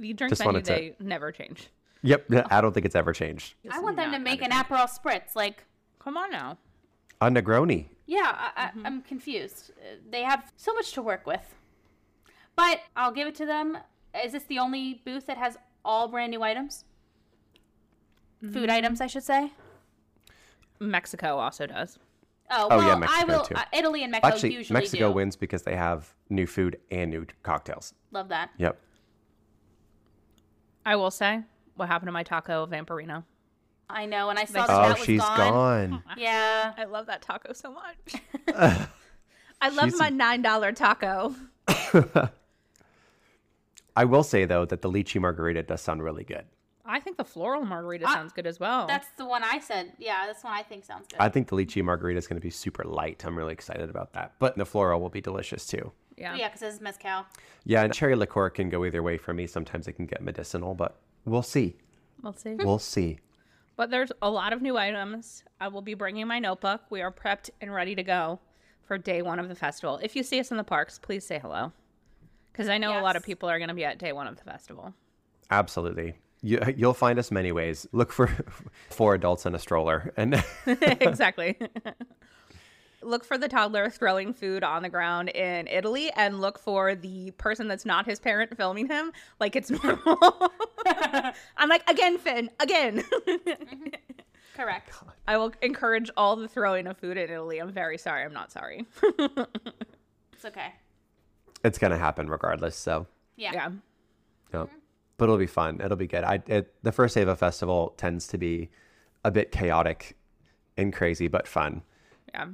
The 0.00 0.12
drink 0.12 0.30
Just 0.30 0.38
menu, 0.42 0.46
wanted 0.52 0.64
to- 0.66 0.72
they 0.72 0.94
never 1.00 1.32
change. 1.32 1.70
Yep, 2.02 2.26
I 2.52 2.60
don't 2.60 2.72
think 2.72 2.86
it's 2.86 2.94
ever 2.94 3.12
changed. 3.12 3.54
I 3.68 3.80
want 3.80 3.96
them 3.96 4.12
to 4.12 4.20
make 4.20 4.42
an 4.42 4.50
gonna 4.50 4.62
Aperol 4.62 4.88
spritz. 4.88 5.34
Like, 5.34 5.64
Come 5.98 6.16
on 6.16 6.30
now. 6.30 6.56
A 7.20 7.26
Negroni. 7.28 7.86
yeah, 8.06 8.30
I, 8.56 8.66
I, 8.66 8.70
I'm 8.84 9.02
confused. 9.02 9.72
Uh, 9.76 9.96
They 10.08 10.22
have 10.22 10.52
so 10.56 10.72
much 10.72 10.92
to 10.92 11.02
work 11.02 11.26
with. 11.26 11.42
But 12.54 12.78
I'll 12.94 13.10
give 13.10 13.26
it 13.26 13.34
to 13.36 13.44
them. 13.46 13.76
Is 14.24 14.30
this 14.30 14.44
the 14.44 14.60
only 14.60 15.02
booth 15.04 15.26
that 15.26 15.36
has 15.36 15.56
all 15.84 16.06
brand 16.06 16.30
new 16.30 16.44
items? 16.44 16.84
Food 18.52 18.70
items, 18.70 19.00
I 19.00 19.08
should 19.08 19.24
say. 19.24 19.50
Mexico 20.78 21.38
also 21.38 21.66
does. 21.66 21.98
Oh, 22.50 22.68
Oh, 22.70 22.78
well, 22.78 23.00
yeah, 23.00 23.06
I 23.08 23.24
will. 23.24 23.44
too. 23.44 23.54
Uh, 23.54 23.62
Italy 23.72 24.02
and 24.02 24.10
Mexico 24.12 24.34
Actually, 24.34 24.54
usually 24.54 24.80
Mexico 24.80 25.08
do. 25.10 25.14
wins 25.14 25.36
because 25.36 25.62
they 25.62 25.76
have 25.76 26.14
new 26.30 26.46
food 26.46 26.78
and 26.90 27.10
new 27.10 27.26
cocktails. 27.42 27.92
Love 28.10 28.28
that. 28.28 28.50
Yep. 28.58 28.80
I 30.86 30.96
will 30.96 31.10
say 31.10 31.42
what 31.76 31.88
happened 31.88 32.08
to 32.08 32.12
my 32.12 32.22
taco 32.22 32.66
Vampirino. 32.66 33.24
I 33.90 34.06
know, 34.06 34.30
and 34.30 34.38
I 34.38 34.44
saw 34.44 34.66
that 34.66 34.70
Oh, 34.70 34.88
that 34.88 34.98
was 34.98 35.06
she's 35.06 35.20
gone. 35.20 35.90
gone. 35.90 36.02
Yeah. 36.16 36.72
I 36.76 36.84
love 36.84 37.06
that 37.06 37.22
taco 37.22 37.52
so 37.52 37.72
much. 37.72 38.22
I 39.60 39.68
love 39.70 39.86
She's- 39.90 39.98
my 39.98 40.08
nine 40.08 40.40
dollar 40.42 40.72
taco. 40.72 41.34
I 43.96 44.04
will 44.04 44.22
say 44.22 44.44
though 44.44 44.64
that 44.64 44.82
the 44.82 44.90
lychee 44.90 45.20
margarita 45.20 45.62
does 45.64 45.80
sound 45.80 46.02
really 46.02 46.24
good. 46.24 46.44
I 46.88 47.00
think 47.00 47.18
the 47.18 47.24
floral 47.24 47.64
margarita 47.64 48.08
I- 48.08 48.14
sounds 48.14 48.32
good 48.32 48.46
as 48.46 48.58
well. 48.58 48.86
That's 48.86 49.08
the 49.16 49.26
one 49.26 49.44
I 49.44 49.58
said. 49.58 49.92
Yeah, 49.98 50.24
that's 50.26 50.42
one 50.42 50.54
I 50.54 50.62
think 50.62 50.84
sounds 50.84 51.06
good. 51.08 51.20
I 51.20 51.28
think 51.28 51.48
the 51.48 51.56
lychee 51.56 51.84
margarita 51.84 52.18
is 52.18 52.26
going 52.26 52.40
to 52.40 52.44
be 52.44 52.50
super 52.50 52.82
light. 52.84 53.24
I'm 53.24 53.36
really 53.36 53.52
excited 53.52 53.90
about 53.90 54.14
that. 54.14 54.32
But 54.38 54.56
the 54.56 54.64
floral 54.64 55.00
will 55.00 55.10
be 55.10 55.20
delicious 55.20 55.66
too. 55.66 55.92
yeah. 56.16 56.34
yeah, 56.34 56.48
because 56.48 56.62
it's 56.62 56.80
mezcal. 56.80 57.26
Yeah, 57.64 57.82
and 57.84 57.92
cherry 57.92 58.16
liqueur 58.16 58.50
can 58.50 58.70
go 58.70 58.84
either 58.84 59.02
way 59.02 59.18
for 59.18 59.34
me. 59.34 59.46
Sometimes 59.46 59.86
it 59.86 59.92
can 59.92 60.06
get 60.06 60.22
medicinal, 60.22 60.74
but 60.74 60.98
we'll 61.26 61.42
see. 61.42 61.76
We'll 62.22 62.32
see. 62.32 62.54
We'll 62.54 62.78
see. 62.78 63.18
But 63.76 63.90
there's 63.90 64.10
a 64.22 64.30
lot 64.30 64.52
of 64.52 64.60
new 64.60 64.76
items. 64.76 65.44
I 65.60 65.68
will 65.68 65.82
be 65.82 65.94
bringing 65.94 66.26
my 66.26 66.40
notebook. 66.40 66.80
We 66.90 67.00
are 67.02 67.12
prepped 67.12 67.50
and 67.60 67.72
ready 67.72 67.94
to 67.94 68.02
go 68.02 68.40
for 68.82 68.98
day 68.98 69.22
one 69.22 69.38
of 69.38 69.48
the 69.48 69.54
festival. 69.54 70.00
If 70.02 70.16
you 70.16 70.22
see 70.24 70.40
us 70.40 70.50
in 70.50 70.56
the 70.56 70.64
parks, 70.64 70.98
please 70.98 71.24
say 71.24 71.38
hello. 71.38 71.72
Because 72.50 72.68
I 72.68 72.78
know 72.78 72.98
a 72.98 73.02
lot 73.02 73.14
of 73.14 73.22
people 73.22 73.48
are 73.48 73.58
going 73.58 73.68
to 73.68 73.74
be 73.74 73.84
at 73.84 73.98
day 73.98 74.12
one 74.12 74.26
of 74.26 74.36
the 74.36 74.42
festival. 74.42 74.94
Absolutely. 75.50 76.16
You, 76.40 76.60
you'll 76.76 76.94
find 76.94 77.18
us 77.18 77.30
many 77.30 77.50
ways. 77.52 77.86
Look 77.92 78.12
for 78.12 78.28
four 78.90 79.14
adults 79.14 79.44
in 79.46 79.54
a 79.54 79.58
stroller, 79.58 80.12
and 80.16 80.42
exactly. 80.66 81.58
look 83.02 83.24
for 83.24 83.38
the 83.38 83.48
toddler 83.48 83.90
throwing 83.90 84.32
food 84.34 84.64
on 84.64 84.82
the 84.82 84.88
ground 84.88 85.28
in 85.30 85.66
Italy 85.68 86.10
and 86.16 86.40
look 86.40 86.58
for 86.58 86.94
the 86.96 87.30
person 87.32 87.68
that's 87.68 87.84
not 87.86 88.04
his 88.06 88.18
parent 88.18 88.56
filming 88.56 88.88
him 88.88 89.12
like 89.38 89.54
it's 89.54 89.70
normal. 89.70 90.50
I'm 91.56 91.68
like, 91.68 91.88
again, 91.88 92.18
Finn, 92.18 92.50
again. 92.58 93.02
Mm-hmm. 93.26 93.86
Correct. 94.56 94.90
I 95.28 95.36
will 95.36 95.52
encourage 95.62 96.10
all 96.16 96.34
the 96.34 96.48
throwing 96.48 96.88
of 96.88 96.98
food 96.98 97.16
in 97.16 97.30
Italy. 97.30 97.60
I'm 97.60 97.72
very 97.72 97.98
sorry. 97.98 98.24
I'm 98.24 98.32
not 98.32 98.50
sorry. 98.50 98.84
It's 100.32 100.44
okay. 100.44 100.72
it's 101.64 101.78
gonna 101.78 101.98
happen 101.98 102.28
regardless. 102.28 102.74
So, 102.76 103.06
Yeah. 103.36 103.52
yeah. 103.52 103.68
yep. 104.52 104.62
Mm-hmm. 104.66 104.76
But 105.18 105.24
it'll 105.24 105.36
be 105.36 105.46
fun. 105.46 105.80
It'll 105.84 105.96
be 105.96 106.06
good. 106.06 106.24
I 106.24 106.42
it, 106.46 106.72
the 106.82 106.92
first 106.92 107.14
day 107.14 107.22
of 107.22 107.28
a 107.28 107.36
festival 107.36 107.92
tends 107.98 108.26
to 108.28 108.38
be 108.38 108.70
a 109.24 109.30
bit 109.30 109.52
chaotic 109.52 110.16
and 110.78 110.92
crazy, 110.92 111.28
but 111.28 111.46
fun. 111.46 111.82
Yeah. 112.32 112.46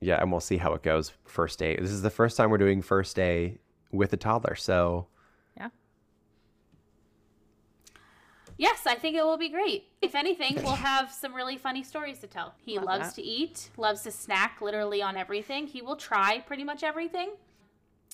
Yeah, 0.00 0.20
and 0.20 0.30
we'll 0.30 0.40
see 0.40 0.56
how 0.58 0.74
it 0.74 0.82
goes 0.82 1.12
first 1.24 1.58
day. 1.58 1.76
This 1.76 1.90
is 1.90 2.02
the 2.02 2.10
first 2.10 2.36
time 2.36 2.50
we're 2.50 2.58
doing 2.58 2.82
first 2.82 3.16
day 3.16 3.58
with 3.90 4.12
a 4.12 4.16
toddler, 4.16 4.54
so 4.54 5.08
Yeah. 5.56 5.70
Yes, 8.56 8.86
I 8.86 8.94
think 8.94 9.16
it 9.16 9.24
will 9.24 9.36
be 9.36 9.48
great. 9.48 9.84
If 10.00 10.14
anything, 10.14 10.56
we'll 10.62 10.72
have 10.92 11.10
some 11.10 11.34
really 11.34 11.56
funny 11.56 11.82
stories 11.82 12.20
to 12.20 12.28
tell. 12.28 12.54
He 12.64 12.76
Love 12.76 12.84
loves 12.84 13.06
that. 13.08 13.14
to 13.16 13.22
eat, 13.22 13.70
loves 13.76 14.02
to 14.02 14.12
snack 14.12 14.60
literally 14.60 15.02
on 15.02 15.16
everything. 15.16 15.66
He 15.66 15.82
will 15.82 15.96
try 15.96 16.38
pretty 16.46 16.62
much 16.62 16.84
everything. 16.84 17.30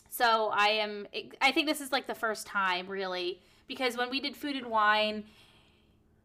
So 0.08 0.50
I 0.54 0.68
am 0.68 1.06
I 1.42 1.50
think 1.52 1.66
this 1.66 1.80
is 1.82 1.92
like 1.92 2.06
the 2.06 2.14
first 2.14 2.46
time 2.46 2.86
really 2.86 3.40
because 3.66 3.96
when 3.96 4.10
we 4.10 4.20
did 4.20 4.36
food 4.36 4.56
and 4.56 4.66
wine, 4.66 5.24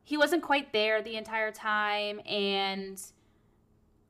he 0.04 0.18
wasn't 0.18 0.42
quite 0.44 0.74
there 0.74 1.02
the 1.02 1.16
entire 1.16 1.52
time 1.52 2.20
and 2.26 3.02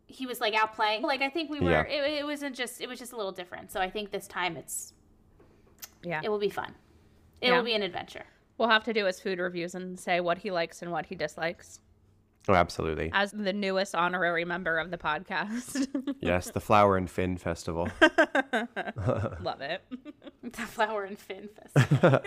he 0.07 0.25
was 0.25 0.39
like 0.41 0.55
out 0.55 0.73
playing. 0.73 1.03
Like 1.03 1.21
I 1.21 1.29
think 1.29 1.49
we 1.49 1.59
were 1.59 1.71
Yeah. 1.71 1.81
it, 1.83 2.19
it 2.19 2.25
wasn't 2.25 2.55
just 2.55 2.81
it 2.81 2.87
was 2.89 2.97
just 2.99 3.11
a 3.11 3.15
little 3.17 3.31
different. 3.31 3.71
So 3.71 3.79
I 3.79 3.89
think 3.89 4.11
this 4.11 4.27
time 4.27 4.57
it's 4.57 4.93
Yeah. 6.03 6.21
it 6.23 6.29
will 6.29 6.39
be 6.39 6.49
fun. 6.49 6.73
It 7.41 7.49
Yeah. 7.49 7.57
will 7.57 7.63
be 7.63 7.73
an 7.73 7.83
adventure. 7.83 8.25
We'll 8.57 8.69
have 8.69 8.83
to 8.85 8.93
do 8.93 9.05
his 9.05 9.19
food 9.19 9.39
reviews 9.39 9.75
and 9.75 9.99
say 9.99 10.19
what 10.19 10.39
he 10.39 10.51
likes 10.51 10.81
and 10.81 10.91
what 10.91 11.05
he 11.05 11.15
dislikes. 11.15 11.79
oh, 12.47 12.55
absolutely. 12.55 13.11
As 13.13 13.31
the 13.31 13.53
newest 13.53 13.93
honorary 13.93 14.43
member 14.43 14.79
of 14.79 14.89
the 14.91 14.97
podcast. 14.97 15.87
yes, 16.21 16.49
the 16.49 16.59
Flower 16.59 16.97
and 16.97 17.09
Fin 17.09 17.37
Festival. 17.37 17.87
Love 19.41 19.61
it. 19.61 19.81
The 20.41 20.61
Flower 20.65 21.03
and 21.03 21.19
Fin 21.19 21.49
Festival. 21.73 22.21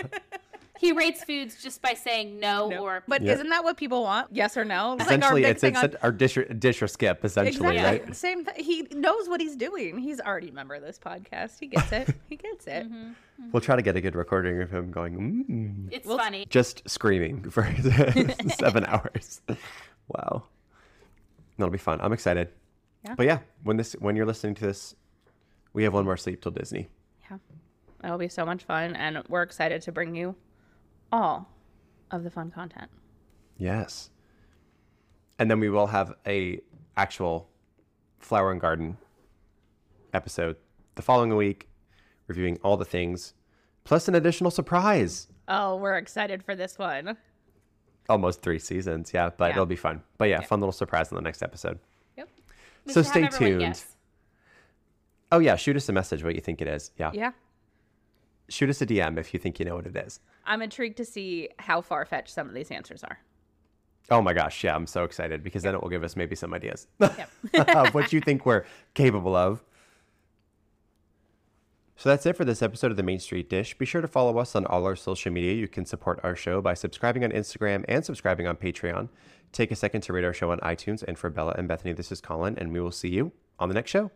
He 0.83 0.93
rates 0.93 1.23
foods 1.25 1.63
just 1.63 1.81
by 1.81 1.95
saying 1.95 2.39
no, 2.41 2.69
No. 2.69 2.83
or 2.85 3.05
But 3.09 3.23
Yeah. 3.23 3.33
isn't 3.35 3.49
that 3.51 3.63
what 3.65 3.77
people 3.77 4.03
want? 4.03 4.29
Yes 4.33 4.57
or 4.57 4.65
no? 4.65 4.95
It's 4.95 5.01
like 5.09 5.11
our 5.11 5.19
essentially, 5.39 5.45
it's, 5.45 5.61
thing 5.61 5.75
it's 5.77 5.83
on- 5.95 5.97
our 6.03 6.11
dish 6.13 6.37
or, 6.37 6.45
dish 6.45 6.83
or 6.83 6.89
skip, 6.89 7.25
essentially, 7.25 7.77
Exactly. 7.77 8.07
right? 8.07 8.17
Same. 8.17 8.45
Th- 8.45 8.57
he 8.67 8.83
knows 8.95 9.29
what 9.29 9.41
he's 9.41 9.55
doing. 9.57 9.97
He's 9.99 10.21
already 10.21 10.49
a 10.49 10.53
member 10.53 10.75
of 10.75 10.83
this 10.83 10.99
podcast. 10.99 11.61
He 11.61 11.69
gets 11.69 11.93
it. 11.93 12.09
He 12.29 12.37
gets 12.37 12.67
it. 12.67 12.87
We'll 13.53 13.61
try 13.61 13.77
to 13.77 13.83
get 13.83 13.97
a 13.97 14.01
good 14.01 14.15
recording 14.17 14.61
of 14.61 14.71
him 14.71 14.91
going, 14.91 15.15
mm, 15.89 15.89
it's 15.93 16.07
Well, 16.07 16.19
funny. 16.19 16.47
just 16.51 16.89
screaming 16.89 17.49
for 17.51 17.65
seven 18.59 18.85
hours. 18.87 19.41
Wow, 20.09 20.43
that'll 21.59 21.73
be 21.73 21.79
fun. 21.79 22.01
I'm 22.01 22.13
excited. 22.13 22.49
Yeah. 23.05 23.15
But 23.15 23.27
yeah, 23.27 23.39
when 23.63 23.77
this 23.77 23.95
when 23.95 24.17
you're 24.17 24.27
listening 24.27 24.55
to 24.57 24.67
this, 24.67 24.95
we 25.73 25.85
have 25.85 25.95
one 25.95 26.05
more 26.05 26.17
sleep 26.17 26.41
till 26.43 26.53
Disney. 26.53 26.89
Yeah. 27.31 27.39
That'll 28.01 28.19
be 28.19 28.29
so 28.29 28.45
much 28.45 28.65
fun, 28.65 28.95
and 28.97 29.23
we're 29.29 29.43
excited 29.43 29.81
to 29.83 29.93
bring 29.93 30.15
you 30.17 30.35
all 31.13 31.49
of 32.11 32.25
the 32.25 32.31
fun 32.31 32.51
content. 32.51 32.91
Yes. 33.59 34.11
And 35.39 35.51
then 35.51 35.61
we 35.61 35.69
will 35.71 35.87
have 35.89 36.15
a 36.27 36.61
actual 36.97 37.49
flower 38.19 38.51
and 38.53 38.61
garden 38.61 38.97
episode 40.13 40.57
the 40.95 41.03
following 41.03 41.35
week, 41.37 41.69
reviewing 42.27 42.59
all 42.63 42.77
the 42.77 42.85
things, 42.85 43.35
plus 43.85 44.09
an 44.09 44.15
additional 44.15 44.51
surprise. 44.51 45.29
Oh, 45.49 45.77
we're 45.77 45.97
excited 45.97 46.43
for 46.43 46.55
this 46.55 46.79
one. 46.79 47.17
Almost 48.09 48.43
three 48.43 48.59
seasons, 48.59 49.13
yeah, 49.15 49.31
but 49.37 49.47
Yeah. 49.47 49.53
it'll 49.53 49.67
be 49.67 49.77
fun. 49.77 50.03
But 50.19 50.29
yeah, 50.29 50.41
fun 50.41 50.61
little 50.61 50.73
surprise 50.73 51.11
in 51.11 51.17
the 51.17 51.23
next 51.23 51.43
episode. 51.43 51.79
Yep. 52.17 52.29
We 52.87 52.93
so 52.93 53.03
stay 53.03 53.29
tuned. 53.29 53.61
guess. 53.61 53.97
Oh 55.31 55.39
yeah, 55.39 55.57
shoot 55.57 55.77
us 55.77 55.89
a 55.89 55.93
message 55.93 56.23
what 56.23 56.35
you 56.35 56.41
think 56.41 56.61
it 56.61 56.69
is. 56.69 56.91
Yeah. 56.99 57.11
Yeah. 57.15 57.33
Shoot 58.49 58.71
us 58.71 58.83
a 58.83 58.87
DM 58.87 59.19
if 59.19 59.33
you 59.33 59.41
think 59.41 59.59
you 59.59 59.65
know 59.65 59.77
what 59.77 59.87
it 59.87 59.97
is. 59.97 60.21
I'm 60.45 60.63
intrigued 60.63 60.97
to 60.99 61.05
see 61.05 61.49
how 61.59 61.81
far 61.81 62.05
fetched 62.05 62.35
some 62.35 62.49
of 62.49 62.55
these 62.55 62.71
answers 62.71 63.03
are. 63.05 63.19
Oh 64.11 64.21
my 64.21 64.33
gosh, 64.33 64.63
yeah, 64.65 64.75
I'm 64.75 64.87
so 64.87 65.05
excited 65.05 65.43
because 65.45 65.63
then 65.63 65.75
it 65.75 65.81
will 65.83 65.89
give 65.89 66.03
us 66.03 66.17
maybe 66.17 66.35
some 66.35 66.53
ideas 66.53 66.87
Yep. 67.01 67.31
of 67.77 67.95
what 67.95 68.13
you 68.13 68.21
think 68.21 68.45
we're 68.45 68.65
capable 68.95 69.35
of. 69.37 69.63
So 71.97 72.09
that's 72.09 72.27
it 72.27 72.37
for 72.37 72.45
this 72.45 72.63
episode 72.63 72.91
of 72.91 72.97
the 72.97 73.03
Main 73.05 73.21
Street 73.21 73.49
Dish. 73.49 73.79
Be 73.79 73.87
sure 73.87 74.01
to 74.01 74.09
follow 74.09 74.39
us 74.39 74.57
on 74.57 74.67
all 74.67 74.85
our 74.87 74.97
social 74.97 75.31
media. 75.33 75.53
You 75.55 75.69
can 75.69 75.87
support 75.87 76.19
our 76.25 76.35
show 76.35 76.61
by 76.61 76.75
subscribing 76.75 77.23
on 77.23 77.31
Instagram 77.31 77.85
and 77.87 78.05
subscribing 78.05 78.47
on 78.49 78.57
Patreon. 78.57 79.09
Take 79.53 79.71
a 79.71 79.77
second 79.77 80.01
to 80.03 80.13
rate 80.13 80.25
our 80.25 80.33
show 80.33 80.51
on 80.51 80.59
iTunes. 80.61 81.05
And 81.05 81.17
for 81.17 81.31
Bella 81.31 81.55
and 81.57 81.69
Bethany, 81.69 81.93
this 81.93 82.11
is 82.11 82.21
Colin, 82.21 82.59
and 82.59 82.73
we 82.73 82.81
will 82.81 82.91
see 82.91 83.11
you 83.11 83.31
on 83.61 83.69
the 83.69 83.75
next 83.75 83.93
show. 83.93 84.11